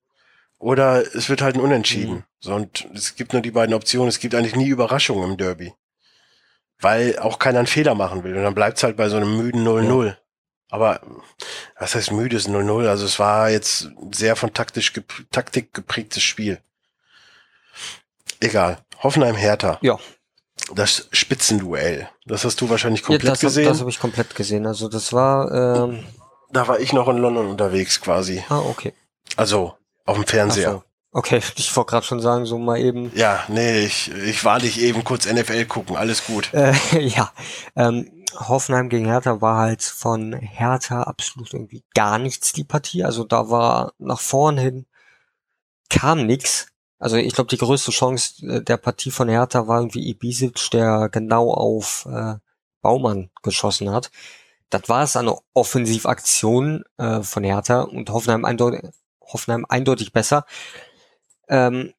Oder 0.59 1.03
es 1.15 1.29
wird 1.29 1.41
halt 1.41 1.55
ein 1.55 1.61
Unentschieden. 1.61 2.17
Mhm. 2.17 2.23
So, 2.39 2.53
und 2.53 2.87
es 2.93 3.15
gibt 3.15 3.33
nur 3.33 3.41
die 3.41 3.51
beiden 3.51 3.73
Optionen. 3.73 4.07
Es 4.09 4.19
gibt 4.19 4.35
eigentlich 4.35 4.55
nie 4.55 4.67
Überraschungen 4.67 5.31
im 5.31 5.37
Derby. 5.37 5.73
Weil 6.79 7.17
auch 7.19 7.39
keiner 7.39 7.59
einen 7.59 7.67
Fehler 7.67 7.95
machen 7.95 8.23
will. 8.23 8.35
Und 8.35 8.43
dann 8.43 8.55
bleibt 8.55 8.77
es 8.77 8.83
halt 8.83 8.97
bei 8.97 9.07
so 9.09 9.15
einem 9.17 9.37
müden 9.37 9.65
0-0. 9.65 10.15
Aber 10.69 10.99
was 11.79 11.95
heißt 11.95 12.11
müdes 12.11 12.49
0-0? 12.49 12.87
Also 12.87 13.05
es 13.05 13.19
war 13.19 13.49
jetzt 13.49 13.89
sehr 14.11 14.35
von 14.35 14.53
taktisch 14.53 14.91
gep 14.93 15.13
Taktik 15.31 15.73
geprägtes 15.73 16.23
Spiel. 16.23 16.59
Egal. 18.39 18.79
Hoffenheim 19.01 19.35
Hertha. 19.35 19.77
Ja. 19.81 19.97
Das 20.73 21.07
Spitzenduell. 21.11 22.09
Das 22.25 22.45
hast 22.45 22.59
du 22.61 22.69
wahrscheinlich 22.69 23.01
Ja, 23.01 23.07
komplett 23.07 23.31
das 23.33 23.39
hab- 23.39 23.47
gesehen. 23.47 23.65
Das 23.69 23.79
habe 23.79 23.89
ich 23.89 23.99
komplett 23.99 24.35
gesehen. 24.35 24.65
Also 24.67 24.87
das 24.87 25.13
war, 25.13 25.51
ähm, 25.51 26.03
da 26.51 26.67
war 26.67 26.79
ich 26.79 26.93
noch 26.93 27.07
in 27.07 27.17
London 27.17 27.47
unterwegs 27.47 28.01
quasi. 28.01 28.43
ah, 28.49 28.59
okay. 28.59 28.93
Also 29.35 29.77
auf 30.05 30.15
dem 30.17 30.25
Fernseher. 30.27 30.83
Okay, 31.13 31.41
ich 31.55 31.75
wollte 31.75 31.91
gerade 31.91 32.05
schon 32.05 32.19
sagen, 32.19 32.45
so 32.45 32.57
mal 32.57 32.79
eben. 32.79 33.11
Ja, 33.15 33.43
nee, 33.47 33.85
ich, 33.85 34.11
ich 34.11 34.43
war 34.43 34.59
nicht 34.59 34.79
eben 34.79 35.03
kurz 35.03 35.31
NFL 35.31 35.65
gucken. 35.65 35.95
Alles 35.95 36.25
gut. 36.25 36.53
Äh, 36.53 36.73
ja, 36.99 37.31
ähm, 37.75 38.25
Hoffenheim 38.35 38.89
gegen 38.89 39.05
Hertha 39.05 39.41
war 39.41 39.57
halt 39.59 39.83
von 39.83 40.33
Hertha 40.33 41.03
absolut 41.03 41.53
irgendwie 41.53 41.83
gar 41.93 42.17
nichts 42.17 42.51
die 42.51 42.63
Partie. 42.63 43.03
Also 43.03 43.23
da 43.23 43.49
war 43.49 43.93
nach 43.99 44.19
vorn 44.19 44.57
hin 44.57 44.87
kam 45.89 46.25
nix. 46.25 46.67
Also 46.97 47.17
ich 47.17 47.33
glaube, 47.33 47.49
die 47.49 47.57
größte 47.57 47.91
Chance 47.91 48.45
äh, 48.47 48.61
der 48.61 48.77
Partie 48.77 49.11
von 49.11 49.29
Hertha 49.29 49.67
war 49.67 49.79
irgendwie 49.79 50.09
Ibisevic, 50.09 50.71
der 50.71 51.09
genau 51.09 51.53
auf 51.53 52.07
äh, 52.09 52.35
Baumann 52.81 53.29
geschossen 53.43 53.91
hat. 53.91 54.09
Das 54.69 54.89
war 54.89 55.03
es 55.03 55.15
eine 55.15 55.37
Offensivaktion 55.53 56.83
äh, 56.97 57.21
von 57.21 57.43
Hertha 57.43 57.81
und 57.81 58.09
Hoffenheim 58.09 58.45
eindeutig, 58.45 58.81
Hoffenheim 59.21 59.65
eindeutig 59.69 60.13
besser. 60.13 60.45
Ähm, 61.49 61.93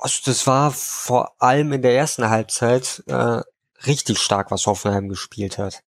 also 0.00 0.20
das 0.26 0.46
war 0.46 0.70
vor 0.70 1.32
allem 1.40 1.72
in 1.72 1.82
der 1.82 1.96
ersten 1.96 2.28
Halbzeit 2.28 3.02
äh, 3.06 3.40
richtig 3.86 4.18
stark, 4.18 4.50
was 4.50 4.66
Hoffenheim 4.66 5.08
gespielt 5.08 5.56
hat. 5.58 5.82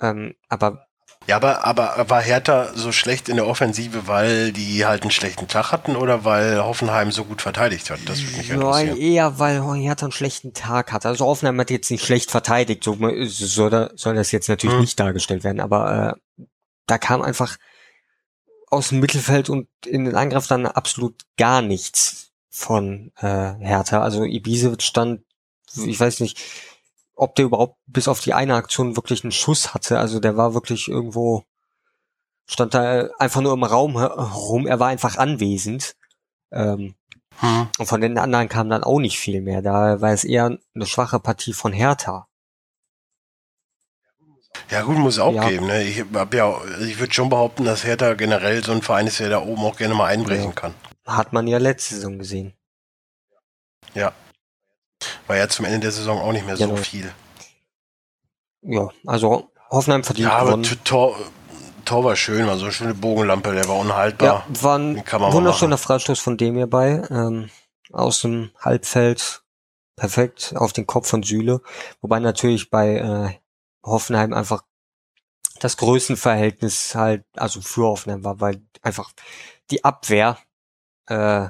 Ähm, 0.00 0.34
aber 0.48 0.86
Ja, 1.26 1.36
aber, 1.36 1.64
aber 1.64 2.08
war 2.08 2.22
Hertha 2.22 2.72
so 2.74 2.92
schlecht 2.92 3.28
in 3.28 3.36
der 3.36 3.46
Offensive, 3.46 4.06
weil 4.06 4.52
die 4.52 4.86
halt 4.86 5.02
einen 5.02 5.10
schlechten 5.10 5.48
Tag 5.48 5.72
hatten 5.72 5.96
oder 5.96 6.24
weil 6.24 6.62
Hoffenheim 6.64 7.10
so 7.10 7.24
gut 7.24 7.42
verteidigt 7.42 7.90
hat? 7.90 7.98
Das 8.06 8.22
würde 8.24 8.38
mich 8.38 8.48
ja, 8.48 8.54
interessieren. 8.54 8.96
eher, 8.96 9.38
weil 9.38 9.62
Hertha 9.74 10.06
einen 10.06 10.12
schlechten 10.12 10.54
Tag 10.54 10.92
hatte. 10.92 11.08
Also 11.08 11.26
Hoffenheim 11.26 11.58
hat 11.60 11.70
jetzt 11.70 11.90
nicht 11.90 12.04
schlecht 12.06 12.30
verteidigt, 12.30 12.84
so 12.84 12.96
soll, 13.26 13.70
da- 13.70 13.90
soll 13.96 14.14
das 14.14 14.32
jetzt 14.32 14.48
natürlich 14.48 14.74
Hm. 14.76 14.80
nicht 14.82 14.98
dargestellt 15.00 15.44
werden, 15.44 15.60
aber 15.60 16.16
äh, 16.38 16.42
da 16.86 16.96
kam 16.96 17.20
einfach 17.20 17.58
aus 18.70 18.88
dem 18.90 19.00
Mittelfeld 19.00 19.48
und 19.48 19.68
in 19.86 20.04
den 20.04 20.14
Angriff 20.14 20.46
dann 20.46 20.66
absolut 20.66 21.14
gar 21.36 21.62
nichts 21.62 22.32
von 22.50 23.12
äh, 23.16 23.54
Hertha. 23.60 24.02
Also 24.02 24.24
Ibisevic 24.24 24.82
stand, 24.82 25.22
ich 25.74 25.98
weiß 25.98 26.20
nicht, 26.20 26.38
ob 27.14 27.34
der 27.34 27.46
überhaupt 27.46 27.78
bis 27.86 28.08
auf 28.08 28.20
die 28.20 28.34
eine 28.34 28.54
Aktion 28.54 28.96
wirklich 28.96 29.24
einen 29.24 29.32
Schuss 29.32 29.74
hatte. 29.74 29.98
Also 29.98 30.20
der 30.20 30.36
war 30.36 30.54
wirklich 30.54 30.88
irgendwo, 30.88 31.44
stand 32.46 32.74
da 32.74 33.08
einfach 33.18 33.40
nur 33.40 33.52
im 33.54 33.64
Raum 33.64 33.98
herum. 33.98 34.66
Er 34.66 34.80
war 34.80 34.88
einfach 34.88 35.16
anwesend. 35.16 35.96
Ähm, 36.50 36.94
Hm. 37.40 37.68
und 37.78 37.86
von 37.86 38.00
den 38.00 38.18
anderen 38.18 38.48
kam 38.48 38.68
dann 38.68 38.82
auch 38.82 38.98
nicht 38.98 39.18
viel 39.18 39.40
mehr. 39.40 39.62
Da 39.62 40.00
war 40.00 40.12
es 40.12 40.24
eher 40.24 40.58
eine 40.74 40.86
schwache 40.86 41.20
Partie 41.20 41.52
von 41.52 41.72
Hertha. 41.72 42.27
Ja 44.70 44.82
gut, 44.82 44.98
muss 44.98 45.18
auch 45.18 45.32
Ja. 45.32 45.48
geben. 45.48 45.66
Ne? 45.66 45.82
Ich 45.84 46.04
hab 46.14 46.34
ja, 46.34 46.54
ich 46.80 46.98
würde 46.98 47.12
schon 47.14 47.28
behaupten, 47.30 47.64
dass 47.64 47.84
Hertha 47.84 48.14
generell 48.14 48.62
so 48.62 48.72
ein 48.72 48.82
Verein 48.82 49.06
ist, 49.06 49.18
der 49.20 49.30
da 49.30 49.40
oben 49.42 49.62
auch 49.62 49.76
gerne 49.76 49.94
mal 49.94 50.06
einbrechen 50.06 50.46
Ja. 50.46 50.52
kann. 50.52 50.74
Hat 51.06 51.32
man 51.32 51.46
ja 51.46 51.58
letzte 51.58 51.94
Saison 51.94 52.18
gesehen. 52.18 52.52
War 55.28 55.36
ja 55.36 55.48
zum 55.48 55.64
Ende 55.64 55.80
der 55.80 55.92
Saison 55.92 56.18
auch 56.20 56.32
nicht 56.32 56.44
mehr 56.46 56.56
so 56.56 56.66
Genau. 56.66 56.76
viel. 56.76 57.12
Ja, 58.62 58.88
also 59.06 59.50
Hoffenheim 59.70 60.02
verdient 60.02 60.26
Ja, 60.28 60.36
aber 60.38 60.60
Tor, 60.84 61.16
Tor 61.84 62.04
war 62.04 62.16
schön, 62.16 62.46
war 62.46 62.56
so 62.56 62.64
eine 62.64 62.72
schöne 62.72 62.94
Bogenlampe, 62.94 63.54
der 63.54 63.68
war 63.68 63.76
unhaltbar. 63.76 64.44
Ja, 64.48 64.62
war 64.62 64.78
ein 64.78 65.02
wunderschöner 65.06 65.78
Freistoß 65.78 66.18
von 66.18 66.36
dem 66.36 66.56
hierbei. 66.56 67.02
Ähm, 67.10 67.50
aus 67.92 68.22
dem 68.22 68.50
Halbfeld 68.60 69.42
perfekt 69.96 70.54
auf 70.56 70.72
den 70.72 70.86
Kopf 70.86 71.08
von 71.08 71.22
Süle. 71.22 71.60
Wobei 72.00 72.18
natürlich 72.18 72.70
bei 72.70 72.96
äh, 72.96 73.38
Hoffenheim 73.88 74.32
einfach 74.32 74.62
das 75.60 75.76
Größenverhältnis 75.76 76.94
halt, 76.94 77.24
also 77.36 77.60
für 77.60 77.82
Hoffenheim 77.82 78.24
war, 78.24 78.40
weil 78.40 78.62
einfach 78.82 79.12
die 79.70 79.84
Abwehr, 79.84 80.38
äh, 81.06 81.48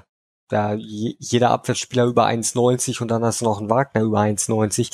da 0.48 0.72
je, 0.74 1.14
jeder 1.18 1.50
Abwehrspieler 1.50 2.04
über 2.06 2.26
1,90 2.26 3.02
und 3.02 3.08
dann 3.08 3.22
hast 3.24 3.40
du 3.42 3.44
noch 3.44 3.58
einen 3.58 3.68
Wagner 3.70 4.00
über 4.02 4.20
1,90. 4.20 4.90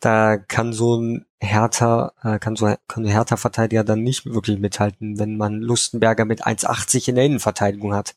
Da 0.00 0.36
kann 0.38 0.72
so 0.72 0.96
ein 0.98 1.26
Hertha, 1.40 2.12
äh, 2.22 2.38
kann 2.38 2.56
so 2.56 2.66
kann 2.88 3.04
ein 3.04 3.10
Hertha-Verteidiger 3.10 3.84
dann 3.84 4.02
nicht 4.02 4.24
wirklich 4.26 4.58
mithalten, 4.58 5.18
wenn 5.18 5.36
man 5.36 5.60
Lustenberger 5.60 6.24
mit 6.24 6.46
1,80 6.46 7.08
in 7.10 7.14
der 7.16 7.24
Innenverteidigung 7.24 7.94
hat. 7.94 8.14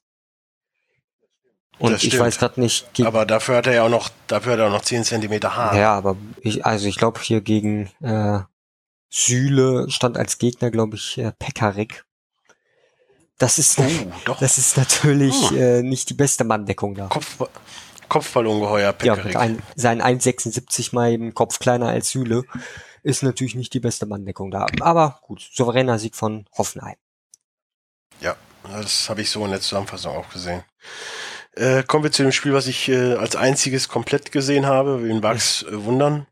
Und 1.79 1.93
Das 1.93 2.03
ich 2.03 2.09
stimmt. 2.09 2.23
weiß 2.23 2.37
gerade 2.39 2.59
nicht, 2.59 2.93
gegen, 2.93 3.07
Aber 3.07 3.25
dafür 3.25 3.57
hat 3.57 3.67
er 3.67 3.73
ja 3.73 3.83
auch 3.83 3.89
noch, 3.89 4.09
dafür 4.27 4.53
hat 4.53 4.59
er 4.59 4.67
auch 4.67 4.71
noch 4.71 4.81
10 4.81 5.03
Zentimeter 5.05 5.55
Haar. 5.55 5.75
ja, 5.77 5.93
aber 5.95 6.17
ich, 6.41 6.65
also 6.65 6.87
ich 6.87 6.97
glaube 6.97 7.19
hier 7.21 7.39
gegen 7.41 7.89
äh, 8.01 8.39
Süle 9.09 9.89
stand 9.89 10.17
als 10.17 10.37
Gegner, 10.37 10.71
glaube 10.71 10.95
ich, 10.95 11.17
äh, 11.17 11.31
Pekarik. 11.37 12.05
Das 13.37 13.57
ist, 13.57 13.79
Oh, 13.79 14.35
das 14.39 14.57
ist 14.57 14.77
natürlich 14.77 15.49
Hm. 15.49 15.57
äh, 15.57 15.81
nicht 15.81 16.09
die 16.09 16.13
beste 16.13 16.43
Manndeckung 16.43 16.93
da. 16.95 17.07
Kopf, 17.07 17.37
Kopfballungeheuer, 18.09 18.87
Ja, 18.87 18.91
Pekarik. 18.93 19.25
mit 19.25 19.35
ein, 19.37 19.61
sein 19.75 20.01
1,76 20.01 20.93
mal 20.93 21.11
im 21.13 21.33
Kopf 21.33 21.59
kleiner 21.59 21.87
als 21.87 22.09
Süle 22.09 22.43
ist 23.01 23.23
natürlich 23.23 23.55
nicht 23.55 23.73
die 23.73 23.79
beste 23.79 24.05
Manndeckung 24.05 24.51
da. 24.51 24.65
Aber 24.81 25.19
gut, 25.21 25.41
souveräner 25.53 25.97
Sieg 25.99 26.15
von 26.15 26.45
Hoffenheim. 26.57 26.95
Ja, 28.19 28.35
das 28.69 29.09
habe 29.09 29.21
ich 29.21 29.29
so 29.29 29.43
in 29.45 29.51
der 29.51 29.61
Zusammenfassung 29.61 30.13
auch 30.17 30.29
gesehen. 30.29 30.63
Äh, 31.53 31.83
kommen 31.83 32.03
wir 32.03 32.11
zu 32.11 32.23
dem 32.23 32.33
Spiel, 32.33 32.53
was 32.53 32.67
ich 32.67 32.89
äh, 32.89 33.13
als 33.15 33.37
einziges 33.37 33.87
komplett 33.87 34.31
gesehen 34.33 34.65
habe, 34.65 35.03
wie 35.03 35.09
in 35.09 35.21
Bugs 35.21 35.63
äh, 35.63 35.83
wundern. 35.85 36.27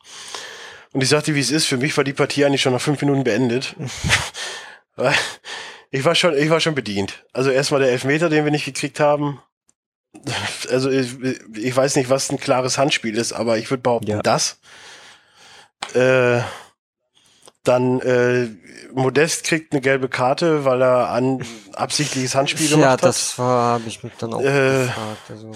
Und 0.93 1.01
ich 1.03 1.09
sagte, 1.09 1.35
wie 1.35 1.39
es 1.39 1.51
ist, 1.51 1.65
für 1.65 1.77
mich 1.77 1.95
war 1.97 2.03
die 2.03 2.13
Partie 2.13 2.45
eigentlich 2.45 2.61
schon 2.61 2.73
nach 2.73 2.81
fünf 2.81 3.01
Minuten 3.01 3.23
beendet. 3.23 3.75
Ich 5.89 6.03
war 6.03 6.15
schon, 6.15 6.35
ich 6.37 6.49
war 6.49 6.59
schon 6.59 6.75
bedient. 6.75 7.23
Also 7.31 7.49
erstmal 7.49 7.79
der 7.79 7.91
Elfmeter, 7.91 8.27
den 8.29 8.43
wir 8.43 8.51
nicht 8.51 8.65
gekriegt 8.65 8.99
haben. 8.99 9.41
Also 10.69 10.89
ich, 10.89 11.15
ich 11.55 11.75
weiß 11.75 11.95
nicht, 11.95 12.09
was 12.09 12.29
ein 12.31 12.39
klares 12.39 12.77
Handspiel 12.77 13.15
ist, 13.15 13.31
aber 13.31 13.57
ich 13.57 13.69
würde 13.69 13.83
behaupten, 13.83 14.09
Ja. 14.11 14.21
das. 14.21 14.59
Äh, 15.93 16.41
dann 17.63 18.01
äh, 18.01 18.47
Modest 18.93 19.43
kriegt 19.45 19.71
eine 19.71 19.81
gelbe 19.81 20.09
Karte, 20.09 20.65
weil 20.65 20.81
er 20.81 21.09
an 21.09 21.45
absichtliches 21.73 22.35
Handspiel 22.35 22.67
gemacht 22.69 22.83
Ja, 22.83 22.91
hat. 22.93 23.03
das 23.03 23.37
war, 23.39 23.73
habe 23.75 23.83
ich 23.87 24.03
mich 24.03 24.13
dann 24.17 24.33
auch 24.33 24.41
Äh, 24.41 24.87
gefragt. 24.87 25.29
Also, 25.29 25.51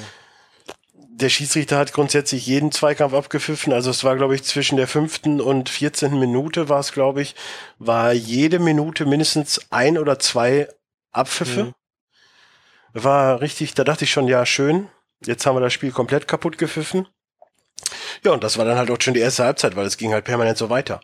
der 1.22 1.30
Schiedsrichter 1.30 1.78
hat 1.78 1.94
grundsätzlich 1.94 2.46
jeden 2.46 2.72
Zweikampf 2.72 3.14
abgepfiffen. 3.14 3.72
Also 3.72 3.90
es 3.90 4.04
war, 4.04 4.16
glaube 4.16 4.36
ich, 4.36 4.44
zwischen 4.44 4.78
der 4.78 4.88
fünften 4.88 5.40
und 5.40 5.70
vierzehnten 5.70 6.20
Minute 6.20 6.68
war 6.68 6.80
es, 6.80 6.92
glaube 6.92 7.22
ich, 7.22 7.36
war 7.80 8.12
jede 8.12 8.60
Minute 8.60 9.06
mindestens 9.06 9.62
ein 9.70 9.98
oder 9.98 10.20
zwei 10.20 10.68
Abpfiffe. 11.12 11.66
Mhm. 11.66 11.74
War 12.94 13.40
richtig, 13.42 13.74
da 13.74 13.84
dachte 13.84 14.04
ich 14.04 14.12
schon, 14.12 14.28
ja, 14.28 14.46
schön. 14.46 14.90
Jetzt 15.26 15.46
haben 15.46 15.56
wir 15.56 15.62
das 15.62 15.74
Spiel 15.74 15.92
komplett 15.92 16.28
kaputt 16.28 16.58
gepfiffen. 16.58 17.08
Ja, 18.24 18.32
und 18.32 18.44
das 18.44 18.58
war 18.58 18.66
dann 18.66 18.78
halt 18.78 18.92
auch 18.92 19.00
schon 19.00 19.14
die 19.14 19.20
erste 19.20 19.44
Halbzeit, 19.44 19.76
weil 19.76 19.86
es 19.86 19.98
ging 19.98 20.14
halt 20.14 20.26
permanent 20.26 20.58
so 20.58 20.70
weiter. 20.70 21.00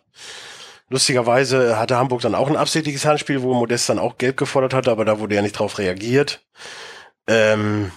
Lustigerweise 0.89 1.77
hatte 1.77 1.97
Hamburg 1.97 2.21
dann 2.21 2.35
auch 2.35 2.49
ein 2.49 2.55
absichtliches 2.55 3.05
Handspiel, 3.05 3.41
wo 3.41 3.53
Modest 3.53 3.89
dann 3.89 3.99
auch 3.99 4.17
gelb 4.17 4.37
gefordert 4.37 4.73
hatte, 4.73 4.91
aber 4.91 5.05
da 5.05 5.19
wurde 5.19 5.35
ja 5.35 5.41
nicht 5.41 5.59
drauf 5.59 5.79
reagiert. 5.79 6.45
Ähm, 7.27 7.91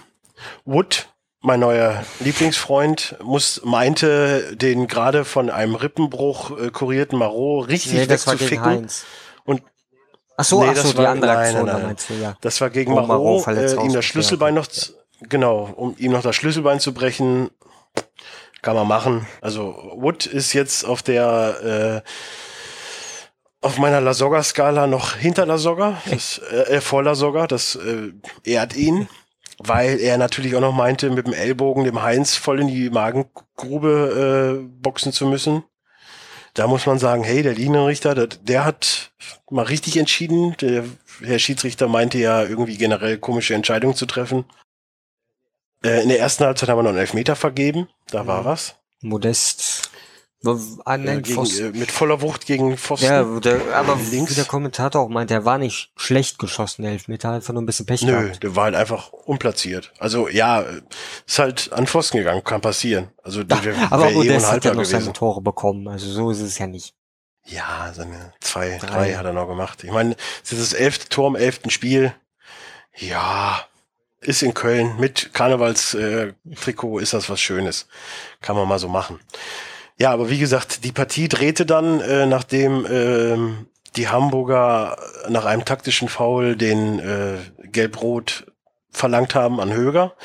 Wood, 0.65 1.07
mein 1.41 1.59
neuer 1.59 2.03
Lieblingsfreund, 2.19 3.15
muss, 3.23 3.61
meinte, 3.63 4.55
den 4.55 4.87
gerade 4.87 5.25
von 5.25 5.49
einem 5.49 5.75
Rippenbruch 5.75 6.57
äh, 6.57 6.69
kurierten 6.69 7.17
Marot 7.17 7.67
richtig 7.67 7.93
nee, 7.93 8.09
wegzuficken. 8.09 8.87
Und 9.45 9.63
Ach 10.37 10.45
so, 10.45 10.63
nee, 10.63 10.69
ach 10.71 10.77
so, 10.77 10.91
die 10.91 10.97
war, 10.99 11.09
andere 11.09 11.37
Aktion, 11.37 11.65
nein, 11.65 11.75
nein, 11.75 11.85
nein. 11.87 11.95
Du, 12.07 12.13
ja. 12.15 12.37
Das 12.41 12.61
war 12.61 12.69
gegen 12.69 12.93
Marot, 12.93 13.45
Marot 13.45 13.47
äh, 13.47 13.75
ihm 13.83 13.93
das 13.93 14.05
Schlüsselbein 14.05 14.53
noch, 14.53 14.67
genau, 15.21 15.69
um 15.75 15.95
ihm 15.97 16.11
noch 16.11 16.21
das 16.21 16.35
Schlüsselbein 16.35 16.79
zu 16.79 16.93
brechen, 16.93 17.49
kann 18.61 18.75
man 18.75 18.87
machen. 18.87 19.27
Also 19.41 19.93
Wood 19.95 20.27
ist 20.27 20.53
jetzt 20.53 20.85
auf 20.85 21.01
der 21.01 22.03
äh, 22.03 22.09
auf 23.61 23.77
meiner 23.77 24.01
Lasogga-Skala 24.01 24.87
noch 24.87 25.15
hinter 25.15 25.45
Lasogga, 25.45 26.01
das, 26.09 26.39
äh, 26.39 26.81
vor 26.81 27.03
Lasogga, 27.03 27.45
das 27.45 27.75
äh, 27.75 28.11
ehrt 28.43 28.75
ihn, 28.75 29.07
weil 29.63 29.99
er 29.99 30.17
natürlich 30.17 30.55
auch 30.55 30.61
noch 30.61 30.73
meinte, 30.73 31.09
mit 31.09 31.27
dem 31.27 31.33
Ellbogen 31.33 31.83
dem 31.83 32.01
Heinz 32.01 32.35
voll 32.35 32.61
in 32.61 32.67
die 32.67 32.89
Magengrube 32.89 34.59
äh, 34.61 34.67
boxen 34.81 35.11
zu 35.11 35.27
müssen. 35.27 35.63
Da 36.53 36.67
muss 36.67 36.85
man 36.85 36.99
sagen, 36.99 37.23
hey, 37.23 37.43
der 37.43 37.53
Linienrichter, 37.53 38.13
der, 38.13 38.27
der 38.27 38.65
hat 38.65 39.11
mal 39.49 39.65
richtig 39.65 39.97
entschieden. 39.97 40.55
Der 40.59 40.83
Herr 41.23 41.39
Schiedsrichter 41.39 41.87
meinte 41.87 42.17
ja 42.17 42.43
irgendwie 42.43 42.77
generell 42.77 43.17
komische 43.17 43.53
Entscheidungen 43.53 43.95
zu 43.95 44.05
treffen. 44.05 44.45
Äh, 45.83 46.03
in 46.03 46.09
der 46.09 46.19
ersten 46.19 46.43
Halbzeit 46.43 46.69
haben 46.69 46.79
wir 46.79 46.83
noch 46.83 46.89
einen 46.89 46.99
Elfmeter 46.99 47.35
vergeben. 47.35 47.87
Da 48.07 48.27
war 48.27 48.43
was. 48.43 48.75
Modest 49.01 49.80
an 50.43 51.05
den 51.05 51.21
gegen, 51.21 51.45
äh, 51.45 51.77
mit 51.77 51.91
voller 51.91 52.21
Wucht 52.21 52.47
gegen 52.47 52.75
Pfosten. 52.77 53.05
Ja, 53.05 53.23
der, 53.23 53.75
aber 53.75 53.95
Links. 54.11 54.31
wie 54.31 54.35
der 54.35 54.45
Kommentator 54.45 55.01
auch 55.01 55.09
meint, 55.09 55.29
der 55.29 55.45
war 55.45 55.59
nicht 55.59 55.91
schlecht 55.95 56.39
geschossen, 56.39 56.81
der 56.81 56.93
Elfmeter, 56.93 57.31
einfach 57.31 57.53
nur 57.53 57.61
ein 57.61 57.67
bisschen 57.67 57.85
Pech 57.85 58.01
Nö, 58.01 58.11
gehabt. 58.11 58.41
der 58.41 58.55
war 58.55 58.63
halt 58.65 58.75
einfach 58.75 59.11
unplatziert. 59.11 59.93
Also 59.99 60.27
ja, 60.29 60.65
ist 61.27 61.37
halt 61.37 61.71
an 61.73 61.85
Pfosten 61.85 62.17
gegangen, 62.17 62.43
kann 62.43 62.61
passieren. 62.61 63.09
Also 63.23 63.43
der, 63.43 63.57
der 63.57 63.91
aber 63.91 64.07
auch 64.07 64.23
der 64.23 64.41
hat 64.41 64.65
ja 64.65 64.71
noch 64.71 64.81
gewesen. 64.81 65.01
seine 65.01 65.13
Tore 65.13 65.41
bekommen, 65.41 65.87
also 65.87 66.09
so 66.09 66.31
ist 66.31 66.41
es 66.41 66.57
ja 66.57 66.65
nicht. 66.65 66.95
Ja, 67.45 67.91
seine 67.93 68.33
zwei, 68.39 68.77
drei, 68.79 68.87
drei 68.87 69.13
hat 69.15 69.25
er 69.25 69.33
noch 69.33 69.47
gemacht. 69.47 69.83
Ich 69.83 69.91
meine, 69.91 70.15
es 70.43 70.51
ist 70.51 70.61
das 70.61 70.73
elfte 70.73 71.09
Tor 71.09 71.27
im 71.27 71.35
elften 71.35 71.69
Spiel. 71.69 72.13
Ja, 72.97 73.63
ist 74.21 74.43
in 74.43 74.53
Köln 74.53 74.99
mit 74.99 75.33
Karnevalstrikot 75.33 76.99
äh, 76.99 77.03
ist 77.03 77.13
das 77.13 77.29
was 77.29 77.41
Schönes. 77.41 77.87
Kann 78.41 78.55
man 78.55 78.67
mal 78.67 78.79
so 78.79 78.87
machen. 78.87 79.19
Ja, 80.01 80.11
aber 80.11 80.31
wie 80.31 80.39
gesagt, 80.39 80.83
die 80.83 80.91
Partie 80.91 81.27
drehte 81.27 81.63
dann, 81.63 82.01
äh, 82.01 82.25
nachdem 82.25 82.87
äh, 82.87 83.37
die 83.95 84.07
Hamburger 84.07 84.97
nach 85.29 85.45
einem 85.45 85.63
taktischen 85.63 86.09
Foul 86.09 86.55
den 86.55 86.97
äh, 86.97 87.37
Gelb-Rot 87.67 88.47
verlangt 88.89 89.35
haben 89.35 89.59
an 89.59 89.71
Höger. 89.71 90.15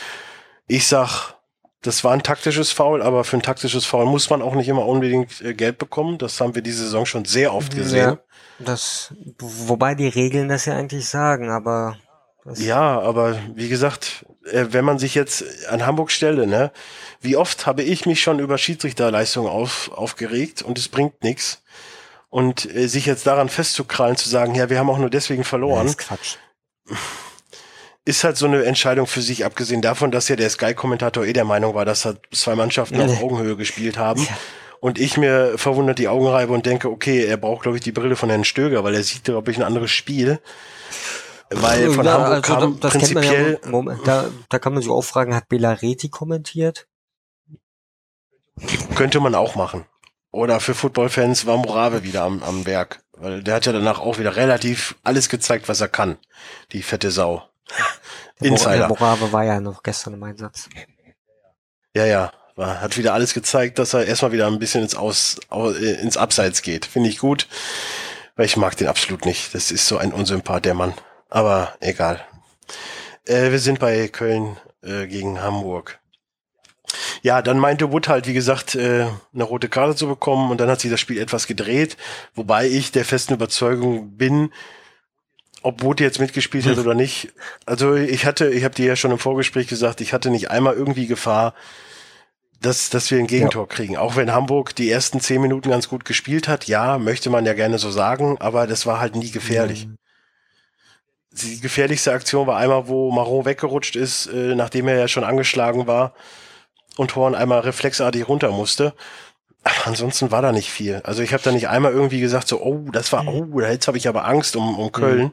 Ich 0.67 0.89
sag, 0.89 1.35
das 1.83 2.05
war 2.05 2.15
ein 2.15 2.23
taktisches 2.23 2.73
Foul, 2.73 3.03
aber 3.03 3.23
für 3.23 3.37
ein 3.37 3.43
taktisches 3.43 3.85
Foul 3.85 4.07
muss 4.07 4.31
man 4.31 4.41
auch 4.41 4.55
nicht 4.55 4.69
immer 4.69 4.87
unbedingt 4.87 5.43
äh, 5.43 5.53
Geld 5.53 5.77
bekommen. 5.77 6.17
Das 6.17 6.41
haben 6.41 6.55
wir 6.55 6.63
diese 6.63 6.85
Saison 6.85 7.05
schon 7.05 7.27
sehr 7.27 7.53
oft 7.53 7.77
gesehen. 7.77 7.99
Ja, 7.99 8.19
das, 8.59 9.13
wobei 9.39 9.95
die 9.95 10.09
Regeln 10.09 10.49
das 10.49 10.65
ja 10.65 10.75
eigentlich 10.75 11.07
sagen, 11.07 11.51
aber. 11.51 11.99
Ja, 12.55 12.99
aber 12.99 13.39
wie 13.55 13.69
gesagt, 13.69 14.25
wenn 14.53 14.85
man 14.85 14.99
sich 14.99 15.15
jetzt 15.15 15.45
an 15.69 15.87
Hamburg 15.87 16.11
stelle, 16.11 16.47
ne, 16.47 16.71
wie 17.21 17.37
oft 17.37 17.67
habe 17.67 17.83
ich 17.83 18.07
mich 18.07 18.21
schon 18.21 18.39
über 18.39 18.59
Schiedsrichterleistungen 18.59 19.51
auf, 19.51 19.91
aufgeregt 19.93 20.63
und 20.63 20.79
es 20.79 20.89
bringt 20.89 21.23
nichts. 21.23 21.63
Und 22.29 22.73
äh, 22.75 22.89
sich 22.89 23.07
jetzt 23.07 23.27
daran 23.27 23.49
festzukrallen, 23.49 24.17
zu 24.17 24.29
sagen, 24.29 24.55
ja, 24.55 24.69
wir 24.69 24.79
haben 24.79 24.91
auch 24.91 24.99
nur 24.99 25.11
deswegen 25.11 25.45
verloren. 25.45 25.87
ist 25.87 25.99
Quatsch. 25.99 26.37
Ist 28.05 28.25
halt 28.25 28.37
so 28.37 28.47
eine 28.47 28.65
Entscheidung 28.65 29.07
für 29.07 29.23
sich, 29.23 29.45
abgesehen 29.45 29.83
davon, 29.83 30.11
dass 30.11 30.29
ja 30.29 30.37
der 30.37 30.51
Sky-Kommentator 30.51 31.25
eh 31.25 31.33
der 31.33 31.45
Meinung 31.45 31.75
war, 31.75 31.85
dass 31.85 32.05
halt 32.05 32.21
zwei 32.33 32.55
Mannschaften 32.55 33.01
auf 33.01 33.23
Augenhöhe 33.23 33.57
gespielt 33.57 33.97
haben. 33.97 34.23
Ja. 34.23 34.37
Und 34.81 35.01
ich 35.01 35.17
mir 35.17 35.55
verwundert 35.57 35.99
die 35.99 36.09
Augen 36.09 36.29
reibe 36.29 36.53
und 36.53 36.67
denke, 36.67 36.91
okay, 36.91 37.25
er 37.25 37.37
braucht, 37.37 37.63
glaube 37.63 37.79
ich, 37.79 37.83
die 37.83 37.93
Brille 37.93 38.15
von 38.15 38.29
Herrn 38.29 38.45
Stöger, 38.45 38.85
weil 38.85 38.95
er 38.95 39.03
sieht, 39.03 39.25
glaube 39.25 39.51
ich, 39.51 39.57
ein 39.57 39.63
anderes 39.63 39.91
Spiel. 39.91 40.39
Weil 41.51 41.91
von 41.93 42.05
ja, 42.05 42.13
Hamburg 42.15 42.51
also 42.51 42.61
kam 42.61 42.81
das 42.81 42.93
prinzipiell... 42.93 43.61
Ja, 43.63 43.71
Moment, 43.71 44.01
da, 44.07 44.27
da 44.49 44.59
kann 44.59 44.75
man 44.75 44.83
sich 44.83 44.91
auch 44.91 45.03
fragen, 45.03 45.35
hat 45.35 45.49
Bela 45.49 45.73
Reti 45.73 46.09
kommentiert? 46.09 46.89
Könnte 48.95 49.21
man 49.21 49.35
auch 49.35 49.55
machen. 49.55 49.87
Oder 50.33 50.61
für 50.61 50.75
Footballfans 50.75 51.47
war 51.47 51.57
Morave 51.57 52.03
wieder 52.03 52.23
am, 52.23 52.43
am 52.43 52.67
Werk. 52.67 53.01
Weil 53.13 53.43
der 53.43 53.55
hat 53.55 53.67
ja 53.67 53.73
danach 53.73 54.01
auch 54.01 54.19
wieder 54.19 54.37
relativ 54.37 54.97
alles 55.03 55.29
gezeigt, 55.29 55.69
was 55.69 55.81
er 55.81 55.89
kann. 55.89 56.19
Die 56.73 56.83
fette 56.83 57.11
Sau. 57.11 57.43
Der 58.41 58.49
Insider. 58.49 58.77
Der 58.77 58.89
Morave 58.89 59.33
war 59.33 59.45
ja 59.45 59.61
noch 59.61 59.83
gestern 59.83 60.13
im 60.13 60.23
Einsatz. 60.23 60.69
Ja, 61.95 62.05
ja. 62.05 62.33
Hat 62.59 62.99
wieder 62.99 63.15
alles 63.15 63.33
gezeigt, 63.33 63.79
dass 63.79 63.95
er 63.95 64.05
erstmal 64.05 64.33
wieder 64.33 64.47
ein 64.47 64.59
bisschen 64.59 64.83
ins, 64.83 64.95
Aus, 64.95 65.39
ins 65.81 66.19
Abseits 66.19 66.61
geht. 66.61 66.85
Finde 66.85 67.09
ich 67.09 67.19
gut. 67.19 67.49
Weil 68.35 68.45
ich 68.45 68.59
mag 68.59 68.77
den 68.77 68.89
absolut 68.89 69.25
nicht. 69.25 69.55
Das 69.55 69.71
ist 69.71 69.87
so 69.87 69.97
ein 69.97 70.13
Unsympath, 70.13 70.67
der 70.67 70.75
Mann. 70.75 70.93
Aber 71.29 71.75
egal. 71.81 72.25
Äh, 73.25 73.51
wir 73.51 73.59
sind 73.59 73.81
bei 73.81 74.09
Köln 74.09 74.57
äh, 74.83 75.07
gegen 75.07 75.43
Hamburg. 75.43 75.99
Ja, 77.23 77.43
dann 77.43 77.59
meinte 77.59 77.91
Wood 77.93 78.09
halt, 78.09 78.27
wie 78.27 78.35
gesagt, 78.35 78.75
äh, 78.75 79.07
eine 79.35 79.45
rote 79.45 79.69
Karte 79.69 79.97
zu 79.97 80.07
bekommen 80.07 80.51
und 80.51 80.61
dann 80.61 80.71
hat 80.71 80.81
sich 80.81 80.91
das 80.91 81.01
Spiel 81.01 81.19
etwas 81.19 81.47
gedreht, 81.47 81.97
wobei 82.35 82.69
ich 82.69 82.93
der 82.93 83.05
festen 83.05 83.35
Überzeugung 83.35 84.17
bin, 84.17 84.53
ob 85.63 85.83
Wood 85.83 86.01
jetzt 86.01 86.21
mitgespielt 86.21 86.67
hat 86.67 86.79
oder 86.79 86.95
nicht. 86.95 87.33
Also 87.65 87.97
ich 87.97 88.25
hatte, 88.25 88.49
ich 88.51 88.63
habe 88.63 88.75
dir 88.75 88.87
ja 88.87 88.97
schon 88.97 89.11
im 89.11 89.19
Vorgespräch 89.19 89.67
gesagt, 89.67 90.01
ich 90.01 90.13
hatte 90.13 90.31
nicht 90.31 90.51
einmal 90.51 90.75
irgendwie 90.75 91.09
Gefahr, 91.09 91.55
dass, 92.61 92.91
dass 92.91 93.11
wir 93.11 93.19
ein 93.19 93.27
Gegentor 93.27 93.65
ja. 93.65 93.75
kriegen. 93.75 93.97
Auch 93.97 94.15
wenn 94.15 94.33
Hamburg 94.33 94.77
die 94.77 94.91
ersten 94.91 95.21
zehn 95.21 95.43
Minuten 95.43 95.71
ganz 95.71 95.89
gut 95.89 96.05
gespielt 96.05 96.47
hat, 96.47 96.69
ja, 96.69 96.99
möchte 96.99 97.31
man 97.31 97.45
ja 97.45 97.55
gerne 97.55 97.79
so 97.79 97.91
sagen, 97.91 98.37
aber 98.39 98.67
das 98.69 98.87
war 98.87 99.01
halt 99.01 99.17
nie 99.17 99.31
gefährlich. 99.31 99.87
Mhm. 99.87 99.97
Die 101.43 101.61
gefährlichste 101.61 102.13
Aktion 102.13 102.47
war 102.47 102.57
einmal, 102.57 102.89
wo 102.89 103.11
Marot 103.11 103.45
weggerutscht 103.45 103.97
ist, 103.97 104.27
äh, 104.27 104.55
nachdem 104.55 104.89
er 104.89 104.99
ja 104.99 105.09
schon 105.09 105.25
angeschlagen 105.25 105.87
war 105.87 106.15
und 106.97 107.15
Horn 107.15 107.35
einmal 107.35 107.61
reflexartig 107.61 108.27
runter 108.29 108.51
musste. 108.51 108.95
Aber 109.65 109.89
ansonsten 109.89 110.31
war 110.31 110.43
da 110.43 110.53
nicht 110.53 110.71
viel. 110.71 111.01
Also 111.05 111.23
ich 111.23 111.33
habe 111.33 111.43
da 111.43 111.53
nicht 111.53 111.69
einmal 111.69 111.93
irgendwie 111.93 112.21
gesagt, 112.21 112.49
so, 112.49 112.63
oh, 112.63 112.89
das 112.93 113.13
war, 113.13 113.27
oh, 113.27 113.61
jetzt 113.61 113.89
habe 113.89 113.99
ich 113.99 114.09
aber 114.09 114.25
Angst 114.25 114.57
um, 114.57 114.79
um 114.79 114.93
Köln. 114.93 115.33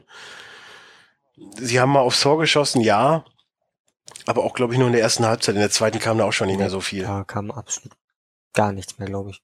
Mhm. 1.36 1.50
Sie 1.56 1.80
haben 1.80 1.90
mal 1.90 2.00
aufs 2.00 2.20
Tor 2.20 2.38
geschossen, 2.38 2.80
ja. 2.80 3.24
Aber 4.26 4.44
auch, 4.44 4.54
glaube 4.54 4.72
ich, 4.72 4.78
nur 4.78 4.88
in 4.88 4.92
der 4.92 5.02
ersten 5.02 5.24
Halbzeit. 5.24 5.54
In 5.54 5.60
der 5.60 5.70
zweiten 5.70 5.98
kam 6.00 6.18
da 6.18 6.24
auch 6.24 6.32
schon 6.32 6.48
nicht 6.48 6.58
mehr 6.58 6.70
so 6.70 6.80
viel. 6.80 7.04
Da 7.04 7.24
kam 7.24 7.50
absolut 7.50 7.92
gar 8.52 8.72
nichts 8.72 8.98
mehr, 8.98 9.08
glaube 9.08 9.30
ich. 9.30 9.42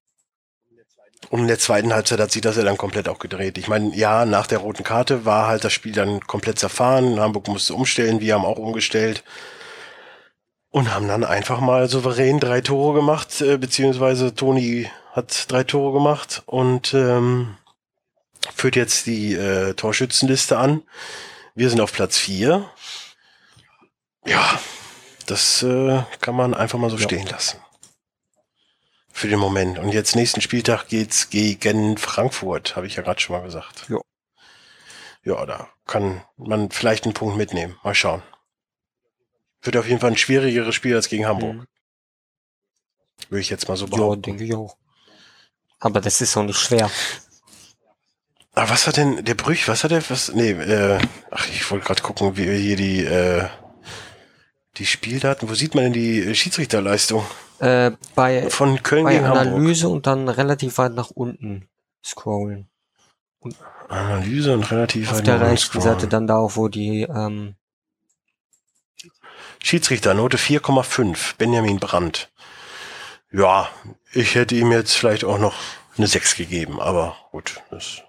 Und 1.29 1.41
in 1.41 1.49
der 1.49 1.59
zweiten 1.59 1.93
Halbzeit 1.93 2.19
hat 2.19 2.33
sich 2.33 2.43
das 2.43 2.57
ja 2.57 2.65
dann 2.65 2.79
komplett 2.79 3.09
auch 3.09 3.19
gedreht. 3.19 3.59
Ich 3.59 3.69
meine, 3.69 3.95
ja, 3.95 4.25
nach 4.25 4.47
der 4.47 4.59
roten 4.59 4.83
Karte 4.83 5.25
war 5.25 5.47
halt 5.47 5.65
das 5.65 5.73
Spiel 5.73 5.93
dann 5.93 6.21
komplett 6.27 6.59
zerfahren. 6.59 7.21
Hamburg 7.21 7.47
musste 7.49 7.75
umstellen, 7.75 8.21
wir 8.21 8.35
haben 8.35 8.45
auch 8.45 8.59
umgestellt 8.59 9.23
und 10.71 10.95
haben 10.95 11.09
dann 11.09 11.25
einfach 11.25 11.61
mal 11.61 11.89
souverän 11.89 12.41
drei 12.41 12.61
Tore 12.61 12.95
gemacht, 12.95 13.41
äh, 13.41 13.59
beziehungsweise 13.59 14.35
Toni 14.35 14.91
hat 15.13 15.51
drei 15.51 15.65
Tore 15.65 15.93
gemacht 15.93 16.43
und 16.47 16.95
ähm, 16.95 17.57
führt 18.55 18.77
jetzt 18.77 19.07
die 19.07 19.35
äh, 19.35 19.75
Torschützenliste 19.75 20.57
an. 20.57 20.83
Wir 21.55 21.69
sind 21.69 21.81
auf 21.81 21.93
Platz 21.93 22.17
vier. 22.17 22.71
Ja, 24.25 24.61
das 25.27 25.63
äh, 25.63 26.03
kann 26.21 26.35
man 26.35 26.55
einfach 26.55 26.79
mal 26.79 26.91
so 26.91 26.97
ja. 26.97 27.03
stehen 27.03 27.27
lassen. 27.27 27.59
Für 29.13 29.29
den 29.29 29.39
Moment. 29.39 29.79
Und 29.79 29.93
jetzt 29.93 30.17
nächsten 30.17 30.41
Spieltag 30.41 30.89
geht's 30.89 31.31
gegen 31.31 31.97
Frankfurt, 31.99 32.77
habe 32.77 32.87
ich 32.87 32.97
ja 32.97 33.03
gerade 33.03 33.21
schon 33.21 33.37
mal 33.37 33.43
gesagt. 33.43 33.87
Ja. 33.89 33.99
Ja, 35.23 35.45
da 35.45 35.69
kann 35.87 36.23
man 36.37 36.71
vielleicht 36.71 37.05
einen 37.05 37.13
Punkt 37.15 37.37
mitnehmen. 37.37 37.77
Mal 37.83 37.95
schauen. 37.95 38.23
Wird 39.63 39.77
auf 39.77 39.87
jeden 39.87 40.01
Fall 40.01 40.13
ein 40.13 40.17
schwierigeres 40.17 40.75
Spiel 40.75 40.95
als 40.95 41.09
gegen 41.09 41.27
Hamburg. 41.27 41.55
Mhm. 41.57 41.67
Würde 43.29 43.41
ich 43.41 43.51
jetzt 43.51 43.69
mal 43.69 43.77
so 43.77 43.87
behaupten. 43.87 44.31
Ja, 44.31 44.37
denke 44.37 44.45
ich 44.45 44.55
auch. 44.55 44.79
Aber 45.79 46.01
das 46.01 46.21
ist 46.23 46.37
auch 46.37 46.43
nicht 46.43 46.59
schwer. 46.59 46.91
Aber 48.55 48.71
was 48.71 48.87
hat 48.87 48.97
denn 48.97 49.25
der 49.25 49.35
Brüch, 49.35 49.69
was 49.69 49.85
hat 49.85 49.91
der, 49.91 50.09
was, 50.09 50.33
nee, 50.33 50.53
äh, 50.53 50.99
ach, 51.31 51.47
ich 51.49 51.71
wollte 51.71 51.85
gerade 51.85 52.03
gucken, 52.03 52.37
wie 52.37 52.57
hier 52.57 52.77
die, 52.77 53.05
äh, 53.05 53.49
Die 54.77 54.87
Spieldaten, 54.87 55.49
wo 55.49 55.55
sieht 55.55 55.75
man 55.75 55.85
denn 55.85 55.93
die 55.93 56.21
äh, 56.21 56.35
Schiedsrichterleistung? 56.35 57.27
Äh, 57.61 57.93
bei 58.15 58.49
Von 58.49 58.83
Köln 58.83 59.05
bei 59.05 59.15
gegen 59.15 59.27
Hamburg. 59.27 59.47
Analyse 59.47 59.89
und 59.89 60.07
dann 60.07 60.29
relativ 60.29 60.79
weit 60.79 60.95
nach 60.95 61.11
unten 61.11 61.69
scrollen. 62.05 62.69
Analyse 63.89 64.55
und 64.55 64.71
relativ 64.71 65.11
Auf 65.11 65.19
weit 65.19 65.27
der 65.27 65.35
nach 65.35 65.41
unten 65.43 65.51
rechten 65.53 65.81
scrollen. 65.81 65.99
Seite 65.99 66.09
dann 66.09 66.27
da 66.27 66.37
auch, 66.39 66.57
wo 66.57 66.69
die, 66.69 67.03
ähm, 67.03 67.55
Schiedsrichter, 69.63 70.15
Note 70.15 70.39
4,5, 70.39 71.37
Benjamin 71.37 71.79
Brandt. 71.79 72.31
Ja, 73.31 73.69
ich 74.13 74.35
hätte 74.35 74.55
ihm 74.55 74.73
jetzt 74.73 74.97
vielleicht 74.97 75.25
auch 75.25 75.39
noch 75.39 75.55
eine 75.99 76.07
6 76.07 76.37
gegeben, 76.37 76.81
aber 76.81 77.17
gut. 77.31 77.61
Das, 77.71 78.03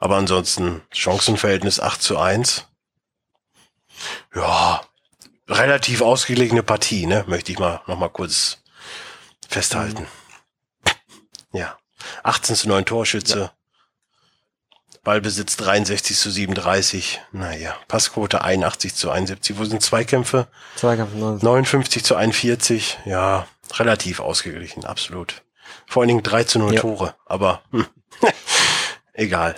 aber 0.00 0.16
ansonsten 0.16 0.82
Chancenverhältnis 0.92 1.78
8 1.78 2.02
zu 2.02 2.18
1. 2.18 2.66
Ja, 4.34 4.80
relativ 5.48 6.02
ausgeglichene 6.02 6.62
Partie, 6.62 7.06
ne? 7.06 7.24
Möchte 7.26 7.52
ich 7.52 7.58
mal 7.58 7.80
noch 7.86 7.98
mal 7.98 8.08
kurz 8.08 8.58
festhalten. 9.48 10.06
Ja. 11.52 11.78
18 12.22 12.56
zu 12.56 12.68
9 12.68 12.84
Torschütze. 12.84 13.50
Ballbesitz 15.02 15.56
63 15.56 16.16
zu 16.16 16.30
37. 16.30 17.20
Naja, 17.30 17.76
Passquote 17.86 18.42
81 18.42 18.94
zu 18.94 19.10
71. 19.10 19.56
Wo 19.56 19.64
sind 19.64 19.80
Zweikämpfe? 19.80 20.48
Zweikampf 20.74 21.14
9. 21.14 21.38
59 21.42 22.02
zu 22.04 22.16
41, 22.16 22.98
ja, 23.04 23.46
relativ 23.74 24.18
ausgeglichen, 24.18 24.84
absolut. 24.84 25.42
Vor 25.86 26.02
allen 26.02 26.08
Dingen 26.08 26.22
3 26.24 26.44
zu 26.44 26.58
0 26.58 26.74
Ja. 26.74 26.80
Tore, 26.80 27.14
aber 27.24 27.62
hm, 27.70 27.86
egal. 29.12 29.54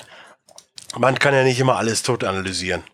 Man 0.98 1.18
kann 1.18 1.34
ja 1.34 1.44
nicht 1.44 1.60
immer 1.60 1.76
alles 1.76 2.02
tot 2.02 2.24
analysieren. 2.24 2.84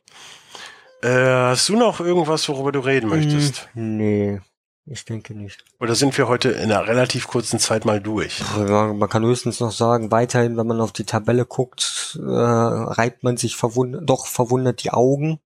Äh, 1.05 1.51
hast 1.51 1.69
du 1.69 1.77
noch 1.77 2.01
irgendwas, 2.01 2.49
worüber 2.49 2.73
du 2.73 2.81
reden 2.81 3.11
möchtest? 3.11 3.69
Hm, 3.75 3.97
nee, 3.99 4.41
ich 4.87 5.05
denke 5.05 5.35
nicht. 5.35 5.63
Oder 5.79 5.95
sind 5.95 6.17
wir 6.17 6.29
heute 6.29 6.49
in 6.51 6.73
einer 6.73 6.87
relativ 6.87 7.27
kurzen 7.27 7.59
Zeit 7.59 7.85
mal 7.85 8.01
durch? 8.01 8.43
Man 8.57 9.09
kann 9.11 9.23
höchstens 9.23 9.61
noch 9.61 9.73
sagen, 9.73 10.11
weiterhin, 10.11 10.57
wenn 10.57 10.67
man 10.67 10.81
auf 10.81 10.93
die 10.93 11.05
Tabelle 11.05 11.45
guckt, 11.45 12.19
äh, 12.19 12.25
reibt 12.27 13.23
man 13.23 13.37
sich 13.37 13.55
verwundert, 13.57 14.09
doch 14.09 14.27
verwundert 14.27 14.83
die 14.83 14.93
Augen. 14.93 15.41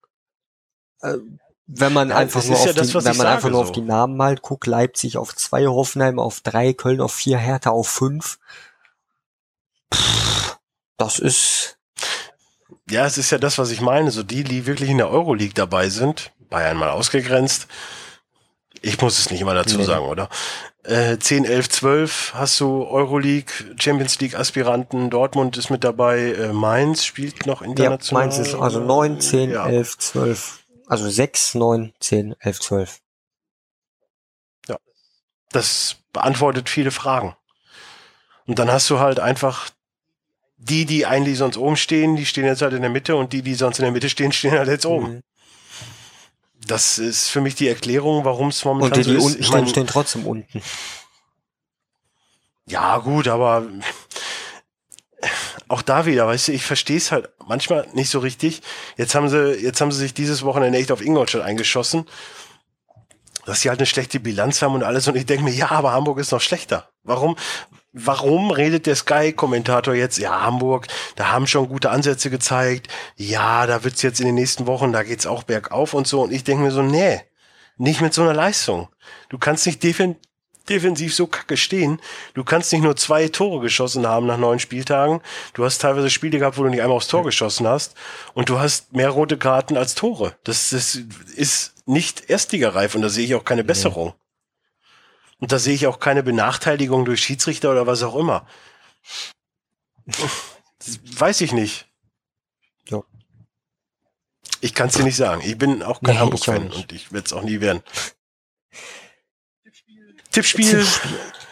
Äh, 1.00 1.14
wenn 1.66 1.92
man 1.92 2.10
Ja, 2.10 2.16
einfach 2.16 2.44
nur 2.44 2.56
auf 2.56 2.64
ja 2.64 2.72
das, 2.72 2.88
die, 2.88 2.94
wenn 2.94 3.02
man 3.04 3.14
sage, 3.16 3.28
einfach 3.28 3.50
nur 3.50 3.58
so. 3.58 3.64
auf 3.64 3.72
die 3.72 3.82
Namen 3.82 4.22
halt 4.22 4.42
guckt, 4.42 4.66
Leipzig 4.66 5.18
auf 5.18 5.34
zwei, 5.34 5.66
Hoffenheim 5.66 6.18
auf 6.20 6.40
drei, 6.40 6.72
Köln 6.72 7.00
auf 7.00 7.12
vier, 7.12 7.36
Hertha 7.36 7.70
auf 7.70 7.88
fünf. 7.88 8.38
Pff, 9.92 10.58
Das 10.96 11.18
ist, 11.18 11.77
Ja, 12.90 13.06
es 13.06 13.18
ist 13.18 13.30
ja 13.30 13.38
das, 13.38 13.58
was 13.58 13.70
ich 13.70 13.80
meine. 13.80 14.10
So 14.10 14.22
die, 14.22 14.44
die 14.44 14.66
wirklich 14.66 14.88
in 14.90 14.98
der 14.98 15.10
Euroleague 15.10 15.54
dabei 15.54 15.88
sind, 15.88 16.32
Bayern 16.48 16.76
mal 16.76 16.90
ausgegrenzt. 16.90 17.66
Ich 18.80 19.00
muss 19.00 19.18
es 19.18 19.30
nicht 19.30 19.40
immer 19.40 19.54
dazu 19.54 19.76
Nee. 19.76 19.84
sagen, 19.84 20.06
oder? 20.06 20.28
Äh, 20.84 21.18
10, 21.18 21.44
11, 21.44 21.68
12 21.68 22.32
hast 22.34 22.58
du 22.60 22.86
Euroleague, 22.86 23.52
Champions 23.78 24.18
League 24.20 24.36
Aspiranten, 24.36 25.10
Dortmund 25.10 25.56
ist 25.56 25.68
mit 25.68 25.84
dabei, 25.84 26.32
äh, 26.32 26.52
Mainz 26.52 27.04
spielt 27.04 27.44
noch 27.46 27.60
ja, 27.60 27.68
international. 27.68 28.24
meins 28.26 28.38
ist 28.38 28.54
also 28.54 28.80
neun, 28.80 29.20
zehn, 29.20 29.50
Ja. 29.50 29.68
elf, 29.68 29.98
zwölf, 29.98 30.60
also 30.86 31.10
sechs, 31.10 31.54
neun, 31.54 31.92
zehn, 32.00 32.34
elf, 32.40 32.60
zwölf. 32.60 33.00
Das 35.50 35.96
beantwortet 36.12 36.68
viele 36.68 36.90
Fragen. 36.90 37.34
Und 38.46 38.58
dann 38.58 38.70
hast 38.70 38.90
du 38.90 38.98
halt 38.98 39.18
einfach 39.18 39.70
die, 40.58 40.84
die 40.84 41.06
eigentlich 41.06 41.38
sonst 41.38 41.56
oben 41.56 41.76
stehen, 41.76 42.16
die 42.16 42.26
stehen 42.26 42.44
jetzt 42.44 42.62
halt 42.62 42.74
in 42.74 42.82
der 42.82 42.90
Mitte 42.90 43.16
und 43.16 43.32
die, 43.32 43.42
die 43.42 43.54
sonst 43.54 43.78
in 43.78 43.84
der 43.84 43.92
Mitte 43.92 44.10
stehen, 44.10 44.32
stehen 44.32 44.52
halt 44.52 44.68
jetzt 44.68 44.86
oben. 44.86 45.14
Mhm. 45.14 45.20
Das 46.66 46.98
ist 46.98 47.28
für 47.28 47.40
mich 47.40 47.54
die 47.54 47.68
Erklärung, 47.68 48.24
warum 48.24 48.48
es 48.48 48.64
momentan 48.64 48.98
Und 48.98 48.98
die, 48.98 49.04
so 49.04 49.10
die 49.10 49.16
ist. 49.16 49.24
unten 49.24 49.40
Ich 49.40 49.46
stehen, 49.46 49.60
mein, 49.60 49.68
stehen 49.68 49.86
trotzdem 49.86 50.26
unten. 50.26 50.62
Ja, 52.66 52.98
gut, 52.98 53.28
aber 53.28 53.66
auch 55.68 55.82
da 55.82 56.06
wieder, 56.06 56.26
weißt 56.26 56.48
du, 56.48 56.52
ich 56.52 56.64
verstehe 56.64 56.96
es 56.96 57.12
halt 57.12 57.30
manchmal 57.46 57.86
nicht 57.92 58.10
so 58.10 58.18
richtig. 58.18 58.60
Jetzt 58.96 59.14
haben 59.14 59.28
sie, 59.28 59.54
jetzt 59.54 59.80
haben 59.80 59.92
sie 59.92 59.98
sich 59.98 60.14
dieses 60.14 60.42
Wochenende 60.42 60.78
echt 60.78 60.92
auf 60.92 61.00
Ingolstadt 61.00 61.42
eingeschossen, 61.42 62.06
dass 63.46 63.62
sie 63.62 63.70
halt 63.70 63.78
eine 63.78 63.86
schlechte 63.86 64.20
Bilanz 64.20 64.60
haben 64.60 64.74
und 64.74 64.82
alles. 64.82 65.08
Und 65.08 65.16
ich 65.16 65.26
denke 65.26 65.44
mir, 65.44 65.52
ja, 65.52 65.70
aber 65.70 65.92
Hamburg 65.92 66.18
ist 66.18 66.32
noch 66.32 66.40
schlechter. 66.40 66.90
Warum, 67.02 67.36
warum 68.06 68.50
redet 68.50 68.86
der 68.86 68.96
Sky-Kommentator 68.96 69.94
jetzt, 69.94 70.18
ja, 70.18 70.42
Hamburg, 70.42 70.86
da 71.16 71.30
haben 71.30 71.46
schon 71.46 71.68
gute 71.68 71.90
Ansätze 71.90 72.30
gezeigt, 72.30 72.88
ja, 73.16 73.66
da 73.66 73.84
wird's 73.84 74.02
jetzt 74.02 74.20
in 74.20 74.26
den 74.26 74.34
nächsten 74.34 74.66
Wochen, 74.66 74.92
da 74.92 75.02
geht's 75.02 75.26
auch 75.26 75.42
bergauf 75.42 75.94
und 75.94 76.06
so. 76.06 76.22
Und 76.22 76.32
ich 76.32 76.44
denke 76.44 76.64
mir 76.64 76.70
so, 76.70 76.82
nee, 76.82 77.20
nicht 77.76 78.00
mit 78.00 78.14
so 78.14 78.22
einer 78.22 78.34
Leistung. 78.34 78.88
Du 79.28 79.38
kannst 79.38 79.66
nicht 79.66 79.82
defen 79.82 80.16
defensiv 80.68 81.14
so 81.14 81.26
kacke 81.26 81.56
stehen. 81.56 82.00
Du 82.34 82.44
kannst 82.44 82.72
nicht 82.72 82.82
nur 82.82 82.96
zwei 82.96 83.28
Tore 83.28 83.60
geschossen 83.60 84.06
haben 84.06 84.26
nach 84.26 84.36
neun 84.36 84.58
Spieltagen. 84.58 85.20
Du 85.54 85.64
hast 85.64 85.78
teilweise 85.78 86.10
Spiele 86.10 86.38
gehabt, 86.38 86.58
wo 86.58 86.62
du 86.62 86.68
nicht 86.68 86.82
einmal 86.82 86.96
aufs 86.96 87.08
Tor 87.08 87.24
geschossen 87.24 87.66
hast. 87.66 87.94
Und 88.34 88.48
du 88.48 88.58
hast 88.58 88.92
mehr 88.92 89.10
rote 89.10 89.38
Karten 89.38 89.76
als 89.76 89.94
Tore. 89.94 90.36
Das, 90.44 90.70
das 90.70 90.94
ist 91.34 91.74
nicht 91.86 92.28
erstligareif 92.28 92.94
und 92.94 93.02
da 93.02 93.08
sehe 93.08 93.24
ich 93.24 93.34
auch 93.34 93.44
keine 93.44 93.64
Besserung. 93.64 94.12
Und 95.40 95.52
da 95.52 95.58
sehe 95.58 95.74
ich 95.74 95.86
auch 95.86 96.00
keine 96.00 96.22
Benachteiligung 96.22 97.04
durch 97.04 97.22
Schiedsrichter 97.22 97.70
oder 97.70 97.86
was 97.86 98.02
auch 98.02 98.16
immer. 98.16 98.46
Das 100.06 100.98
weiß 101.20 101.40
ich 101.42 101.52
nicht. 101.52 101.86
Ja. 102.88 103.02
Ich 104.60 104.74
kann 104.74 104.88
es 104.88 104.94
dir 104.94 105.04
nicht 105.04 105.16
sagen. 105.16 105.42
Ich 105.44 105.56
bin 105.58 105.82
auch 105.82 106.00
kein 106.00 106.14
Nee, 106.14 106.20
Hamburg-Fan 106.20 106.72
und 106.72 106.92
ich 106.92 107.12
werde 107.12 107.26
es 107.26 107.32
auch 107.32 107.42
nie 107.42 107.60
werden. 107.60 107.82
Tippspiel. 110.30 110.86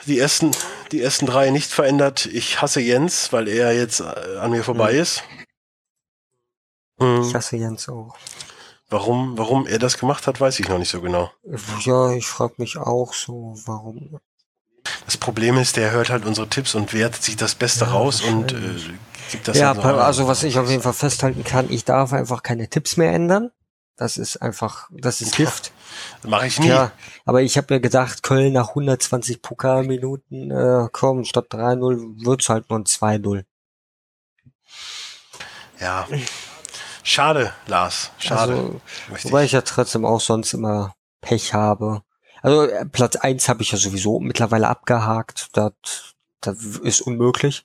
Die 0.06 0.18
ersten, 0.18 0.52
die 0.92 1.00
ersten 1.02 1.26
drei 1.26 1.50
nicht 1.50 1.70
verändert. 1.70 2.26
Ich 2.26 2.60
hasse 2.62 2.80
Jens, 2.80 3.32
weil 3.32 3.48
er 3.48 3.72
jetzt 3.74 4.00
äh, 4.00 4.04
an 4.40 4.50
mir 4.52 4.62
vorbei 4.62 4.92
Mhm. 4.92 4.98
ist. 5.00 5.22
Hm. 7.00 7.22
Ich 7.22 7.34
hasse 7.34 7.56
Jens 7.56 7.88
auch. 7.88 8.16
Warum, 8.88 9.36
warum 9.36 9.66
er 9.66 9.78
das 9.78 9.98
gemacht 9.98 10.26
hat, 10.26 10.40
weiß 10.40 10.60
ich 10.60 10.68
noch 10.68 10.78
nicht 10.78 10.90
so 10.90 11.00
genau. 11.00 11.30
Ja, 11.80 12.12
ich 12.12 12.26
frage 12.26 12.54
mich 12.58 12.76
auch 12.76 13.12
so, 13.12 13.54
warum. 13.66 14.20
Das 15.04 15.16
Problem 15.16 15.58
ist, 15.58 15.76
der 15.76 15.90
hört 15.90 16.10
halt 16.10 16.24
unsere 16.24 16.48
Tipps 16.48 16.74
und 16.76 16.92
wertet 16.94 17.22
sich 17.22 17.36
das 17.36 17.56
Beste 17.56 17.84
Ja, 17.84 17.90
raus 17.90 18.20
und 18.20 18.52
äh, 18.52 18.56
gibt 19.32 19.48
das 19.48 19.58
ja, 19.58 19.74
so 19.74 19.80
also 19.80 20.28
was 20.28 20.44
ich 20.44 20.58
auf 20.58 20.70
jeden 20.70 20.82
Fall 20.82 20.92
festhalten 20.92 21.42
kann, 21.42 21.70
ich 21.70 21.84
darf 21.84 22.12
einfach 22.12 22.44
keine 22.44 22.68
Tipps 22.68 22.96
mehr 22.96 23.12
ändern. 23.12 23.50
Das 23.96 24.18
ist 24.18 24.36
einfach, 24.42 24.88
das 24.92 25.22
ist 25.22 25.36
Gift. 25.36 25.72
Mache 26.22 26.46
ich 26.46 26.60
nie. 26.60 26.68
Ja, 26.68 26.92
aber 27.24 27.40
ich 27.40 27.56
habe 27.56 27.74
mir 27.74 27.80
gedacht, 27.80 28.22
Köln 28.22 28.52
nach 28.52 28.68
120 28.70 29.40
Pokalminuten, 29.40 30.50
äh, 30.50 30.88
komm, 30.92 31.24
statt 31.24 31.46
3-0 31.50 32.24
wird's 32.24 32.48
halt 32.50 32.68
nur 32.68 32.80
ein 32.80 32.84
2-0. 32.84 33.44
Ja. 35.80 36.06
Schade, 37.06 37.52
Lars. 37.68 38.10
Schade. 38.18 38.52
Also, 38.52 38.80
wobei 39.22 39.44
ich- 39.44 39.52
ja 39.52 39.60
trotzdem 39.62 40.04
auch 40.04 40.20
sonst 40.20 40.52
immer 40.54 40.94
Pech 41.20 41.54
habe. 41.54 42.02
Also 42.42 42.64
äh, 42.64 42.84
Platz 42.84 43.14
1 43.16 43.48
habe 43.48 43.62
ich 43.62 43.70
ja 43.70 43.78
sowieso 43.78 44.18
mittlerweile 44.18 44.68
abgehakt. 44.68 45.48
Das, 45.52 45.72
das 46.40 46.58
ist 46.58 47.00
unmöglich, 47.00 47.64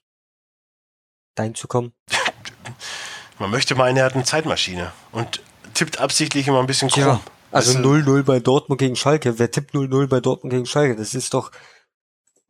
dahin 1.36 1.56
zu 1.56 1.68
kommen. 1.68 1.94
Man 3.40 3.50
möchte 3.50 3.74
meinen, 3.74 3.98
er 3.98 4.06
hat 4.06 4.14
eine 4.14 4.24
Zeitmaschine 4.24 4.92
und 5.12 5.42
tippt 5.74 6.00
absichtlich 6.00 6.48
immer 6.48 6.60
ein 6.60 6.68
bisschen 6.68 6.90
krumm. 6.90 7.02
Ja, 7.04 7.22
also 7.52 7.74
Weißt 7.74 7.84
du, 7.84 7.90
0-0 7.90 8.24
bei 8.24 8.40
Dortmund 8.40 8.80
gegen 8.80 8.96
Schalke. 8.96 9.40
Wer 9.40 9.50
tippt 9.50 9.74
0-0 9.74 10.08
bei 10.08 10.20
Dortmund 10.20 10.54
gegen 10.54 10.68
Schalke? 10.68 10.96
Das 10.96 11.16
ist 11.16 11.34
doch, 11.34 11.52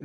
äh, 0.00 0.04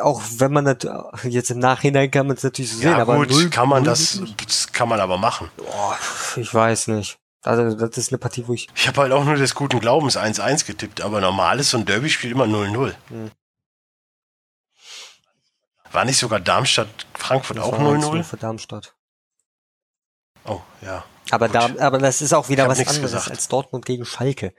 auch 0.00 0.22
wenn 0.36 0.52
man 0.52 0.64
das, 0.64 0.76
jetzt 1.24 1.50
im 1.50 1.58
Nachhinein 1.58 2.10
kann 2.10 2.26
man 2.26 2.36
es 2.36 2.42
natürlich 2.42 2.72
so 2.72 2.78
sehen, 2.78 2.92
Ja 2.92 2.98
aber 2.98 3.16
gut, 3.16 3.30
0, 3.30 3.50
kann 3.50 3.68
man 3.68 3.82
0 3.82 3.90
das, 3.90 4.20
das 4.44 4.72
kann 4.72 4.88
man 4.88 5.00
aber 5.00 5.18
machen. 5.18 5.50
Boah, 5.56 5.98
ich 6.36 6.52
weiß 6.52 6.88
nicht. 6.88 7.18
Also 7.42 7.74
das 7.74 7.96
ist 7.96 8.10
eine 8.10 8.18
Partie, 8.18 8.46
wo 8.46 8.54
ich, 8.54 8.68
Ich 8.74 8.88
habe 8.88 9.00
halt 9.00 9.12
auch 9.12 9.24
nur 9.24 9.36
des 9.36 9.54
guten 9.54 9.80
Glaubens 9.80 10.18
1-1 10.18 10.66
getippt, 10.66 11.00
aber 11.00 11.20
normal 11.20 11.60
ist 11.60 11.70
so 11.70 11.78
ein 11.78 11.84
Derby-Spiel 11.84 12.32
immer 12.32 12.44
0-0. 12.44 12.94
Hm. 13.08 13.30
War 15.92 16.04
nicht 16.04 16.18
sogar 16.18 16.40
Darmstadt-Frankfurt 16.40 17.58
das 17.58 17.64
auch 17.64 17.72
war 17.72 17.80
1-0 17.80 18.04
0-0? 18.04 18.22
für 18.24 18.36
Darmstadt. 18.36 18.94
Oh, 20.44 20.60
ja. 20.82 21.04
Aber 21.30 21.48
da, 21.48 21.70
aber 21.78 21.98
das 21.98 22.22
ist 22.22 22.32
auch 22.32 22.48
wieder 22.48 22.68
was 22.68 22.80
anderes 22.80 23.00
gesagt. 23.00 23.30
als 23.30 23.48
Dortmund 23.48 23.84
gegen 23.84 24.04
Schalke. 24.04 24.54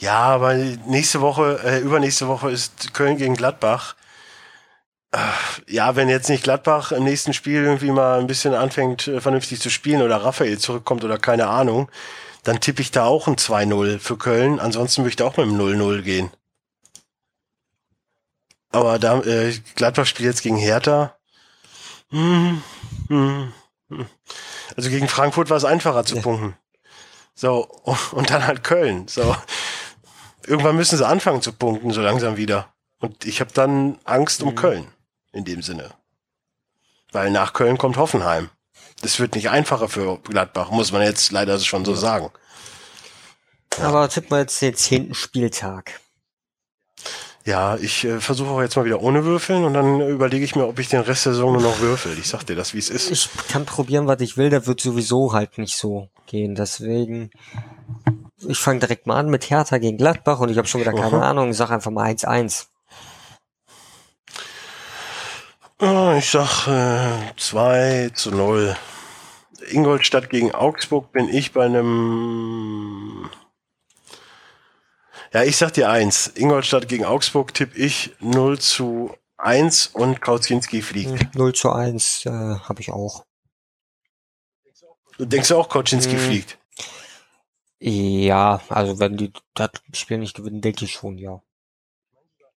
Ja, 0.00 0.18
aber 0.20 0.54
nächste 0.54 1.20
Woche, 1.20 1.60
äh, 1.64 1.78
übernächste 1.80 2.28
Woche 2.28 2.50
ist 2.50 2.94
Köln 2.94 3.16
gegen 3.16 3.34
Gladbach. 3.34 3.96
Äh, 5.12 5.18
Ja, 5.66 5.96
wenn 5.96 6.08
jetzt 6.08 6.28
nicht 6.28 6.44
Gladbach 6.44 6.92
im 6.92 7.04
nächsten 7.04 7.32
Spiel 7.34 7.62
irgendwie 7.64 7.90
mal 7.90 8.18
ein 8.18 8.26
bisschen 8.26 8.54
anfängt, 8.54 9.06
äh, 9.08 9.20
vernünftig 9.20 9.60
zu 9.60 9.70
spielen 9.70 10.02
oder 10.02 10.16
Raphael 10.24 10.58
zurückkommt 10.58 11.04
oder 11.04 11.18
keine 11.18 11.48
Ahnung, 11.48 11.90
dann 12.44 12.60
tippe 12.60 12.82
ich 12.82 12.90
da 12.90 13.04
auch 13.04 13.26
ein 13.28 13.36
2-0 13.36 13.98
für 13.98 14.16
Köln. 14.16 14.60
Ansonsten 14.60 15.02
würde 15.02 15.10
ich 15.10 15.16
da 15.16 15.26
auch 15.26 15.36
mit 15.36 15.46
dem 15.46 15.56
0-0 15.56 16.02
gehen. 16.02 16.30
Aber 18.70 18.98
da, 18.98 19.20
äh, 19.22 19.52
Gladbach 19.76 20.06
spielt 20.06 20.26
jetzt 20.28 20.42
gegen 20.42 20.56
Hertha. 20.56 21.16
Hm, 22.10 22.62
hm, 23.08 23.52
hm. 23.90 24.06
Also 24.76 24.90
gegen 24.90 25.08
Frankfurt 25.08 25.50
war 25.50 25.56
es 25.56 25.64
einfacher 25.64 26.04
zu 26.04 26.16
punkten. 26.20 26.56
So, 27.40 27.68
und 28.10 28.30
dann 28.30 28.44
halt 28.48 28.64
Köln. 28.64 29.06
So. 29.06 29.36
Irgendwann 30.44 30.74
müssen 30.74 30.98
sie 30.98 31.06
anfangen 31.06 31.40
zu 31.40 31.52
punkten, 31.52 31.92
so 31.92 32.00
langsam 32.00 32.36
wieder. 32.36 32.74
Und 32.98 33.24
ich 33.26 33.38
habe 33.40 33.52
dann 33.52 33.96
Angst 34.02 34.42
um 34.42 34.48
Mhm. 34.50 34.54
Köln, 34.56 34.88
in 35.30 35.44
dem 35.44 35.62
Sinne. 35.62 35.92
Weil 37.12 37.30
nach 37.30 37.52
Köln 37.52 37.78
kommt 37.78 37.96
Hoffenheim. 37.96 38.50
Das 39.02 39.20
wird 39.20 39.36
nicht 39.36 39.50
einfacher 39.50 39.88
für 39.88 40.18
Gladbach, 40.18 40.70
muss 40.72 40.90
man 40.90 41.02
jetzt 41.02 41.30
leider 41.30 41.60
schon 41.60 41.84
so 41.84 41.94
sagen. 41.94 42.30
Aber 43.80 44.08
tippen 44.08 44.32
wir 44.32 44.40
jetzt 44.40 44.60
den 44.60 44.74
zehnten 44.74 45.14
Spieltag. 45.14 46.00
Ja, 47.48 47.76
ich 47.76 48.04
äh, 48.04 48.20
versuche 48.20 48.50
auch 48.50 48.60
jetzt 48.60 48.76
mal 48.76 48.84
wieder 48.84 49.00
ohne 49.00 49.24
Würfeln 49.24 49.64
und 49.64 49.72
dann 49.72 50.02
äh, 50.02 50.10
überlege 50.10 50.44
ich 50.44 50.54
mir, 50.54 50.68
ob 50.68 50.78
ich 50.78 50.90
den 50.90 51.00
Rest 51.00 51.24
der 51.24 51.32
Saison 51.32 51.54
nur 51.54 51.62
noch 51.62 51.80
würfel. 51.80 52.12
Ich 52.18 52.28
sag 52.28 52.44
dir 52.44 52.54
das, 52.54 52.74
wie 52.74 52.78
es 52.78 52.90
ist. 52.90 53.10
Ich 53.10 53.30
kann 53.48 53.64
probieren, 53.64 54.06
was 54.06 54.20
ich 54.20 54.36
will, 54.36 54.50
der 54.50 54.66
wird 54.66 54.82
sowieso 54.82 55.32
halt 55.32 55.56
nicht 55.56 55.74
so 55.74 56.10
gehen. 56.26 56.54
Deswegen, 56.54 57.30
ich 58.46 58.58
fange 58.58 58.80
direkt 58.80 59.06
mal 59.06 59.16
an 59.16 59.30
mit 59.30 59.48
Hertha 59.48 59.78
gegen 59.78 59.96
Gladbach 59.96 60.40
und 60.40 60.50
ich 60.50 60.58
habe 60.58 60.68
schon 60.68 60.82
wieder 60.82 60.92
keine 60.92 61.22
Aha. 61.22 61.30
Ahnung. 61.30 61.48
Ich 61.48 61.56
sag 61.56 61.70
einfach 61.70 61.90
mal 61.90 62.10
1-1. 62.12 62.66
Ah, 65.78 66.16
Ich 66.18 66.28
sag 66.28 66.66
äh, 66.66 67.32
2 67.38 68.10
zu 68.12 68.30
0. 68.30 68.76
Ingolstadt 69.70 70.28
gegen 70.28 70.52
Augsburg 70.52 71.12
bin 71.12 71.30
ich 71.30 71.52
bei 71.52 71.64
einem. 71.64 73.30
Ja, 75.32 75.42
ich 75.42 75.56
sag 75.56 75.74
dir 75.74 75.90
eins. 75.90 76.32
Ingolstadt 76.34 76.88
gegen 76.88 77.04
Augsburg 77.04 77.52
tippe 77.54 77.78
ich 77.78 78.12
0 78.20 78.58
zu 78.58 79.14
1 79.36 79.88
und 79.88 80.20
Kauzinski 80.20 80.82
fliegt. 80.82 81.20
Hm, 81.20 81.30
0 81.34 81.54
zu 81.54 81.70
1 81.70 82.26
äh, 82.26 82.30
habe 82.30 82.80
ich 82.80 82.90
auch. 82.90 83.24
Du 85.18 85.26
denkst 85.26 85.50
auch, 85.52 85.68
Kauzinski 85.68 86.12
Hm. 86.12 86.18
fliegt? 86.20 86.58
Ja, 87.80 88.60
also 88.68 88.98
wenn 88.98 89.16
die 89.16 89.32
das 89.54 89.70
Spiel 89.92 90.18
nicht 90.18 90.36
gewinnen, 90.36 90.60
denke 90.60 90.84
ich 90.84 90.92
schon, 90.92 91.18
ja. 91.18 91.40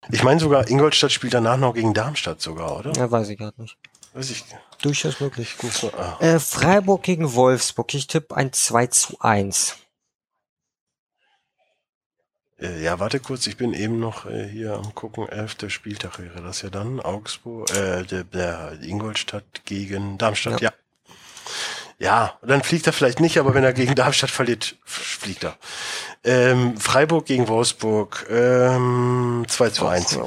Ich 0.10 0.24
meine 0.24 0.40
sogar, 0.40 0.68
Ingolstadt 0.68 1.12
spielt 1.12 1.34
danach 1.36 1.58
noch 1.58 1.74
gegen 1.76 1.94
Darmstadt 1.94 2.42
sogar, 2.42 2.80
oder? 2.80 2.92
Ja, 2.94 3.12
weiß 3.12 3.30
ich 3.30 3.38
gerade 3.38 3.62
nicht. 3.62 3.78
Weiß 4.14 4.32
ich. 4.32 4.44
Durchaus 4.82 5.20
möglich. 5.20 5.56
ich. 5.62 5.94
Äh, 6.22 6.40
Freiburg 6.40 7.04
gegen 7.04 7.34
Wolfsburg. 7.34 7.94
Ich 7.94 8.08
tippe 8.08 8.36
ein 8.36 8.52
2 8.52 8.88
zu 8.88 9.20
1. 9.20 9.78
Äh, 12.62 12.82
Ja, 12.84 12.99
warte 12.99 13.20
kurz, 13.20 13.47
ich 13.47 13.57
bin 13.57 13.74
eben 13.74 13.99
noch 13.99 14.26
äh, 14.26 14.47
hier 14.47 14.74
am 14.76 14.93
gucken. 14.95 15.28
Elfter 15.28 15.70
Spieltag 15.70 16.20
wäre 16.20 16.41
das 16.41 16.62
ja 16.62 16.70
dann. 16.70 16.99
Augsburg, 16.99 17.70
äh, 17.76 18.03
der, 18.03 18.24
der 18.24 18.80
Ingolstadt 18.82 19.66
gegen 19.66 20.18
Darmstadt, 20.18 20.62
ja. 20.62 20.72
Ja, 21.99 22.39
dann 22.41 22.64
fliegt 22.64 22.88
er 22.88 22.93
vielleicht 22.93 23.20
nicht, 23.20 23.38
aber 23.38 23.53
wenn 23.53 23.64
er 23.64 23.74
gegen 23.74 23.93
Darmstadt 23.93 24.32
verliert, 24.32 24.76
fliegt 24.86 25.43
er. 25.43 25.55
Ähm, 26.24 26.76
Freiburg 26.78 27.26
gegen 27.28 27.47
Wolfsburg, 27.47 28.26
ähm, 28.30 29.45
2 29.47 29.70
zu 29.70 29.88
1. 29.88 30.14
Ja. 30.14 30.26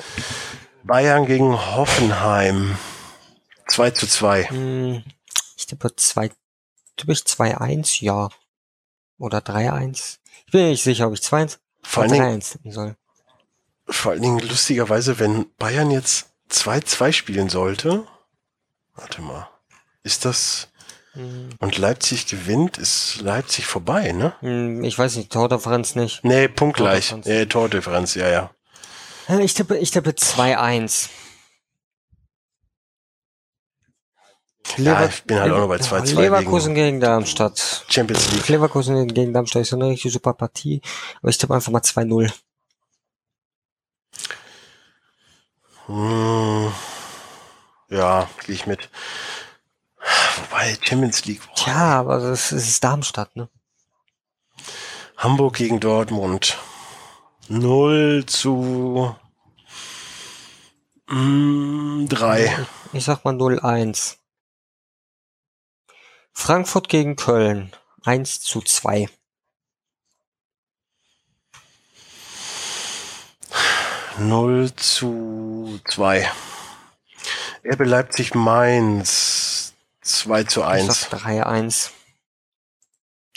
Bayern 0.85 1.27
gegen 1.27 1.53
Hoffenheim, 1.75 2.79
2 3.67 3.91
zu 3.91 4.07
2. 4.07 4.45
Hm, 4.45 5.03
Ich 5.57 5.67
tippe 5.67 5.97
2, 5.97 6.31
tippe 6.97 7.13
ich 7.13 7.21
2-1, 7.21 8.05
ja. 8.05 8.29
Oder 9.19 9.39
3-1. 9.39 10.19
Ich 10.47 10.53
bin 10.53 10.69
nicht 10.69 10.83
sicher, 10.85 11.09
ob 11.09 11.15
ich 11.15 11.21
2-1 11.21 11.59
Vor 11.85 12.03
allen, 12.03 12.13
Dingen, 12.13 12.41
3-1 12.41 12.53
tippen 12.53 12.73
soll. 12.73 12.97
vor 13.89 14.13
allen 14.13 14.23
Dingen 14.23 14.39
lustigerweise, 14.41 15.19
wenn 15.19 15.47
Bayern 15.59 15.91
jetzt 15.91 16.27
2-2 16.51 17.13
spielen 17.13 17.49
sollte, 17.49 18.07
warte 18.95 19.23
mal, 19.23 19.49
ist 20.03 20.25
das, 20.25 20.69
Hm, 21.13 21.51
und 21.61 21.79
Leipzig 21.79 22.27
gewinnt, 22.27 22.77
ist 22.77 23.21
Leipzig 23.21 23.67
vorbei, 23.67 24.11
ne? 24.11 24.35
hm, 24.41 24.83
Ich 24.83 24.99
weiß 24.99 25.15
nicht, 25.17 25.31
Tordifferenz 25.31 25.95
nicht. 25.95 26.25
Nee, 26.25 26.49
punktgleich. 26.49 27.11
Tordifferenz. 27.11 27.43
Äh, 27.43 27.47
Tordifferenz, 27.47 28.15
ja, 28.17 28.29
ja. 28.29 28.51
Ich 29.39 29.55
tippe, 29.55 29.79
ich 29.79 29.93
tippe 29.93 30.11
2-1. 30.11 31.09
Ja, 34.77 35.05
ich 35.07 35.25
bin 35.25 35.39
halt 35.39 35.53
auch 35.53 35.59
noch 35.59 35.69
bei 35.69 35.77
2-2 35.77 36.21
Leverkusen 36.21 36.75
gegen 36.75 37.01
Darmstadt. 37.01 37.85
Champions 37.89 38.33
League. 38.33 38.49
Leverkusen 38.49 39.07
gegen 39.09 39.33
Darmstadt 39.33 39.63
ist 39.63 39.73
eine 39.73 39.89
richtig 39.89 40.13
super 40.13 40.33
Partie. 40.35 40.81
Aber 41.21 41.29
ich 41.29 41.39
tippe 41.39 41.55
einfach 41.55 41.71
mal 41.71 41.81
2-0. 41.81 42.33
Hm, 45.87 46.73
ja, 47.91 48.29
gehe 48.45 48.55
ich 48.55 48.67
mit. 48.67 48.89
Wobei, 50.37 50.77
Champions 50.81 51.25
League. 51.27 51.43
boah. 51.47 51.55
Tja, 51.55 52.01
aber 52.01 52.19
das 52.19 52.51
ist 52.53 52.83
Darmstadt, 52.83 53.37
ne? 53.37 53.49
Hamburg 55.17 55.57
gegen 55.57 55.79
Dortmund. 55.81 56.59
0 57.49 58.25
zu 58.27 59.15
mm, 61.07 62.07
3. 62.09 62.67
Ich 62.95 63.05
sag 63.05 63.25
mal 63.25 63.35
0-1. 63.35 64.17
Frankfurt 66.35 66.89
gegen 66.89 67.17
Köln. 67.17 67.73
1 68.05 68.43
zu 68.43 68.61
2. 68.61 69.09
Null 74.19 74.75
zu 74.75 75.81
2. 75.89 76.31
RB 77.65 77.87
Leipzig 77.87 78.35
Mainz 78.35 79.75
2 80.03 80.45
zu 80.45 80.63
1. 80.63 81.09
sag 81.09 81.21
3-1. 81.21 81.91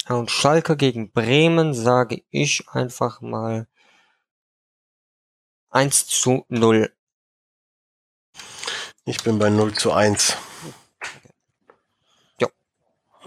Und 0.09 0.31
Schalke 0.31 0.75
gegen 0.75 1.11
Bremen 1.11 1.73
sage 1.73 2.23
ich 2.29 2.67
einfach 2.69 3.21
mal 3.21 3.67
1 5.69 6.07
zu 6.07 6.45
0. 6.49 6.93
Ich 9.05 9.23
bin 9.23 9.39
bei 9.39 9.49
0 9.49 9.73
zu 9.73 9.93
1. 9.93 10.35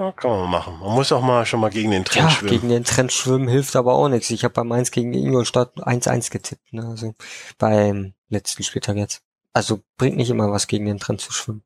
Ja. 0.01 0.13
Kann 0.13 0.31
man 0.31 0.51
machen. 0.51 0.79
Man 0.81 0.95
muss 0.95 1.13
auch 1.13 1.21
mal 1.21 1.45
schon 1.45 1.61
mal 1.61 1.69
gegen 1.71 1.91
den 1.91 2.05
Trend 2.07 2.25
Ja, 2.25 2.31
schwimmen. 2.31 2.51
gegen 2.51 2.69
den 2.71 2.85
Trend 2.85 3.13
schwimmen 3.13 3.49
hilft 3.49 3.77
aber 3.77 3.93
auch 3.95 4.09
nichts. 4.09 4.31
Ich 4.31 4.45
habe 4.45 4.55
bei 4.55 4.65
Mainz 4.65 4.91
gegen 4.91 5.13
Ingolstadt 5.13 5.77
1-1 5.77 6.31
getippt. 6.31 6.73
Ne? 6.73 6.87
Also 6.89 7.15
beim 7.59 8.15
letzten 8.31 8.63
Spieltag 8.63 8.97
jetzt. 8.97 9.21
Also 9.53 9.81
bringt 9.99 10.17
nicht 10.17 10.31
immer 10.31 10.51
was 10.51 10.67
gegen 10.69 10.87
den 10.87 10.99
Trend 10.99 11.21
zu 11.21 11.33
schwimmen. 11.33 11.63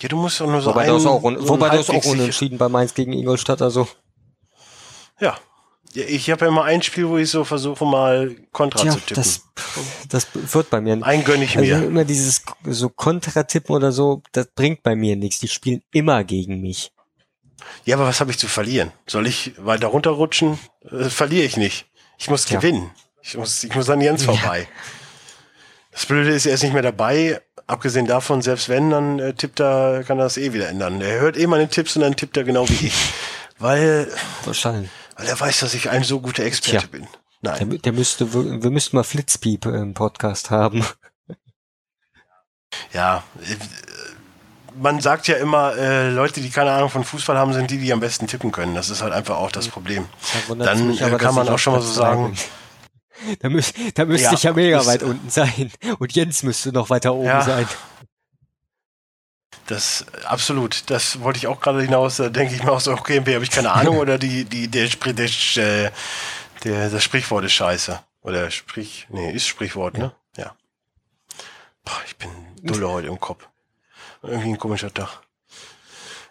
Ja, 0.00 0.08
du 0.08 0.16
musst 0.16 0.40
doch 0.40 0.46
nur 0.46 0.60
so 0.60 0.70
wobei 0.70 0.82
einen, 0.82 0.94
das 0.94 1.06
auch, 1.06 1.22
un- 1.22 1.38
so 1.40 1.48
wobei 1.50 1.68
das 1.70 1.88
auch 1.88 2.04
unentschieden 2.04 2.58
bei 2.58 2.68
Mainz 2.68 2.94
gegen 2.94 3.12
Ingolstadt. 3.12 3.62
Also 3.62 3.86
Ja. 5.20 5.38
Ja 5.94 6.04
ich 6.04 6.30
habe 6.30 6.44
ja 6.44 6.48
immer 6.50 6.64
ein 6.64 6.82
Spiel, 6.82 7.08
wo 7.08 7.16
ich 7.18 7.30
so 7.30 7.44
versuche 7.44 7.84
mal 7.84 8.34
Kontra 8.52 8.82
tja, 8.82 8.92
zu 8.92 9.00
tippen. 9.00 9.16
das, 9.22 9.40
das 10.08 10.26
wird 10.54 10.70
bei 10.70 10.80
mir 10.80 11.02
Einen 11.02 11.24
gönn 11.24 11.42
ich 11.42 11.56
Also 11.56 11.74
mir. 11.76 11.84
immer 11.86 12.04
dieses 12.04 12.42
so 12.64 12.88
Kontratippen 12.88 13.74
oder 13.74 13.92
so, 13.92 14.22
das 14.32 14.46
bringt 14.54 14.82
bei 14.82 14.94
mir 14.96 15.16
nichts. 15.16 15.38
Die 15.40 15.48
spielen 15.48 15.82
immer 15.92 16.24
gegen 16.24 16.60
mich. 16.60 16.90
Ja, 17.84 17.96
aber 17.96 18.06
was 18.06 18.20
habe 18.20 18.30
ich 18.30 18.38
zu 18.38 18.46
verlieren? 18.48 18.92
Soll 19.06 19.26
ich 19.26 19.54
weiter 19.58 19.86
runterrutschen? 19.88 20.58
Äh, 20.90 21.04
verliere 21.04 21.44
ich 21.44 21.56
nicht. 21.56 21.86
Ich 22.18 22.28
muss 22.30 22.44
Tja. 22.44 22.58
gewinnen. 22.60 22.90
Ich 23.22 23.36
muss, 23.36 23.64
ich 23.64 23.74
muss 23.74 23.88
an 23.88 24.00
Jens 24.00 24.26
Ja. 24.26 24.34
vorbei. 24.34 24.68
Das 25.92 26.06
Blöde 26.06 26.30
ist, 26.32 26.44
er 26.46 26.54
ist 26.54 26.62
nicht 26.62 26.72
mehr 26.72 26.82
dabei. 26.82 27.40
Abgesehen 27.66 28.06
davon, 28.06 28.42
selbst 28.42 28.68
wenn, 28.68 28.90
dann 28.90 29.18
äh, 29.18 29.32
tippt 29.32 29.60
er, 29.60 30.04
kann 30.04 30.18
er 30.18 30.24
das 30.24 30.36
eh 30.36 30.52
wieder 30.52 30.68
ändern. 30.68 31.00
Er 31.00 31.20
hört 31.20 31.38
eh 31.38 31.46
meine 31.46 31.68
Tipps 31.68 31.96
und 31.96 32.02
dann 32.02 32.16
tippt 32.16 32.36
er 32.36 32.44
genau 32.44 32.68
wie 32.68 32.86
ich. 32.88 32.94
Weil, 33.58 34.08
Wahrscheinlich. 34.44 34.90
Weil 35.16 35.26
er 35.26 35.38
weiß, 35.38 35.60
dass 35.60 35.74
ich 35.74 35.90
ein 35.90 36.02
so 36.04 36.20
guter 36.20 36.44
Experte 36.44 36.78
Tja. 36.78 36.88
bin. 36.90 37.06
Der, 37.42 37.52
Nein. 37.52 37.72
mü- 37.72 37.82
der 37.82 37.92
müsste, 37.92 38.32
wir 38.32 38.70
müssten 38.70 38.96
mal 38.96 39.04
Flitzpiep 39.04 39.66
im 39.66 39.94
Podcast 39.94 40.50
haben. 40.50 40.84
Ja. 42.92 43.22
äh, 43.42 43.54
Man 44.76 45.00
sagt 45.00 45.28
ja 45.28 45.36
immer, 45.36 45.76
äh, 45.76 46.10
Leute, 46.10 46.40
die 46.40 46.50
keine 46.50 46.72
Ahnung 46.72 46.90
von 46.90 47.04
Fußball 47.04 47.38
haben, 47.38 47.52
sind 47.52 47.70
die, 47.70 47.78
die 47.78 47.92
am 47.92 48.00
besten 48.00 48.26
tippen 48.26 48.50
können. 48.50 48.74
Das 48.74 48.90
ist 48.90 49.02
halt 49.02 49.12
einfach 49.12 49.36
auch 49.36 49.52
das 49.52 49.68
Problem. 49.68 50.06
Da 50.48 50.54
Dann, 50.56 50.88
mich 50.88 51.00
äh, 51.00 51.10
kann 51.16 51.34
man 51.36 51.48
auch 51.48 51.58
schon 51.58 51.74
mal 51.74 51.82
so 51.82 51.92
sagen. 51.92 52.36
Da, 53.38 53.48
müß, 53.48 53.72
da 53.94 54.04
müsste 54.06 54.24
Ja, 54.26 54.32
ich 54.34 54.42
ja 54.42 54.52
mega 54.52 54.84
weit 54.86 55.04
unten 55.04 55.30
sein. 55.30 55.70
Und 56.00 56.12
Jens 56.16 56.42
müsste 56.42 56.72
noch 56.72 56.90
weiter 56.90 57.14
oben 57.14 57.26
Ja. 57.28 57.42
sein. 57.42 57.66
Das 59.66 60.04
absolut. 60.26 60.90
Das 60.90 61.20
wollte 61.20 61.38
ich 61.38 61.46
auch 61.46 61.60
gerade 61.60 61.80
hinaus. 61.82 62.16
Da 62.16 62.28
denke 62.28 62.54
ich 62.54 62.62
mir 62.62 62.72
auch 62.72 62.80
so, 62.80 62.92
okay, 62.92 63.18
habe 63.20 63.44
ich 63.44 63.50
keine 63.50 63.72
Ahnung 63.72 63.96
oder 63.98 64.18
die, 64.18 64.44
die, 64.44 64.68
der, 64.68 64.88
Sprich- 64.88 65.14
der, 65.14 65.86
äh, 65.86 65.90
der, 66.64 66.90
das 66.90 67.02
Sprichwort 67.02 67.44
ist 67.44 67.52
scheiße. 67.54 67.98
Oder 68.22 68.50
Sprich, 68.50 69.06
nee, 69.10 69.32
ist 69.32 69.46
Sprichwort, 69.46 69.96
ne? 69.98 70.14
Ja. 70.36 70.54
Boah, 71.84 72.00
ich 72.06 72.16
bin 72.16 72.30
dulle 72.62 72.88
heute 72.88 73.08
im 73.08 73.20
Kopf. 73.20 73.46
Irgendwie 74.22 74.48
ein 74.50 74.58
komischer 74.58 74.92
Tag. 74.92 75.20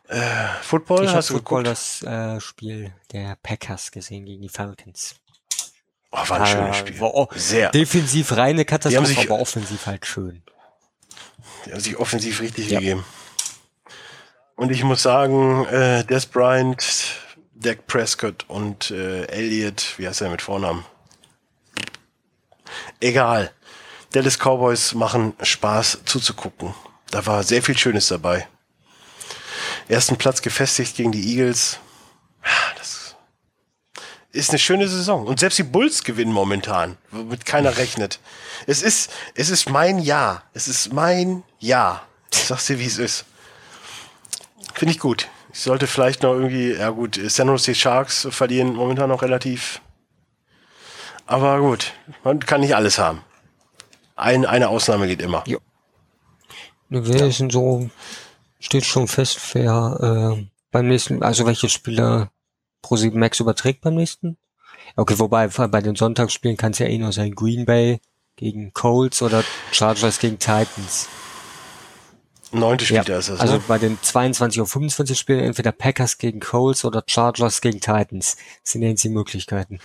Äh, 0.08 0.20
Football, 0.62 1.04
Ich 1.04 1.08
habe 1.10 1.18
hast 1.18 1.30
du 1.30 1.36
Football 1.36 1.64
geguckt? 1.64 1.78
das 2.02 2.02
äh, 2.04 2.40
Spiel 2.42 2.94
der 3.12 3.36
Packers 3.42 3.92
gesehen 3.92 4.26
gegen 4.26 4.42
die 4.42 4.50
Falcons. 4.50 5.16
Oh, 6.12 6.18
war 6.30 6.42
ein 6.42 6.46
schönes 6.48 6.76
Äh, 6.78 6.80
Spiel. 6.80 7.00
war 7.00 7.10
auch 7.14 7.32
Sehr. 7.34 7.70
Defensiv 7.72 8.32
reine 8.36 8.66
Katastrophe, 8.66 9.08
sich- 9.08 9.20
aber 9.32 9.40
offensiv 9.40 9.86
halt 9.86 10.06
schön. 10.06 10.44
Die 11.66 11.72
haben 11.72 11.80
sich 11.80 11.98
offensiv 11.98 12.42
richtig 12.42 12.70
Ja. 12.70 12.80
gegeben. 12.80 13.06
Und 14.56 14.72
ich 14.72 14.84
muss 14.84 15.02
sagen, 15.02 15.66
äh, 15.66 16.04
Des 16.06 16.26
Bryant, 16.26 16.84
Dak 17.56 17.88
Prescott 17.88 18.46
und 18.48 18.92
äh, 18.92 19.26
Elliott, 19.26 19.96
wie 19.98 20.08
heißt 20.08 20.22
er 20.22 20.30
mit 20.30 20.42
Vornamen? 20.42 20.86
Egal. 23.00 23.52
Dallas 24.12 24.38
Cowboys 24.38 24.94
machen 24.94 25.34
Spaß 25.42 26.00
zuzugucken. 26.06 26.74
Da 27.10 27.26
war 27.26 27.44
sehr 27.44 27.64
viel 27.64 27.78
Schönes 27.78 28.08
dabei. 28.08 28.48
Ersten 29.88 30.18
Platz 30.18 30.42
gefestigt 30.42 30.96
gegen 30.96 31.12
die 31.12 31.36
Eagles. 31.36 31.80
Das 32.78 33.16
ist 34.32 34.50
eine 34.50 34.60
schöne 34.60 34.88
Saison. 34.88 35.26
Und 35.26 35.40
selbst 35.40 35.58
die 35.58 35.64
Bulls 35.64 36.04
gewinnen 36.04 36.32
momentan, 36.32 36.98
womit 37.12 37.46
keiner 37.46 37.78
rechnet. 37.78 38.20
Es 38.68 38.82
ist, 38.82 39.12
es 39.36 39.50
ist 39.50 39.70
mein 39.70 40.00
Jahr. 40.00 40.44
Es 40.54 40.68
ist 40.68 40.94
mein 40.94 41.44
Jahr. 41.60 42.08
Ich 42.32 42.46
sag's 42.46 42.68
dir, 42.68 42.80
wie 42.80 42.86
es 42.86 42.98
ist. 42.98 43.26
Finde 44.74 44.94
ich 44.94 45.00
gut. 45.00 45.30
Ich 45.54 45.60
sollte 45.60 45.86
vielleicht 45.88 46.24
noch 46.24 46.34
irgendwie, 46.34 46.74
ja 46.74 46.90
gut, 46.90 47.20
San 47.28 47.48
Jose 47.48 47.76
Sharks 47.76 48.28
verlieren 48.32 48.74
momentan 48.74 49.10
noch 49.10 49.22
relativ. 49.22 49.82
Aber 51.26 51.60
gut, 51.60 51.94
man 52.24 52.40
kann 52.40 52.62
nicht 52.62 52.76
alles 52.76 52.98
haben. 52.98 53.22
Ein, 54.16 54.46
eine 54.46 54.70
Ausnahme 54.70 55.08
geht 55.08 55.22
immer. 55.22 55.44
Ja. 55.48 55.58
Wir 56.90 57.32
sind 57.32 57.52
so, 57.52 57.90
steht 58.60 58.86
schon 58.86 59.08
fest, 59.08 59.40
wer 59.54 60.36
äh, 60.38 60.46
beim 60.72 60.88
nächsten, 60.88 61.24
also 61.24 61.46
welche 61.46 61.70
Spieler 61.70 62.32
Pro 62.82 62.98
7 62.98 63.18
Max 63.18 63.40
überträgt 63.40 63.82
beim 63.82 63.96
nächsten. 63.96 64.38
Okay, 64.96 65.18
wobei 65.18 65.48
bei 65.48 65.82
den 65.82 65.96
Sonntagsspielen 65.96 66.58
kann 66.58 66.72
es 66.72 66.80
ja 66.80 66.86
eh 66.88 66.98
nur 66.98 67.12
sein 67.12 67.34
Green 67.34 67.66
Bay 67.66 68.00
gegen 68.36 68.74
Colts 68.74 69.22
oder 69.22 69.44
Chargers 69.72 70.20
gegen 70.20 70.38
Titans. 70.38 71.08
Neunte 72.54 72.86
spielt 72.86 73.08
Ja, 73.08 73.18
ist 73.18 73.30
das, 73.30 73.40
also 73.40 73.56
ne? 73.56 73.64
bei 73.68 73.78
den 73.78 73.98
22 74.02 74.62
Uhr 74.62 74.68
25 74.68 75.18
Spielen 75.18 75.40
entweder 75.40 75.72
Packers 75.72 76.18
gegen 76.18 76.40
Colts 76.40 76.86
oder 76.86 77.04
Chargers 77.08 77.62
gegen 77.62 77.80
Titans. 77.80 78.38
Das 78.64 78.74
sind 78.74 78.84
jetzt 78.84 79.04
die 79.04 79.10
Möglichkeiten. 79.10 79.80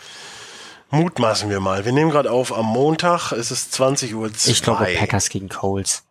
Mutmaßen 0.91 1.51
wir 1.51 1.61
mal. 1.61 1.85
Wir 1.85 1.93
nehmen 1.93 2.11
gerade 2.11 2.31
auf 2.31 2.57
am 2.57 2.66
Montag, 2.66 3.33
es 3.33 3.51
ist 3.51 3.73
20 3.73 4.14
Uhr. 4.14 4.31
Ich 4.47 4.62
glaube. 4.62 4.87
Packers 4.99 5.29
gegen 5.29 5.49
Colts. 5.49 6.05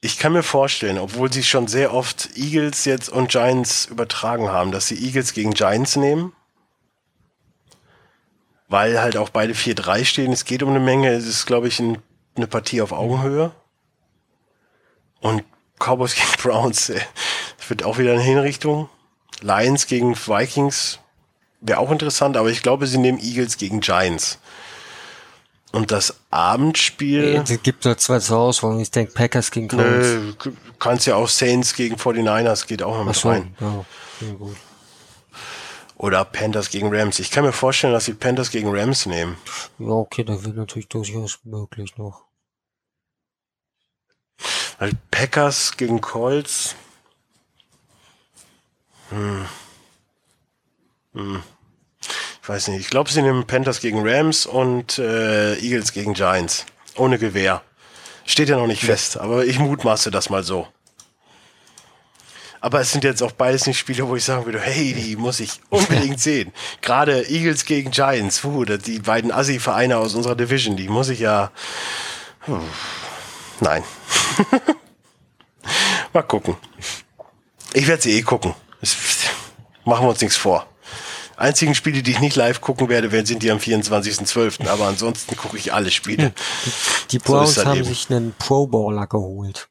Ich 0.00 0.18
kann 0.18 0.34
mir 0.34 0.42
vorstellen, 0.42 0.98
obwohl 0.98 1.32
sie 1.32 1.42
schon 1.42 1.66
sehr 1.66 1.94
oft 1.94 2.36
Eagles 2.36 2.84
jetzt 2.84 3.08
und 3.08 3.30
Giants 3.30 3.86
übertragen 3.86 4.50
haben, 4.50 4.70
dass 4.70 4.86
sie 4.86 5.02
Eagles 5.02 5.32
gegen 5.32 5.52
Giants 5.52 5.96
nehmen. 5.96 6.34
Weil 8.68 9.00
halt 9.00 9.16
auch 9.16 9.30
beide 9.30 9.54
4-3 9.54 10.04
stehen. 10.04 10.32
Es 10.32 10.44
geht 10.44 10.62
um 10.62 10.70
eine 10.70 10.80
Menge. 10.80 11.10
Es 11.10 11.26
ist, 11.26 11.46
glaube 11.46 11.68
ich, 11.68 11.80
ein, 11.80 12.02
eine 12.36 12.46
Partie 12.46 12.82
auf 12.82 12.92
Augenhöhe. 12.92 13.52
Und 15.20 15.44
Cowboys 15.78 16.14
gegen 16.14 16.26
Browns 16.42 16.88
äh, 16.90 17.00
das 17.64 17.70
wird 17.70 17.84
auch 17.84 17.96
wieder 17.96 18.12
eine 18.12 18.20
Hinrichtung. 18.20 18.90
Lions 19.40 19.86
gegen 19.86 20.14
Vikings 20.14 20.98
wäre 21.62 21.78
auch 21.78 21.90
interessant, 21.90 22.36
aber 22.36 22.50
ich 22.50 22.62
glaube, 22.62 22.86
sie 22.86 22.98
nehmen 22.98 23.18
Eagles 23.18 23.56
gegen 23.56 23.80
Giants. 23.80 24.38
Und 25.72 25.90
das 25.90 26.14
Abendspiel. 26.30 27.42
Es 27.42 27.62
gibt 27.62 27.86
nur 27.86 27.96
zwei 27.96 28.18
zur 28.18 28.38
Auswahl. 28.38 28.78
Ich 28.82 28.90
denke 28.90 29.14
Packers 29.14 29.50
gegen 29.50 29.68
Colts. 29.68 30.08
Nö, 30.08 30.34
kannst 30.78 31.06
ja 31.06 31.16
auch 31.16 31.28
Saints 31.28 31.74
gegen 31.74 31.96
49ers 31.96 32.66
geht 32.66 32.82
auch 32.82 32.98
noch 32.98 33.06
mit 33.06 33.16
so, 33.16 33.30
rein. 33.30 33.54
ja, 33.58 33.84
gut. 34.38 34.56
Oder 35.96 36.26
Panthers 36.26 36.68
gegen 36.68 36.94
Rams. 36.94 37.18
Ich 37.18 37.30
kann 37.30 37.44
mir 37.44 37.52
vorstellen, 37.52 37.94
dass 37.94 38.04
sie 38.04 38.12
Panthers 38.12 38.50
gegen 38.50 38.76
Rams 38.76 39.06
nehmen. 39.06 39.38
Ja, 39.78 39.88
okay, 39.88 40.22
da 40.22 40.44
wäre 40.44 40.54
natürlich 40.54 40.88
durchaus 40.88 41.38
möglich 41.44 41.96
noch. 41.96 42.23
Weil 44.78 44.92
Packers 45.10 45.76
gegen 45.76 46.00
Colts. 46.00 46.74
Hm. 49.10 49.46
Hm. 51.14 51.42
Ich 52.42 52.48
weiß 52.48 52.68
nicht. 52.68 52.80
Ich 52.80 52.90
glaube, 52.90 53.10
sie 53.10 53.22
nehmen 53.22 53.46
Panthers 53.46 53.80
gegen 53.80 54.06
Rams 54.06 54.46
und 54.46 54.98
äh, 54.98 55.54
Eagles 55.54 55.92
gegen 55.92 56.14
Giants. 56.14 56.66
Ohne 56.96 57.18
Gewehr. 57.18 57.62
Steht 58.26 58.48
ja 58.48 58.56
noch 58.56 58.66
nicht 58.66 58.84
fest, 58.84 59.18
aber 59.18 59.44
ich 59.44 59.58
mutmaße 59.58 60.10
das 60.10 60.30
mal 60.30 60.42
so. 60.42 60.66
Aber 62.60 62.80
es 62.80 62.92
sind 62.92 63.04
jetzt 63.04 63.22
auch 63.22 63.32
beides 63.32 63.66
nicht 63.66 63.78
Spiele, 63.78 64.08
wo 64.08 64.16
ich 64.16 64.24
sagen 64.24 64.46
würde, 64.46 64.58
hey, 64.58 64.94
die 64.94 65.16
muss 65.16 65.40
ich 65.40 65.60
unbedingt 65.68 66.18
sehen. 66.20 66.52
Gerade 66.80 67.28
Eagles 67.28 67.66
gegen 67.66 67.90
Giants, 67.90 68.40
puh, 68.40 68.64
die 68.64 69.00
beiden 69.00 69.30
Assi-Vereine 69.30 69.98
aus 69.98 70.14
unserer 70.14 70.34
Division, 70.34 70.74
die 70.74 70.88
muss 70.88 71.10
ich 71.10 71.20
ja. 71.20 71.50
Puh. 72.46 72.60
Nein. 73.60 73.84
Mal 76.12 76.22
gucken. 76.22 76.56
Ich 77.72 77.86
werde 77.86 78.02
sie 78.02 78.12
eh 78.18 78.22
gucken. 78.22 78.54
Das, 78.80 78.96
machen 79.84 80.04
wir 80.06 80.10
uns 80.10 80.20
nichts 80.20 80.36
vor. 80.36 80.66
Einzigen 81.36 81.74
Spiele, 81.74 82.02
die 82.02 82.12
ich 82.12 82.20
nicht 82.20 82.36
live 82.36 82.60
gucken 82.60 82.88
werde, 82.88 83.10
sind 83.26 83.42
die 83.42 83.50
am 83.50 83.58
24.12. 83.58 84.68
Aber 84.68 84.86
ansonsten 84.86 85.36
gucke 85.36 85.56
ich 85.56 85.72
alle 85.72 85.90
Spiele. 85.90 86.32
Die 87.10 87.18
So 87.18 87.24
Browns 87.24 87.54
das 87.54 87.66
haben 87.66 87.78
eben. 87.78 87.84
sich 87.86 88.08
einen 88.10 88.34
Pro 88.38 88.66
Bowler 88.68 89.06
geholt. 89.08 89.68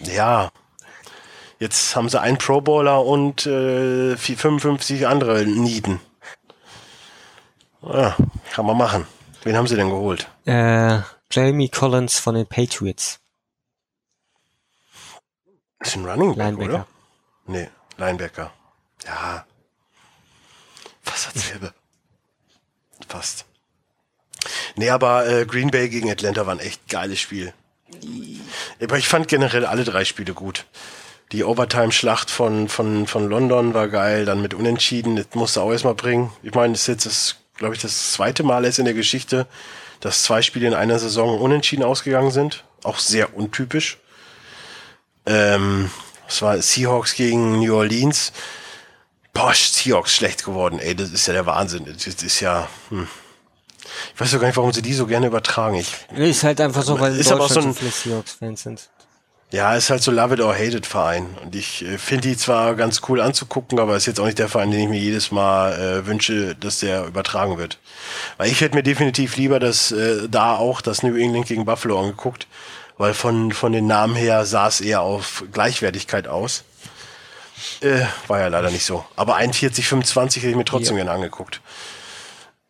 Ja. 0.00 0.50
Jetzt 1.58 1.94
haben 1.94 2.08
sie 2.08 2.20
einen 2.20 2.38
Pro 2.38 2.60
Bowler 2.62 3.04
und 3.04 3.44
äh, 3.46 4.16
55 4.16 5.06
andere 5.06 5.44
Nieden. 5.44 6.00
Ja, 7.82 8.16
kann 8.52 8.64
man 8.66 8.76
machen. 8.76 9.06
Wen 9.44 9.56
haben 9.56 9.66
sie 9.66 9.76
denn 9.76 9.90
geholt? 9.90 10.28
Äh, 10.46 11.00
Jamie 11.30 11.68
Collins 11.68 12.18
von 12.18 12.34
den 12.34 12.46
Patriots. 12.46 13.20
Ist 15.80 15.96
ein 15.96 16.06
Running 16.06 16.34
Back, 16.34 16.38
Linebacker. 16.38 16.74
oder? 16.74 16.86
Nee, 17.46 17.68
Linebacker. 17.96 18.52
Ja. 19.06 19.46
Fast 21.02 21.34
dasselbe. 21.34 21.72
Fast. 23.08 23.44
Nee, 24.76 24.90
aber 24.90 25.26
äh, 25.26 25.46
Green 25.46 25.70
Bay 25.70 25.88
gegen 25.88 26.10
Atlanta 26.10 26.46
war 26.46 26.54
ein 26.54 26.60
echt 26.60 26.88
geiles 26.88 27.20
Spiel. 27.20 27.52
Aber 28.82 28.98
ich 28.98 29.08
fand 29.08 29.28
generell 29.28 29.66
alle 29.66 29.84
drei 29.84 30.04
Spiele 30.04 30.34
gut. 30.34 30.66
Die 31.32 31.44
Overtime-Schlacht 31.44 32.30
von, 32.30 32.68
von, 32.68 33.06
von 33.06 33.28
London 33.28 33.74
war 33.74 33.88
geil, 33.88 34.24
dann 34.24 34.40
mit 34.40 34.54
Unentschieden, 34.54 35.16
das 35.16 35.26
musste 35.34 35.60
auch 35.60 35.72
erstmal 35.72 35.94
bringen. 35.94 36.32
Ich 36.42 36.54
meine, 36.54 36.72
das 36.72 36.82
ist 36.82 36.86
jetzt, 36.88 37.06
das, 37.06 37.36
glaube 37.56 37.74
ich, 37.74 37.82
das 37.82 38.12
zweite 38.12 38.42
Mal 38.42 38.64
jetzt 38.64 38.78
in 38.78 38.86
der 38.86 38.94
Geschichte, 38.94 39.46
dass 40.00 40.22
zwei 40.22 40.42
Spiele 40.42 40.66
in 40.68 40.74
einer 40.74 40.98
Saison 40.98 41.40
unentschieden 41.40 41.82
ausgegangen 41.84 42.30
sind. 42.30 42.64
Auch 42.84 42.98
sehr 42.98 43.36
untypisch. 43.36 43.98
Ähm, 45.26 45.90
das 46.26 46.42
war 46.42 46.60
Seahawks 46.60 47.14
gegen 47.14 47.58
New 47.58 47.74
Orleans. 47.76 48.32
Boah, 49.32 49.52
Seahawks 49.54 50.14
schlecht 50.14 50.44
geworden, 50.44 50.78
ey, 50.78 50.94
das 50.94 51.10
ist 51.10 51.26
ja 51.26 51.32
der 51.32 51.46
Wahnsinn. 51.46 51.84
Das 51.86 52.06
ist 52.06 52.40
ja, 52.40 52.68
hm. 52.90 53.06
Ich 54.14 54.20
weiß 54.20 54.30
doch 54.32 54.40
gar 54.40 54.46
nicht, 54.48 54.56
warum 54.56 54.72
sie 54.72 54.82
die 54.82 54.92
so 54.94 55.06
gerne 55.06 55.26
übertragen. 55.28 55.76
Ich, 55.76 55.92
Ist 56.14 56.44
halt 56.44 56.60
einfach 56.60 56.82
so, 56.82 56.98
weil 57.00 57.16
Ist 57.16 57.32
aber 57.32 57.44
auch 57.44 57.48
so 57.48 57.60
so, 57.60 57.68
ein- 57.68 57.74
viele 57.74 57.90
Seahawks-Fans 57.90 58.62
sind. 58.62 58.88
Ja, 59.50 59.74
ist 59.74 59.88
halt 59.90 60.02
so 60.02 60.10
Love 60.10 60.34
it 60.34 60.40
or 60.40 60.52
hate 60.54 60.76
it 60.76 60.86
Verein. 60.86 61.36
Und 61.42 61.54
ich 61.54 61.84
äh, 61.84 61.96
finde 61.98 62.28
die 62.28 62.36
zwar 62.36 62.74
ganz 62.74 63.00
cool 63.08 63.20
anzugucken, 63.20 63.78
aber 63.78 63.96
ist 63.96 64.06
jetzt 64.06 64.20
auch 64.20 64.26
nicht 64.26 64.38
der 64.38 64.48
Verein, 64.48 64.70
den 64.70 64.80
ich 64.80 64.88
mir 64.88 64.98
jedes 65.00 65.30
Mal 65.30 65.72
äh, 65.72 66.06
wünsche, 66.06 66.54
dass 66.54 66.80
der 66.80 67.06
übertragen 67.06 67.56
wird. 67.58 67.78
Weil 68.36 68.50
ich 68.50 68.60
hätte 68.60 68.74
mir 68.74 68.82
definitiv 68.82 69.36
lieber 69.36 69.58
das 69.58 69.90
äh, 69.92 70.28
da 70.28 70.56
auch 70.56 70.80
das 70.80 71.02
New 71.02 71.16
England 71.16 71.46
gegen 71.46 71.64
Buffalo 71.64 71.98
angeguckt, 72.00 72.46
weil 72.98 73.14
von, 73.14 73.52
von 73.52 73.72
den 73.72 73.86
Namen 73.86 74.16
her 74.16 74.44
sah 74.44 74.68
es 74.68 74.80
eher 74.80 75.00
auf 75.00 75.44
Gleichwertigkeit 75.52 76.28
aus. 76.28 76.64
Äh, 77.80 78.02
war 78.26 78.40
ja 78.40 78.48
leider 78.48 78.70
nicht 78.70 78.84
so. 78.84 79.04
Aber 79.16 79.36
41, 79.36 79.86
25 79.88 80.42
hätte 80.42 80.50
ich 80.50 80.56
mir 80.56 80.64
trotzdem 80.64 80.96
Ja. 80.96 81.04
gerne 81.04 81.16
angeguckt. 81.16 81.60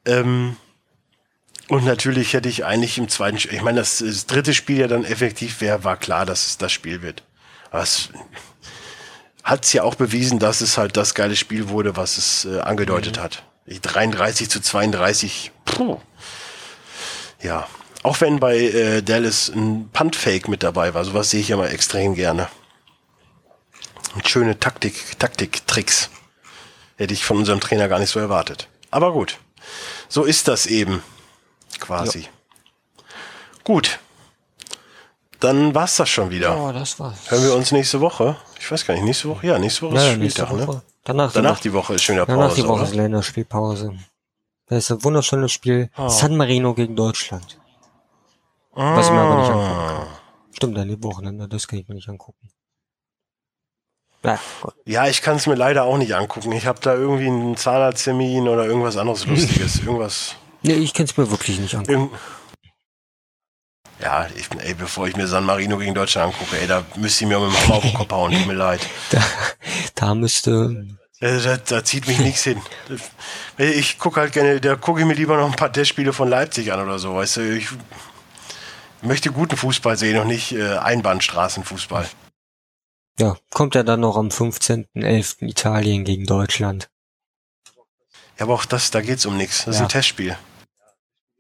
Ähm, 0.07 0.57
und 1.69 1.85
natürlich 1.85 2.33
hätte 2.33 2.49
ich 2.49 2.65
eigentlich 2.65 2.99
im 2.99 3.09
zweiten 3.09 3.39
Spiel, 3.39 3.55
ich 3.55 3.63
meine, 3.63 3.81
das, 3.81 3.99
das 3.99 4.27
dritte 4.27 4.55
Spiel 4.55 4.79
ja 4.79 4.89
dann 4.89 5.05
effektiv 5.05 5.61
wäre, 5.61 5.85
war 5.85 5.97
klar, 5.97 6.25
dass 6.25 6.47
es 6.47 6.59
das 6.59 6.73
Spiel 6.73 7.03
wird. 7.03 7.23
Aber 7.71 7.83
es 7.83 8.09
hat 9.45 9.65
es 9.65 9.73
ja 9.73 9.83
auch 9.83 9.95
bewiesen, 9.95 10.39
dass 10.39 10.61
es 10.61 10.79
halt 10.79 10.97
das 10.97 11.15
geile 11.15 11.37
Spiel 11.37 11.69
wurde, 11.69 11.97
was 11.97 12.17
es 12.17 12.45
äh, 12.47 12.61
angedeutet 12.61 13.19
hat. 13.19 13.45
Die 13.67 13.81
33 13.81 14.49
zu 14.49 14.61
32, 14.61 15.53
puh. 15.65 16.01
Ja. 17.43 17.67
Auch 18.03 18.21
wenn 18.21 18.41
bei 18.41 18.57
äh, 18.59 19.03
Dallas 19.03 19.49
ein 19.49 19.91
Punt-Fake 19.93 20.49
mit 20.49 20.63
dabei 20.63 20.95
war, 20.95 21.05
sowas 21.05 21.31
sehe 21.31 21.41
ich 21.41 21.49
ja 21.49 21.57
mal 21.57 21.69
extrem 21.69 22.15
gerne. 22.15 22.49
Und 24.15 24.29
schöne 24.29 24.59
Taktik, 24.59 25.19
Taktik-Tricks. 25.19 26.11
Hätte 26.97 27.13
ich 27.13 27.25
von 27.25 27.37
unserem 27.37 27.61
Trainer 27.61 27.89
gar 27.89 27.99
nicht 27.99 28.11
so 28.11 28.21
erwartet. 28.21 28.69
Aber 28.91 29.13
gut. 29.13 29.39
So 30.09 30.25
ist 30.25 30.49
das 30.49 30.67
eben. 30.67 31.03
Quasi. 31.81 32.29
Gut. 33.65 33.99
Dann 35.41 35.75
war's 35.75 35.97
das 35.97 36.09
schon 36.09 36.31
wieder. 36.31 36.57
Oh, 36.61 36.73
das 36.73 36.99
war's. 36.99 37.31
Hören 37.31 37.45
wir 37.45 37.55
uns 37.55 37.71
nächste 37.71 38.01
Woche? 38.01 38.37
Ich 38.59 38.71
weiß 38.71 38.85
gar 38.87 38.95
nicht, 38.95 39.05
nächste 39.05 39.29
Woche? 39.29 39.47
Ja, 39.47 39.59
nächste 39.59 39.83
Woche 39.83 39.97
ist 39.97 40.03
Ja, 40.05 40.17
nächste 40.17 40.43
Spieltag, 40.47 40.59
ne? 40.61 40.67
Woche. 40.67 40.83
Danach, 41.05 41.33
Danach 41.33 41.61
die 41.61 41.73
Woche 41.73 41.95
ist 41.95 42.03
schon 42.03 42.17
wieder 42.17 42.23
Woche, 42.27 42.33
danach 42.33 42.49
Pause, 42.49 42.63
die 42.63 42.69
Woche 42.69 42.83
ist 42.83 42.89
oder? 42.93 43.03
Länderspielpause. 43.03 43.99
Das 44.67 44.79
ist 44.79 44.91
ein 44.91 45.05
wunderschönes 45.05 45.53
Spiel. 45.53 45.91
Oh. 45.97 46.09
San 46.09 46.37
Marino 46.37 46.75
gegen 46.75 46.97
Deutschland. 46.97 47.59
Was 48.73 49.07
ich 49.07 49.13
mir 49.13 49.21
aber 49.21 49.37
nicht 49.41 49.49
angucken 49.51 49.71
Ah. 49.71 49.97
kann. 49.99 50.09
Stimmt, 50.53 50.79
an 50.79 50.89
die 50.89 51.03
Wochenende, 51.03 51.49
das 51.49 51.69
kann 51.69 51.79
ich 51.79 51.89
mir 51.89 51.95
nicht 51.95 52.09
angucken. 52.09 52.51
Na. 54.25 54.39
Ja, 54.85 55.07
ich 55.07 55.23
kann 55.23 55.37
es 55.37 55.47
mir 55.47 55.55
leider 55.55 55.85
auch 55.85 55.97
nicht 55.97 56.15
angucken. 56.15 56.51
Ich 56.53 56.67
habe 56.67 56.81
da 56.81 56.95
irgendwie 56.95 57.29
einen 57.29 57.57
Zahnarzttermin 57.57 58.49
oder 58.49 58.65
irgendwas 58.67 58.97
anderes 58.97 59.25
Lustiges. 59.27 59.79
Irgendwas. 59.79 60.35
Nee, 60.63 60.75
ich 60.75 60.95
kann 60.95 61.05
es 61.05 61.17
mir 61.17 61.31
wirklich 61.31 61.59
nicht 61.59 61.75
angucken. 61.75 62.11
Ja, 64.01 64.29
ich, 64.37 64.49
ey, 64.61 64.75
bevor 64.75 65.09
ich 65.09 65.17
mir 65.17 65.27
San 65.27 65.45
Marino 65.45 65.77
gegen 65.77 65.95
Deutschland 65.95 66.33
angucke, 66.33 66.57
ey, 66.61 66.69
da 66.69 66.85
müsste 66.97 67.25
ich 67.25 67.29
mir 67.29 67.41
mit 67.41 67.51
dem 67.51 67.63
Hammer 67.65 67.75
auf 67.75 67.83
den 67.83 67.95
Kopf 67.95 68.13
hauen. 68.13 68.33
Tut 68.33 68.47
mir 68.47 68.55
leid. 68.55 68.81
Da, 69.11 69.23
da 69.95 70.15
müsste. 70.15 70.87
Da, 71.21 71.57
da 71.57 71.85
zieht 71.85 72.07
mich 72.07 72.21
nichts 72.21 72.45
hin. 72.45 72.61
Ich 73.57 73.99
gucke 73.99 74.21
halt 74.21 74.33
gerne, 74.33 74.61
da 74.61 74.77
gucke 74.77 75.01
ich 75.01 75.07
mir 75.07 75.15
lieber 75.15 75.37
noch 75.37 75.51
ein 75.51 75.57
paar 75.57 75.73
Testspiele 75.73 76.13
von 76.13 76.29
Leipzig 76.29 76.73
an 76.73 76.81
oder 76.81 77.01
so, 77.01 77.17
weißt 77.17 77.39
du. 77.39 77.57
Ich 77.57 77.69
möchte 79.03 79.33
guten 79.33 79.57
Fußball 79.57 79.97
sehen 79.97 80.21
und 80.21 80.29
nicht 80.29 80.53
äh, 80.53 80.77
Einbahnstraßenfußball. 80.77 82.09
Ja, 83.19 83.37
kommt 83.53 83.75
ja 83.75 83.83
dann 83.83 84.01
noch 84.01 84.17
am 84.17 84.29
15.11. 84.29 85.49
Italien 85.49 86.05
gegen 86.05 86.25
Deutschland. 86.25 86.89
Ja, 88.39 88.45
aber 88.45 88.55
auch 88.55 88.65
das, 88.65 88.91
da 88.91 89.01
geht's 89.01 89.27
um 89.27 89.37
nichts. 89.37 89.65
Das 89.65 89.75
ist 89.77 89.81
Ja. 89.81 89.87
ein 89.87 89.91
Testspiel. 89.91 90.37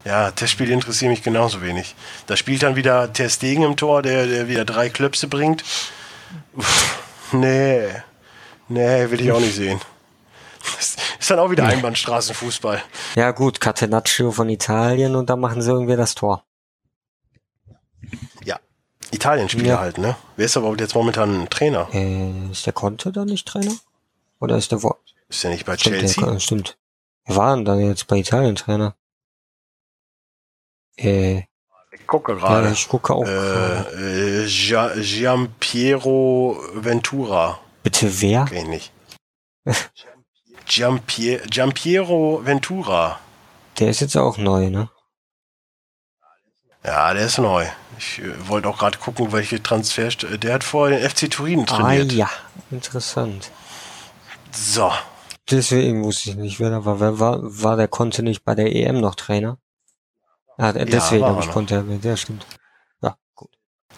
Ja, 0.04 0.30
Testspiele 0.30 0.72
interessieren 0.72 1.10
mich 1.10 1.22
genauso 1.22 1.60
wenig. 1.62 1.94
Da 2.26 2.36
spielt 2.36 2.62
dann 2.62 2.76
wieder 2.76 3.12
Ter 3.12 3.28
Stegen 3.28 3.62
im 3.62 3.76
Tor, 3.76 4.02
der, 4.02 4.26
der 4.26 4.48
wieder 4.48 4.64
drei 4.64 4.88
Klöpse 4.90 5.26
bringt. 5.28 5.64
Uff, 6.54 6.98
nee, 7.32 7.88
nee, 8.68 9.10
will 9.10 9.20
ich 9.20 9.32
auch 9.32 9.40
nicht 9.40 9.54
sehen. 9.54 9.80
Das 10.76 10.96
ist 11.18 11.30
dann 11.30 11.38
auch 11.38 11.50
wieder 11.50 11.64
Einbahnstraßenfußball. 11.66 12.82
Ja 13.16 13.30
gut, 13.32 13.60
Catenaccio 13.60 14.30
von 14.32 14.48
Italien 14.50 15.16
und 15.16 15.30
dann 15.30 15.40
machen 15.40 15.62
sie 15.62 15.70
irgendwie 15.70 15.96
das 15.96 16.14
Tor. 16.14 16.44
Ja, 18.44 18.58
Italien-Spieler 19.10 19.68
Ja. 19.74 19.80
halt, 19.80 19.98
ne? 19.98 20.16
Wer 20.36 20.46
ist 20.46 20.56
aber 20.56 20.74
jetzt 20.78 20.94
momentan 20.94 21.42
ein 21.42 21.50
Trainer? 21.50 21.88
Äh, 21.92 22.50
ist 22.50 22.66
der 22.66 22.72
Conte 22.72 23.12
da 23.12 23.24
nicht 23.24 23.46
Trainer? 23.48 23.74
Oder 24.40 24.56
ist 24.56 24.70
der 24.72 24.82
wo? 24.82 24.94
Ist 25.28 25.42
der 25.42 25.50
nicht 25.50 25.64
bei 25.66 25.76
Stimmt, 25.76 25.98
Chelsea? 25.98 26.24
der, 26.24 26.40
stimmt. 26.40 26.76
Wer 27.28 27.36
war 27.36 27.54
denn 27.54 27.64
dann 27.64 27.78
jetzt 27.80 28.06
bei 28.06 28.16
Italien 28.16 28.56
Trainer? 28.56 28.96
Äh, 30.96 31.44
Ich 31.92 32.06
gucke 32.06 32.32
ja, 32.32 32.38
gerade. 32.38 32.70
ich 32.72 32.88
gucke 32.88 33.14
auch. 33.14 33.24
Äh, 33.26 34.42
äh, 34.44 34.46
Gia- 34.46 34.94
Giampiero 34.96 36.58
Ventura. 36.74 37.60
Bitte 37.82 38.20
wer? 38.20 38.46
Kenn 38.46 38.72
ich 38.72 38.90
nicht. 39.66 39.92
Giampier 40.66 41.40
Giampiero 41.46 42.40
Ventura. 42.44 43.20
Der 43.78 43.90
ist 43.90 44.00
jetzt 44.00 44.16
auch 44.16 44.38
neu, 44.38 44.70
ne? 44.70 44.90
Ja, 46.84 47.12
der 47.12 47.26
ist 47.26 47.38
neu. 47.38 47.66
Ich 47.98 48.20
äh, 48.20 48.48
wollte 48.48 48.68
auch 48.68 48.78
gerade 48.78 48.98
gucken, 48.98 49.32
welche 49.32 49.62
Transfers. 49.62 50.16
Der 50.18 50.54
hat 50.54 50.64
vorher 50.64 50.98
den 50.98 51.08
FC 51.10 51.30
Turin 51.30 51.60
Ah 51.68 51.76
trainiert. 51.76 52.12
ja, 52.12 52.30
interessant. 52.70 53.50
So. 54.52 54.90
Deswegen 55.50 56.04
wusste 56.04 56.30
ich 56.30 56.36
nicht, 56.36 56.60
wer 56.60 56.70
da 56.70 56.84
war. 56.84 57.00
Wer 57.00 57.18
war, 57.18 57.38
war 57.42 57.76
der 57.76 57.88
Conte 57.88 58.22
nicht 58.22 58.44
bei 58.44 58.54
der 58.54 58.74
EM 58.74 59.00
noch 59.00 59.14
Trainer? 59.14 59.58
Ah, 60.58 60.72
deswegen 60.72 61.22
war 61.22 61.30
habe 61.30 61.40
er 61.40 61.46
ich. 61.46 61.50
Conte 61.50 61.74
erwähnt. 61.76 62.04
Ja, 62.04 62.16
stimmt. 62.16 62.44
Ja, 63.00 63.16
gut. 63.34 63.50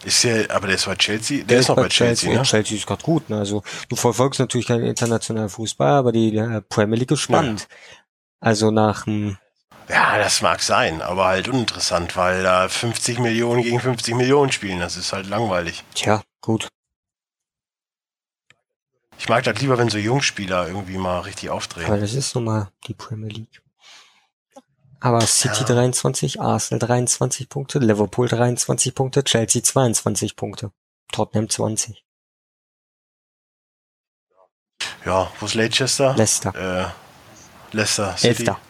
Ist 0.05 0.23
der, 0.25 0.51
aber 0.51 0.67
der 0.67 0.77
ist 0.77 0.87
bei 0.87 0.95
Chelsea. 0.95 1.43
Der, 1.45 1.59
ist 1.59 1.69
noch 1.69 1.77
bei 1.77 1.89
Chelsea, 1.89 2.33
ne? 2.33 2.43
Chelsea 2.43 2.77
ist 2.77 2.87
gerade 2.87 3.03
gut. 3.03 3.29
Ne? 3.31 3.39
Also 3.39 3.63
du 3.89 3.97
verfolgst 3.97 4.39
natürlich 4.39 4.67
keinen 4.67 4.85
internationalen 4.85 5.49
Fußball, 5.49 5.93
aber 5.93 6.13
die 6.13 6.37
äh, 6.37 6.61
Premier 6.61 6.99
League 6.99 7.11
ist 7.11 7.21
spannend. 7.21 7.67
Also 8.41 8.71
nach 8.71 9.05
dem 9.05 9.39
Ja, 9.89 10.19
das 10.19 10.43
mag 10.43 10.61
sein, 10.63 11.03
aber 11.03 11.27
halt 11.27 11.49
uninteressant, 11.49 12.17
weil 12.17 12.43
da 12.43 12.69
50 12.69 13.19
Millionen 13.19 13.63
gegen 13.63 13.81
50 13.81 14.15
Millionen 14.15 14.53
spielen. 14.53 14.79
Das 14.81 14.97
ist 14.97 15.13
halt 15.13 15.27
langweilig. 15.29 15.83
Tja, 15.95 16.23
gut. 16.41 16.69
Ich 19.21 19.29
mag 19.29 19.45
das 19.45 19.61
lieber, 19.61 19.77
wenn 19.77 19.91
so 19.91 19.99
Jungspieler 19.99 20.67
irgendwie 20.69 20.97
mal 20.97 21.21
richtig 21.21 21.51
Aber 21.51 21.57
aufdrehen. 21.59 22.01
das 22.01 22.15
ist 22.15 22.35
nun 22.35 22.45
mal 22.45 22.73
die 22.87 22.95
Premier 22.95 23.29
League. 23.29 23.63
Aber 24.99 25.21
City 25.21 25.61
Ja. 25.61 25.67
23, 25.75 26.41
Arsenal 26.41 26.79
23 26.79 27.51
Punkte, 27.51 27.81
Liverpool 27.81 28.29
23 28.29 28.95
Punkte, 28.95 29.23
Chelsea 29.23 29.63
22 29.63 30.37
Punkte, 30.37 30.73
Tottenham 31.13 31.51
20, 31.51 32.03
Ja, 35.05 35.31
wo 35.39 35.45
ist 35.47 35.55
Leicester? 35.55 36.15
Leicester 36.17 36.55
Äh, 36.55 37.77
Leicester 37.77 38.17
City. 38.17 38.29
Elfter. 38.47 38.61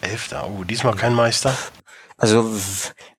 Elfter. 0.00 0.48
Oh, 0.48 0.64
diesmal 0.64 0.94
kein 0.96 1.12
Meister. 1.14 1.54
Also 2.16 2.50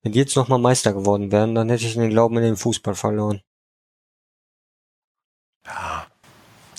wenn 0.01 0.11
die 0.11 0.17
jetzt 0.19 0.35
nochmal 0.35 0.57
Meister 0.59 0.91
geworden 0.93 1.31
wären, 1.31 1.53
dann 1.53 1.69
hätte 1.69 1.85
ich 1.85 1.93
den 1.93 2.09
Glauben 2.09 2.35
in 2.37 2.43
den 2.43 2.57
Fußball 2.57 2.95
verloren. 2.95 3.41
Ja, 5.65 6.07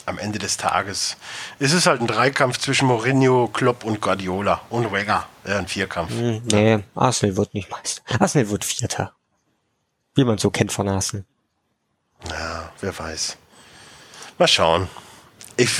am 0.08 0.18
Ende 0.18 0.38
des 0.38 0.56
Tages 0.56 1.16
ist 1.58 1.72
es 1.72 1.86
halt 1.86 2.00
ein 2.00 2.06
Dreikampf 2.06 2.58
zwischen 2.58 2.88
Mourinho, 2.88 3.48
Klopp 3.48 3.84
und 3.84 4.00
Guardiola 4.00 4.62
und 4.70 4.90
Wenger. 4.90 5.26
Ja, 5.46 5.58
ein 5.58 5.68
Vierkampf. 5.68 6.10
Hm, 6.10 6.42
nee, 6.50 6.82
Arsenal 6.94 7.36
wird 7.36 7.54
nicht 7.54 7.70
Meister. 7.70 8.02
Arsenal 8.18 8.50
wird 8.50 8.64
Vierter. 8.64 9.12
Wie 10.14 10.24
man 10.24 10.38
so 10.38 10.50
kennt 10.50 10.72
von 10.72 10.88
Arsenal. 10.88 11.24
Ja, 12.28 12.72
wer 12.80 12.98
weiß. 12.98 13.36
Mal 14.38 14.48
schauen. 14.48 14.88
Ich, 15.56 15.70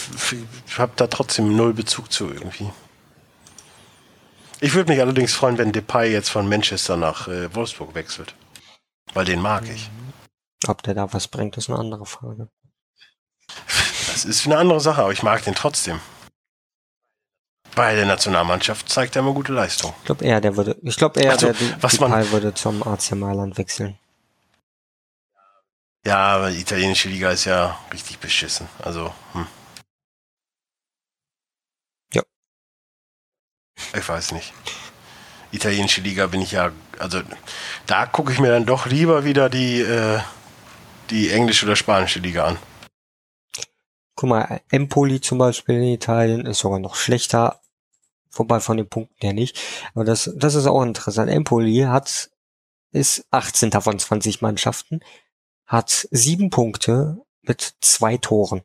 ich 0.67 0.79
habe 0.79 0.93
da 0.97 1.07
trotzdem 1.07 1.57
null 1.57 1.73
Bezug 1.73 2.13
zu 2.13 2.31
irgendwie. 2.33 2.71
Ich 4.61 4.75
würde 4.75 4.93
mich 4.93 5.01
allerdings 5.01 5.33
freuen, 5.33 5.57
wenn 5.59 5.73
Depay 5.73 6.11
jetzt 6.11 6.31
von 6.31 6.49
Manchester 6.49 6.97
nach 6.97 7.29
äh, 7.29 7.55
Wolfsburg 7.55 7.95
wechselt. 7.95 8.35
Weil 9.15 9.25
den 9.25 9.41
mag 9.41 9.69
ich. 9.69 9.89
Ob 10.67 10.83
der 10.83 10.95
da 10.95 11.13
was 11.13 11.29
bringt, 11.29 11.57
ist 11.57 11.71
eine 11.71 11.79
andere 11.79 12.07
Frage. 12.07 12.49
Das 14.19 14.25
ist 14.25 14.47
eine 14.47 14.59
andere 14.59 14.81
Sache, 14.81 15.03
aber 15.03 15.13
ich 15.13 15.23
mag 15.23 15.43
den 15.45 15.55
trotzdem. 15.55 16.01
Bei 17.77 17.95
der 17.95 18.07
Nationalmannschaft 18.07 18.89
zeigt 18.89 19.15
er 19.15 19.21
immer 19.21 19.33
gute 19.33 19.53
Leistung. 19.53 19.95
Ich 20.01 20.07
glaube 20.07 20.25
eher, 20.25 20.41
der 20.41 20.57
würde, 20.57 20.77
ich 20.83 20.97
glaube 20.97 21.21
eher, 21.21 21.31
Also, 21.33 21.53
der 21.53 21.83
was 21.83 22.01
man- 22.01 22.31
würde 22.33 22.53
zum 22.55 22.83
AC 22.83 23.13
Mailand 23.15 23.57
wechseln. 23.59 23.97
Ja, 26.05 26.17
aber 26.37 26.51
die 26.51 26.61
italienische 26.61 27.09
Liga 27.09 27.31
ist 27.31 27.45
ja 27.45 27.79
richtig 27.93 28.19
beschissen. 28.19 28.69
Also, 28.83 29.15
hm. 29.35 29.47
Ja. 32.15 32.23
Ich 33.95 34.09
weiß 34.09 34.33
nicht. 34.33 34.53
Italienische 35.53 36.01
Liga 36.01 36.27
bin 36.27 36.43
ich 36.43 36.53
ja, 36.53 36.73
also 36.99 37.21
da 37.87 38.07
gucke 38.07 38.33
ich 38.33 38.41
mir 38.41 38.51
dann 38.51 38.67
doch 38.67 38.87
lieber 38.87 39.25
wieder 39.25 39.49
die, 39.49 39.81
äh, 39.81 40.21
die 41.11 41.31
englische 41.31 41.67
oder 41.67 41.77
spanische 41.77 42.19
Liga 42.19 42.47
an. 42.47 42.59
Guck 44.19 44.31
mal, 44.31 44.61
Empoli 44.71 45.21
zum 45.21 45.39
Beispiel 45.39 45.77
in 45.77 45.95
Italien 45.95 46.45
ist 46.45 46.59
sogar 46.59 46.81
noch 46.81 46.97
schlechter, 46.97 47.63
wobei 48.33 48.59
von 48.59 48.77
den 48.77 48.89
Punkten 48.89 49.15
her 49.21 49.33
nicht. 49.33 49.61
Aber 49.95 50.05
das, 50.05 50.33
das 50.35 50.57
ist 50.57 50.67
auch 50.67 50.83
interessant. 50.83 51.31
Empoli 51.31 51.83
hat, 51.83 52.29
ist 52.91 53.29
18. 53.31 53.71
von 53.81 53.97
20 53.97 54.43
Mannschaften, 54.43 55.05
hat 55.67 56.09
sieben 56.11 56.51
Punkte 56.51 57.25
mit 57.43 57.77
zwei 57.81 58.17
Toren. 58.17 58.63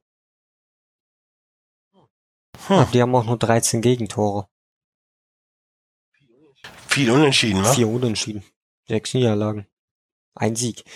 Hm. 2.65 2.87
Die 2.91 2.99
haben 3.03 3.13
auch 3.13 3.25
nur 3.25 3.37
13 3.37 3.83
Gegentore. 3.83 4.47
Viel 6.87 7.11
unentschieden, 7.11 7.63
wa? 7.63 7.71
Vier 7.71 7.89
Unentschieden. 7.89 8.43
Sechs 8.87 9.13
Niederlagen. 9.13 9.67
Ein 10.33 10.55
Sieg. 10.55 10.83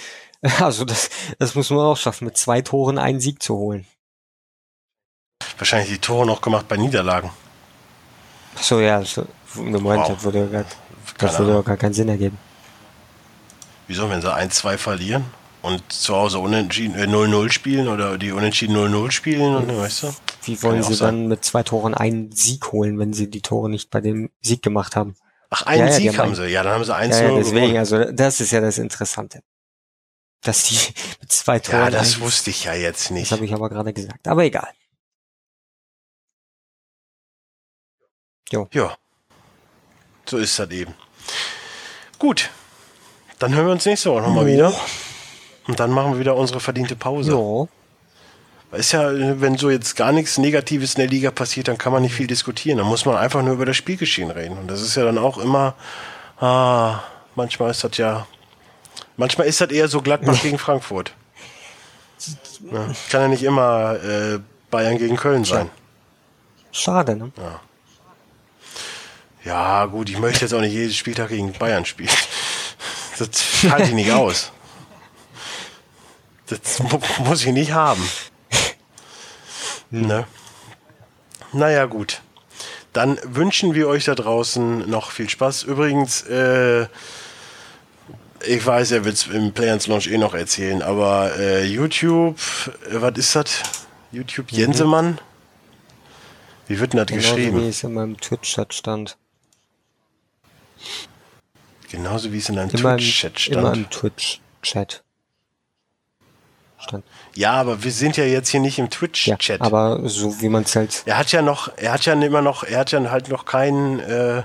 Also 0.60 0.84
das, 0.84 1.10
das 1.40 1.54
muss 1.56 1.70
man 1.72 1.80
auch 1.80 1.98
schaffen, 1.98 2.26
mit 2.26 2.38
zwei 2.38 2.62
Toren 2.62 2.98
einen 3.00 3.20
Sieg 3.20 3.42
zu 3.42 3.56
holen. 3.56 3.88
Wahrscheinlich 5.58 5.90
die 5.90 5.98
Tore 6.00 6.26
noch 6.26 6.42
gemacht 6.42 6.68
bei 6.68 6.78
Niederlagen. 6.78 7.30
Ach 8.56 8.64
So, 8.64 8.80
ja, 8.80 9.04
so, 9.04 9.26
Moment, 9.56 9.84
Wow. 9.84 10.08
das 10.14 10.24
würde, 10.24 10.40
ja 10.40 10.46
gar, 10.48 10.66
das 11.18 11.40
würde 11.40 11.54
ja 11.54 11.62
gar 11.62 11.78
keinen 11.78 11.94
Sinn 11.94 12.10
ergeben. 12.10 12.38
Wieso, 13.88 14.10
wenn 14.10 14.22
sie 14.22 14.34
1-2 14.34 14.78
verlieren 14.78 15.26
und 15.62 15.82
zu 15.92 16.16
Hause 16.16 16.40
unentschieden 16.40 16.96
äh, 16.96 17.04
0-0 17.06 17.52
spielen 17.52 17.88
oder 17.88 18.18
die 18.18 18.32
unentschieden 18.32 18.76
0-0 18.76 19.12
spielen, 19.12 19.56
und, 19.56 19.78
weißt 19.78 20.04
du? 20.04 20.14
Wie 20.44 20.62
wollen 20.64 20.78
ja 20.78 20.84
sie 20.84 20.96
dann 20.98 21.28
mit 21.28 21.44
zwei 21.46 21.64
Toren 21.64 21.94
einen 21.94 22.32
Sieg 22.32 22.72
holen, 22.72 23.00
wenn 23.00 23.14
sie 23.14 23.30
die 23.30 23.42
Tore 23.42 23.70
nicht 23.70 23.90
bei 23.90 24.02
dem 24.02 24.30
Sieg 24.42 24.62
gemacht 24.62 24.96
haben? 24.96 25.16
Ach, 25.50 25.64
einen 25.64 25.80
Ja, 25.80 25.86
ja, 25.88 25.92
Sieg 25.94 26.08
haben 26.10 26.18
haben 26.18 26.26
einen- 26.28 26.36
sie. 26.36 26.48
Ja, 26.48 26.64
dann 26.64 26.74
haben 26.74 26.84
sie 26.84 26.94
1-0 26.96 27.22
Ja, 27.22 27.30
ja, 27.30 27.36
deswegen, 27.38 27.56
gewonnen. 27.62 27.78
also 27.78 28.12
das 28.12 28.42
ist 28.42 28.52
ja 28.52 28.60
das 28.62 28.78
Interessante. 28.78 29.42
Dass 30.44 30.64
die 30.66 30.76
mit 31.22 31.32
zwei 31.32 31.60
Toren. 31.60 31.80
Ja, 31.80 31.90
das 31.90 32.20
wusste 32.20 32.50
ich 32.50 32.66
ja 32.66 32.74
jetzt 32.74 33.06
das 33.06 33.12
nicht. 33.12 33.32
habe 33.32 33.46
ich 33.46 33.54
aber 33.54 33.70
gerade 33.70 33.94
gesagt. 33.94 34.28
Aber 34.28 34.44
egal. 34.44 34.68
Ja. 38.52 38.96
So 40.26 40.38
ist 40.38 40.58
das 40.60 40.70
eben. 40.72 40.94
Gut. 42.20 42.50
Dann 43.40 43.54
hören 43.54 43.66
wir 43.68 43.72
uns 43.74 43.86
nächste 43.86 44.12
Woche 44.12 44.22
nochmal 44.22 44.48
Jo. 44.48 44.54
wieder. 44.54 44.74
Und 45.68 45.80
dann 45.80 45.92
machen 45.92 46.14
wir 46.14 46.20
wieder 46.20 46.36
unsere 46.36 46.60
verdiente 46.60 46.96
Pause. 46.96 47.32
So. 47.32 47.70
Ist 48.72 48.92
ja, 48.92 49.10
wenn 49.42 49.58
so 49.58 49.70
jetzt 49.70 49.96
gar 49.96 50.12
nichts 50.12 50.38
Negatives 50.38 50.96
in 50.96 51.00
der 51.00 51.08
Liga 51.10 51.32
passiert, 51.32 51.68
dann 51.68 51.78
kann 51.78 51.94
man 51.94 52.02
nicht 52.02 52.16
viel 52.16 52.28
diskutieren. 52.28 52.78
Dann 52.80 52.88
muss 52.88 53.06
man 53.06 53.16
einfach 53.16 53.42
nur 53.42 53.54
über 53.54 53.66
das 53.66 53.78
Spielgeschehen 53.78 54.32
reden. 54.32 54.58
Und 54.58 54.68
das 54.68 54.82
ist 54.82 54.96
ja 54.96 55.06
dann 55.06 55.18
auch 55.18 55.38
immer, 55.38 55.76
ah, 56.40 57.00
manchmal 57.36 57.72
ist 57.72 57.84
das 57.84 57.96
ja, 57.98 58.28
manchmal 59.16 59.48
ist 59.48 59.62
das 59.62 59.70
eher 59.72 59.88
so 59.88 60.02
Gladbach 60.02 60.42
gegen 60.42 60.58
Frankfurt. 60.58 61.14
Ja, 62.72 62.88
kann 63.10 63.22
ja 63.22 63.28
nicht 63.30 63.44
immer 63.44 63.96
äh, 64.04 64.40
Bayern 64.70 64.98
gegen 64.98 65.16
Köln 65.16 65.46
sein. 65.46 65.70
Schade, 66.72 67.16
ne? 67.16 67.32
Ja, 67.38 67.62
gut, 69.86 70.10
ich 70.10 70.20
möchte 70.20 70.42
jetzt 70.42 70.54
auch 70.54 70.62
nicht 70.62 70.74
jeden 70.74 70.94
Spieltag 70.94 71.30
gegen 71.30 71.54
Bayern 71.54 71.86
spielen. 71.86 72.10
Das 73.18 73.30
halte 73.72 73.88
ich 73.88 73.94
nicht 73.94 74.12
aus. 74.12 74.52
Das 76.46 76.80
mu 76.80 77.00
muss 77.26 77.44
ich 77.44 77.52
nicht 77.52 77.72
haben. 77.72 78.08
Ne? 79.90 80.28
Naja, 81.52 81.86
gut. 81.86 82.22
Dann 82.94 83.20
wünschen 83.24 83.74
wir 83.74 83.88
euch 83.88 84.06
da 84.06 84.16
draußen 84.16 84.90
noch 84.90 85.12
viel 85.12 85.30
Spaß. 85.30 85.64
Übrigens, 85.64 86.22
äh, 86.24 86.88
ich 88.46 88.66
weiß, 88.66 88.92
er 88.92 89.06
wird 89.06 89.16
es 89.16 89.28
im 89.28 89.54
Players 89.54 89.88
Launch 89.88 90.08
eh 90.08 90.18
noch 90.18 90.34
erzählen, 90.34 90.82
aber 90.82 91.36
äh, 91.38 91.66
YouTube, 91.66 92.38
äh, 92.90 93.02
was 93.02 93.18
ist 93.18 93.36
das? 93.36 93.62
YouTube 94.12 94.52
Jensemann? 94.52 95.20
Wie 96.68 96.80
wird 96.80 96.94
denn 96.94 97.00
das 97.00 97.08
Genauso 97.08 97.36
geschrieben? 97.36 97.62
wie 97.62 97.70
es 97.70 97.84
in 97.84 97.94
meinem 97.94 98.20
Twitch-Chat 98.20 98.74
stand. 98.74 99.18
Genauso 101.90 102.32
wie 102.32 102.38
es 102.38 102.50
in 102.50 102.56
meinem, 102.56 102.70
Twitch-Chat 102.70 103.48
in 103.48 103.62
meinem 103.62 103.86
stand. 103.86 103.92
Twitch-Chat. 103.92 105.04
Stand. 106.80 107.04
Ja, 107.34 107.54
aber 107.54 107.84
wir 107.84 107.92
sind 107.92 108.18
ja 108.18 108.26
jetzt 108.26 108.50
hier 108.50 108.60
nicht 108.60 108.78
im 108.78 108.86
Ja, 108.86 108.90
Twitch-Chat. 108.92 109.62
aber 109.62 110.08
so 110.10 110.42
wie 110.42 110.50
man 110.50 110.64
es 110.64 110.76
halt. 110.76 111.04
er 111.06 111.18
hat 111.18 111.32
ja 111.32 111.42
noch, 111.42 111.72
er 111.78 111.94
hat 111.94 112.06
ja 112.06 112.14
immer 112.14 112.42
noch, 112.42 112.64
er 112.64 112.80
hat 112.80 112.92
ja 112.92 113.10
halt 113.10 113.30
noch 113.30 113.46
kein 113.46 114.00
äh, 114.00 114.44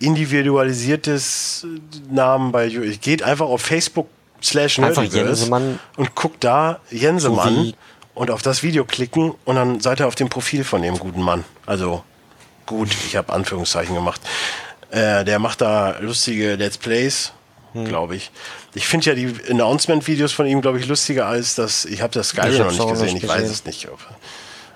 individualisiertes 0.00 1.66
Namen 2.10 2.52
bei. 2.52 2.68
Geht 2.68 3.22
einfach 3.22 3.46
auf 3.46 3.62
Facebook 3.62 4.08
slash 4.42 4.78
Jensemann. 4.78 5.78
und 5.96 6.14
guckt 6.14 6.42
da 6.44 6.80
Jensemann 6.90 7.66
So 7.66 7.72
und 8.14 8.30
auf 8.30 8.42
das 8.42 8.62
Video 8.62 8.84
klicken 8.84 9.34
und 9.44 9.56
dann 9.56 9.80
seid 9.80 10.00
ihr 10.00 10.06
auf 10.08 10.14
dem 10.14 10.28
Profil 10.30 10.64
von 10.64 10.82
dem 10.82 10.98
guten 10.98 11.20
Mann. 11.22 11.44
Also 11.66 12.02
gut, 12.66 12.88
ich 13.06 13.16
habe 13.16 13.32
Anführungszeichen 13.32 13.94
gemacht. 13.94 14.20
Äh, 14.90 15.24
der 15.24 15.38
macht 15.38 15.60
da 15.60 15.98
lustige 16.00 16.56
Let's 16.56 16.78
Plays, 16.78 17.32
Hm. 17.72 17.84
glaube 17.84 18.16
ich. 18.16 18.30
Ich 18.74 18.86
finde 18.86 19.06
ja 19.06 19.14
die 19.14 19.32
Announcement-Videos 19.50 20.32
von 20.32 20.46
ihm, 20.46 20.60
glaube 20.60 20.80
ich, 20.80 20.86
lustiger 20.86 21.26
als 21.26 21.54
das. 21.54 21.84
Ich 21.84 22.02
habe 22.02 22.12
das 22.12 22.30
Skyrim 22.30 22.58
noch 22.58 22.72
nicht 22.72 22.88
gesehen. 22.88 23.16
Ich 23.16 23.28
weiß 23.28 23.48
es 23.48 23.64
nicht. 23.64 23.88
Ob, 23.88 24.00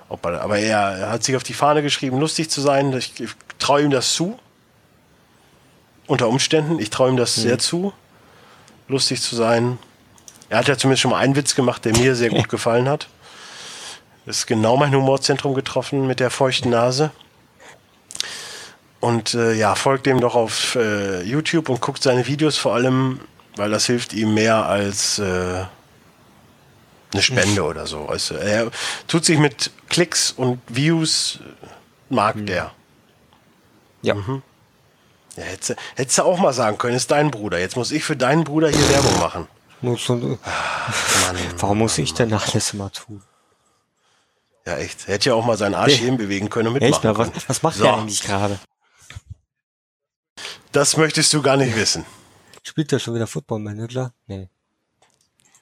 ob 0.09 0.25
er, 0.25 0.41
aber 0.41 0.57
er, 0.59 0.79
er 0.97 1.09
hat 1.09 1.23
sich 1.23 1.35
auf 1.35 1.43
die 1.43 1.53
Fahne 1.53 1.81
geschrieben, 1.81 2.19
lustig 2.19 2.49
zu 2.49 2.61
sein. 2.61 2.93
Ich, 2.93 3.19
ich 3.19 3.31
traue 3.59 3.81
ihm 3.81 3.91
das 3.91 4.13
zu. 4.13 4.39
Unter 6.07 6.29
Umständen. 6.29 6.79
Ich 6.79 6.89
traue 6.89 7.09
ihm 7.09 7.17
das 7.17 7.35
sehr 7.35 7.57
zu, 7.57 7.91
lustig 8.87 9.21
zu 9.21 9.35
sein. 9.35 9.79
Er 10.49 10.59
hat 10.59 10.67
ja 10.67 10.77
zumindest 10.77 11.01
schon 11.01 11.11
mal 11.11 11.17
einen 11.17 11.35
Witz 11.35 11.55
gemacht, 11.55 11.83
der 11.83 11.97
mir 11.97 12.15
sehr 12.15 12.29
gut 12.29 12.47
gefallen 12.49 12.87
hat. 12.87 13.07
Das 14.25 14.37
ist 14.37 14.47
genau 14.47 14.77
mein 14.77 14.93
Humorzentrum 14.93 15.53
getroffen 15.53 16.07
mit 16.07 16.19
der 16.19 16.29
feuchten 16.29 16.69
Nase. 16.69 17.11
Und 19.05 19.33
äh, 19.35 19.53
ja, 19.53 19.75
folgt 19.75 20.05
dem 20.07 20.19
doch 20.19 20.33
auf 20.35 20.75
äh, 20.75 21.21
YouTube 21.21 21.69
und 21.69 21.79
guckt 21.81 22.01
seine 22.01 22.25
Videos 22.25 22.57
vor 22.57 22.73
allem, 22.73 23.19
weil 23.55 23.69
das 23.69 23.85
hilft 23.85 24.13
ihm 24.13 24.33
mehr 24.33 24.65
als 24.65 25.19
äh, 25.19 25.63
eine 27.13 27.21
Spende 27.21 27.63
oder 27.63 27.85
so. 27.85 28.07
Also, 28.07 28.35
er 28.35 28.71
tut 29.07 29.23
sich 29.25 29.37
mit 29.37 29.69
Klicks 29.89 30.31
und 30.31 30.59
Views, 30.67 31.39
mag 32.09 32.35
der. 32.47 32.71
Ja. 34.01 34.15
Ja, 35.35 35.43
hättest, 35.43 35.69
du- 35.71 35.75
hättest 35.95 36.17
du 36.17 36.23
auch 36.23 36.39
mal 36.39 36.53
sagen 36.53 36.77
können, 36.77 36.95
ist 36.95 37.11
dein 37.11 37.29
Bruder. 37.29 37.59
Jetzt 37.59 37.75
muss 37.75 37.91
ich 37.91 38.03
für 38.03 38.15
deinen 38.15 38.43
Bruder 38.43 38.69
hier 38.69 38.89
Werbung 38.89 39.19
machen. 39.19 39.47
Muss 39.81 40.01
schon, 40.01 40.39
warum 41.59 41.77
muss 41.79 41.97
ich 41.99 42.13
denn 42.13 42.33
alles 42.33 42.73
immer 42.73 42.91
tun? 42.91 43.21
Ja, 44.65 44.77
echt. 44.77 45.07
Hätte 45.07 45.29
ja 45.29 45.35
auch 45.35 45.45
mal 45.45 45.57
seinen 45.57 45.75
Arsch 45.75 45.91
Nee. 45.93 45.97
hierhin 45.97 46.17
bewegen 46.17 46.49
können 46.49 46.69
und 46.69 46.81
Echt 46.81 47.03
mitmachen 47.03 47.27
mal, 47.27 47.35
was, 47.35 47.49
was 47.49 47.61
macht 47.63 47.75
So. 47.75 47.83
der 47.83 47.93
eigentlich 47.97 48.21
gerade? 48.23 48.57
Das 50.75 50.97
möchtest 50.97 51.31
du 51.31 51.41
gar 51.41 51.55
nicht 51.55 51.73
wissen. 51.73 52.05
Spielt 52.61 52.91
der 52.91 52.99
schon 52.99 53.15
wieder 53.15 53.27
Football 53.27 53.59
Manager? 53.59 54.13
Nee. 54.27 54.49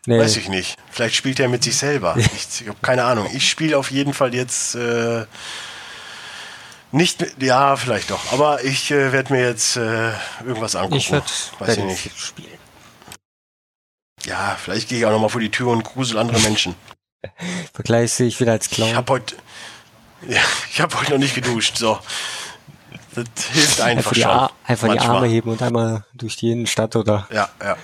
Nee. 0.07 0.17
Weiß 0.19 0.37
ich 0.37 0.49
nicht. 0.49 0.75
Vielleicht 0.89 1.13
spielt 1.13 1.39
er 1.39 1.49
mit 1.49 1.63
sich 1.63 1.77
selber. 1.77 2.15
Ich, 2.17 2.61
ich 2.61 2.67
habe 2.67 2.79
keine 2.81 3.03
Ahnung. 3.03 3.29
Ich 3.31 3.47
spiele 3.47 3.77
auf 3.77 3.91
jeden 3.91 4.15
Fall 4.15 4.33
jetzt 4.33 4.73
äh, 4.73 5.27
nicht 6.91 7.21
mit, 7.21 7.43
ja, 7.43 7.75
vielleicht 7.75 8.09
doch. 8.09 8.33
Aber 8.33 8.63
ich 8.63 8.89
äh, 8.89 9.11
werde 9.11 9.33
mir 9.33 9.47
jetzt 9.47 9.75
äh, 9.77 10.13
irgendwas 10.43 10.75
angucken. 10.75 10.95
Ich 10.97 11.11
werde 11.11 11.27
Weiß 11.59 11.77
ich 11.77 11.83
nicht. 11.83 12.17
spielen. 12.19 12.57
Ja, 14.25 14.57
vielleicht 14.59 14.89
gehe 14.89 14.97
ich 14.97 15.05
auch 15.05 15.11
nochmal 15.11 15.29
vor 15.29 15.41
die 15.41 15.51
Tür 15.51 15.67
und 15.67 15.83
grusel 15.83 16.17
andere 16.17 16.39
Menschen. 16.39 16.73
Vergleich 17.73 18.13
sehe 18.13 18.27
ich 18.27 18.39
wieder 18.39 18.53
als 18.53 18.65
Ich 18.65 18.71
Clown. 18.71 18.95
habe 18.95 19.13
heute 19.13 19.35
ja, 20.27 20.41
ich 20.71 20.81
habe 20.81 20.99
heute 20.99 21.11
noch 21.11 21.19
nicht 21.19 21.35
geduscht. 21.35 21.77
So. 21.77 21.99
Das 23.15 23.25
hilft 23.51 23.81
einfach 23.81 24.13
die, 24.13 24.21
schon. 24.21 24.31
Einfach 24.65 24.87
die 24.87 24.95
Manchmal. 24.95 25.15
Arme 25.17 25.27
heben 25.27 25.49
und 25.49 25.61
einmal 25.61 26.05
durch 26.13 26.35
die 26.35 26.51
Innenstadt 26.51 26.95
oder. 26.95 27.27
Ja, 27.31 27.49
ja. 27.61 27.77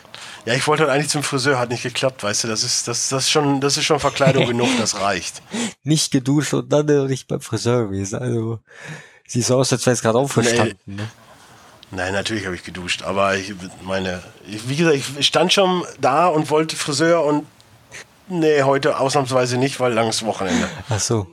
Ja, 0.45 0.53
ich 0.53 0.65
wollte 0.67 0.83
heute 0.83 0.93
eigentlich 0.93 1.09
zum 1.09 1.21
Friseur, 1.21 1.59
hat 1.59 1.69
nicht 1.69 1.83
geklappt, 1.83 2.23
weißt 2.23 2.45
du, 2.45 2.47
das 2.47 2.63
ist, 2.63 2.87
das, 2.87 3.09
das 3.09 3.29
schon, 3.29 3.61
das 3.61 3.77
ist 3.77 3.83
schon 3.83 3.99
Verkleidung 3.99 4.45
genug, 4.47 4.69
das 4.79 4.99
reicht. 4.99 5.41
Nicht 5.83 6.11
geduscht 6.11 6.53
und 6.53 6.71
dann 6.71 6.85
nicht 7.07 7.27
beim 7.27 7.41
Friseur 7.41 7.85
gewesen. 7.85 8.19
Also, 8.19 8.59
sieht 9.27 9.45
so 9.45 9.57
aus, 9.57 9.71
als 9.71 9.85
wäre 9.85 9.93
es 9.93 10.01
gerade 10.01 10.17
aufgestanden. 10.17 10.77
Ne? 10.85 11.09
Nein, 11.91 12.13
natürlich 12.13 12.45
habe 12.45 12.55
ich 12.55 12.63
geduscht, 12.63 13.03
aber 13.03 13.35
ich 13.35 13.53
meine, 13.83 14.21
ich, 14.47 14.67
wie 14.69 14.75
gesagt, 14.75 14.95
ich 14.95 15.25
stand 15.27 15.53
schon 15.53 15.83
da 15.99 16.27
und 16.27 16.49
wollte 16.49 16.75
Friseur 16.75 17.23
und 17.23 17.45
nee, 18.27 18.63
heute 18.63 18.99
ausnahmsweise 18.99 19.57
nicht, 19.57 19.79
weil 19.79 19.93
langes 19.93 20.23
Wochenende. 20.23 20.69
Ach 20.89 20.99
so, 20.99 21.27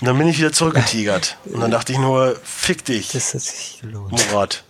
Und 0.00 0.06
dann 0.06 0.18
bin 0.18 0.28
ich 0.28 0.38
wieder 0.38 0.52
zurückgetigert. 0.52 1.36
Und 1.46 1.60
dann 1.60 1.70
dachte 1.70 1.92
ich 1.92 1.98
nur, 1.98 2.36
fick 2.44 2.84
dich, 2.84 3.10
das 3.12 3.34
hat 3.34 3.40
sich 3.40 3.80
gelohnt. 3.80 4.12
Murat. 4.12 4.62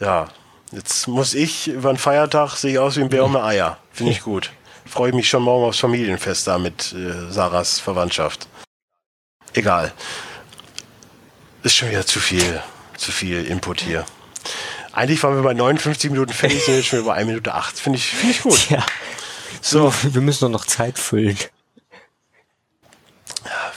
Ja, 0.00 0.28
jetzt 0.72 1.08
muss 1.08 1.34
ich 1.34 1.68
über 1.68 1.88
einen 1.88 1.98
Feiertag, 1.98 2.56
sehe 2.56 2.72
ich 2.72 2.78
aus 2.78 2.96
wie 2.96 3.00
ein 3.00 3.08
Bär 3.08 3.24
ohne 3.24 3.42
Eier. 3.42 3.78
Finde 3.92 4.12
ich 4.12 4.22
gut. 4.22 4.50
Freue 4.84 5.12
mich 5.12 5.28
schon 5.28 5.42
morgen 5.42 5.64
aufs 5.64 5.78
Familienfest 5.78 6.46
da 6.46 6.58
mit 6.58 6.92
äh, 6.92 7.30
Sarahs 7.30 7.80
Verwandtschaft. 7.80 8.46
Egal. 9.54 9.92
Ist 11.62 11.76
schon 11.76 11.88
wieder 11.90 12.04
zu 12.04 12.20
viel, 12.20 12.62
zu 12.98 13.10
viel 13.10 13.46
Input 13.46 13.80
hier. 13.80 14.04
Eigentlich 14.92 15.22
waren 15.22 15.36
wir 15.36 15.42
bei 15.42 15.54
59 15.54 16.10
Minuten 16.10 16.32
fertig, 16.32 16.62
sind 16.64 16.76
jetzt 16.76 16.86
schon 16.88 16.98
über 16.98 17.14
1 17.14 17.26
Minute 17.26 17.54
8. 17.54 17.78
Finde 17.78 17.98
ich, 17.98 18.06
finde 18.08 18.32
ich 18.32 18.42
gut. 18.42 18.68
Ja, 18.70 18.84
So, 19.62 19.92
wir 20.02 20.20
müssen 20.20 20.44
doch 20.44 20.50
noch 20.50 20.66
Zeit 20.66 20.98
füllen. 20.98 21.38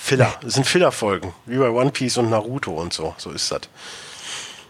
Filler. 0.08 0.34
Das 0.42 0.54
sind 0.54 0.66
Filler-Folgen. 0.66 1.34
Wie 1.46 1.58
bei 1.58 1.70
One 1.70 1.92
Piece 1.92 2.18
und 2.18 2.30
Naruto 2.30 2.72
und 2.72 2.94
so. 2.94 3.14
So 3.18 3.32
ist 3.32 3.52
das. 3.52 3.62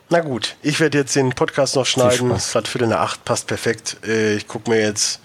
Na 0.09 0.21
gut, 0.21 0.55
ich 0.63 0.79
werde 0.79 0.97
jetzt 0.97 1.15
den 1.15 1.29
Podcast 1.31 1.75
noch 1.75 1.85
schneiden. 1.85 2.31
Es 2.31 2.51
gerade 2.53 2.67
Viertel 2.67 2.88
nach 2.88 3.01
acht, 3.01 3.23
passt 3.25 3.45
perfekt. 3.45 3.97
Äh, 4.03 4.35
Ich 4.38 4.47
gucke 4.47 4.69
mir 4.71 4.79
jetzt, 4.81 5.19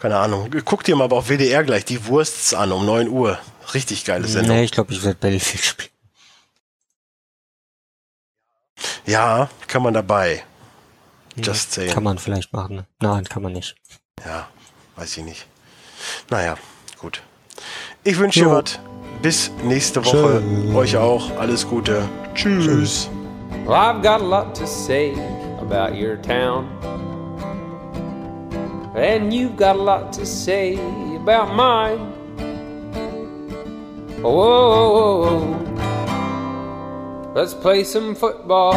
keine 0.00 0.16
Ahnung, 0.18 0.50
guck 0.64 0.82
dir 0.84 0.96
mal 0.96 1.04
aber 1.04 1.16
auf 1.16 1.28
WDR 1.28 1.62
gleich 1.64 1.84
die 1.84 2.06
Wursts 2.06 2.54
an 2.54 2.72
um 2.72 2.86
9 2.86 3.08
Uhr. 3.08 3.38
Richtig 3.74 4.04
geile 4.04 4.26
Sendung. 4.28 4.56
Nee, 4.56 4.64
ich 4.64 4.70
glaube, 4.72 4.92
ich 4.92 5.02
werde 5.02 5.18
Battlefield 5.18 5.64
spielen. 5.64 5.88
Ja, 9.06 9.50
kann 9.66 9.82
man 9.82 9.94
dabei. 9.94 10.42
Just 11.36 11.72
saying. 11.72 11.92
Kann 11.92 12.02
man 12.04 12.18
vielleicht 12.18 12.52
machen. 12.52 12.76
ne? 12.76 12.86
Nein, 13.00 13.24
kann 13.24 13.42
man 13.42 13.52
nicht. 13.52 13.74
Ja, 14.24 14.48
weiß 14.96 15.16
ich 15.18 15.24
nicht. 15.24 15.46
Naja, 16.30 16.56
gut. 16.98 17.20
Ich 18.04 18.16
wünsche 18.18 18.40
dir 18.40 18.50
was. 18.50 18.78
Bis 19.24 19.50
nächste 19.66 20.04
Woche. 20.04 20.42
Tschö. 20.42 20.76
Euch 20.76 20.96
auch. 20.98 21.30
Alles 21.38 21.66
Gute. 21.66 22.02
Tschüss. 22.34 23.08
Well, 23.64 23.74
I've 23.74 24.02
got 24.02 24.20
a 24.20 24.24
lot 24.24 24.54
to 24.54 24.66
say 24.66 25.14
about 25.62 25.96
your 25.96 26.20
town. 26.20 26.68
And 28.94 29.32
you've 29.32 29.56
got 29.56 29.76
a 29.76 29.82
lot 29.82 30.12
to 30.12 30.26
say 30.26 30.78
about 31.16 31.54
mine. 31.54 32.00
Whoa, 34.20 34.30
whoa, 34.92 35.22
whoa. 35.22 35.56
let's 37.34 37.54
play 37.54 37.82
some 37.82 38.14
football. 38.14 38.74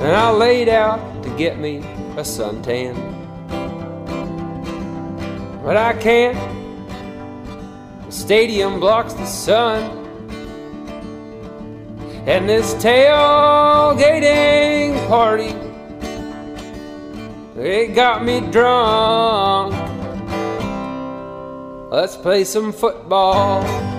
And 0.00 0.16
I 0.16 0.30
laid 0.30 0.70
out 0.70 1.22
to 1.22 1.28
get 1.36 1.58
me 1.58 1.82
a 2.16 2.24
suntan. 2.24 3.09
But 5.62 5.76
I 5.76 5.92
can't. 5.92 6.38
The 8.06 8.12
stadium 8.12 8.80
blocks 8.80 9.14
the 9.14 9.26
sun. 9.26 9.98
And 12.26 12.48
this 12.48 12.74
tailgating 12.74 14.28
party, 15.08 15.54
it 17.60 17.94
got 17.94 18.24
me 18.24 18.40
drunk. 18.40 19.74
Let's 21.90 22.16
play 22.16 22.44
some 22.44 22.72
football. 22.72 23.89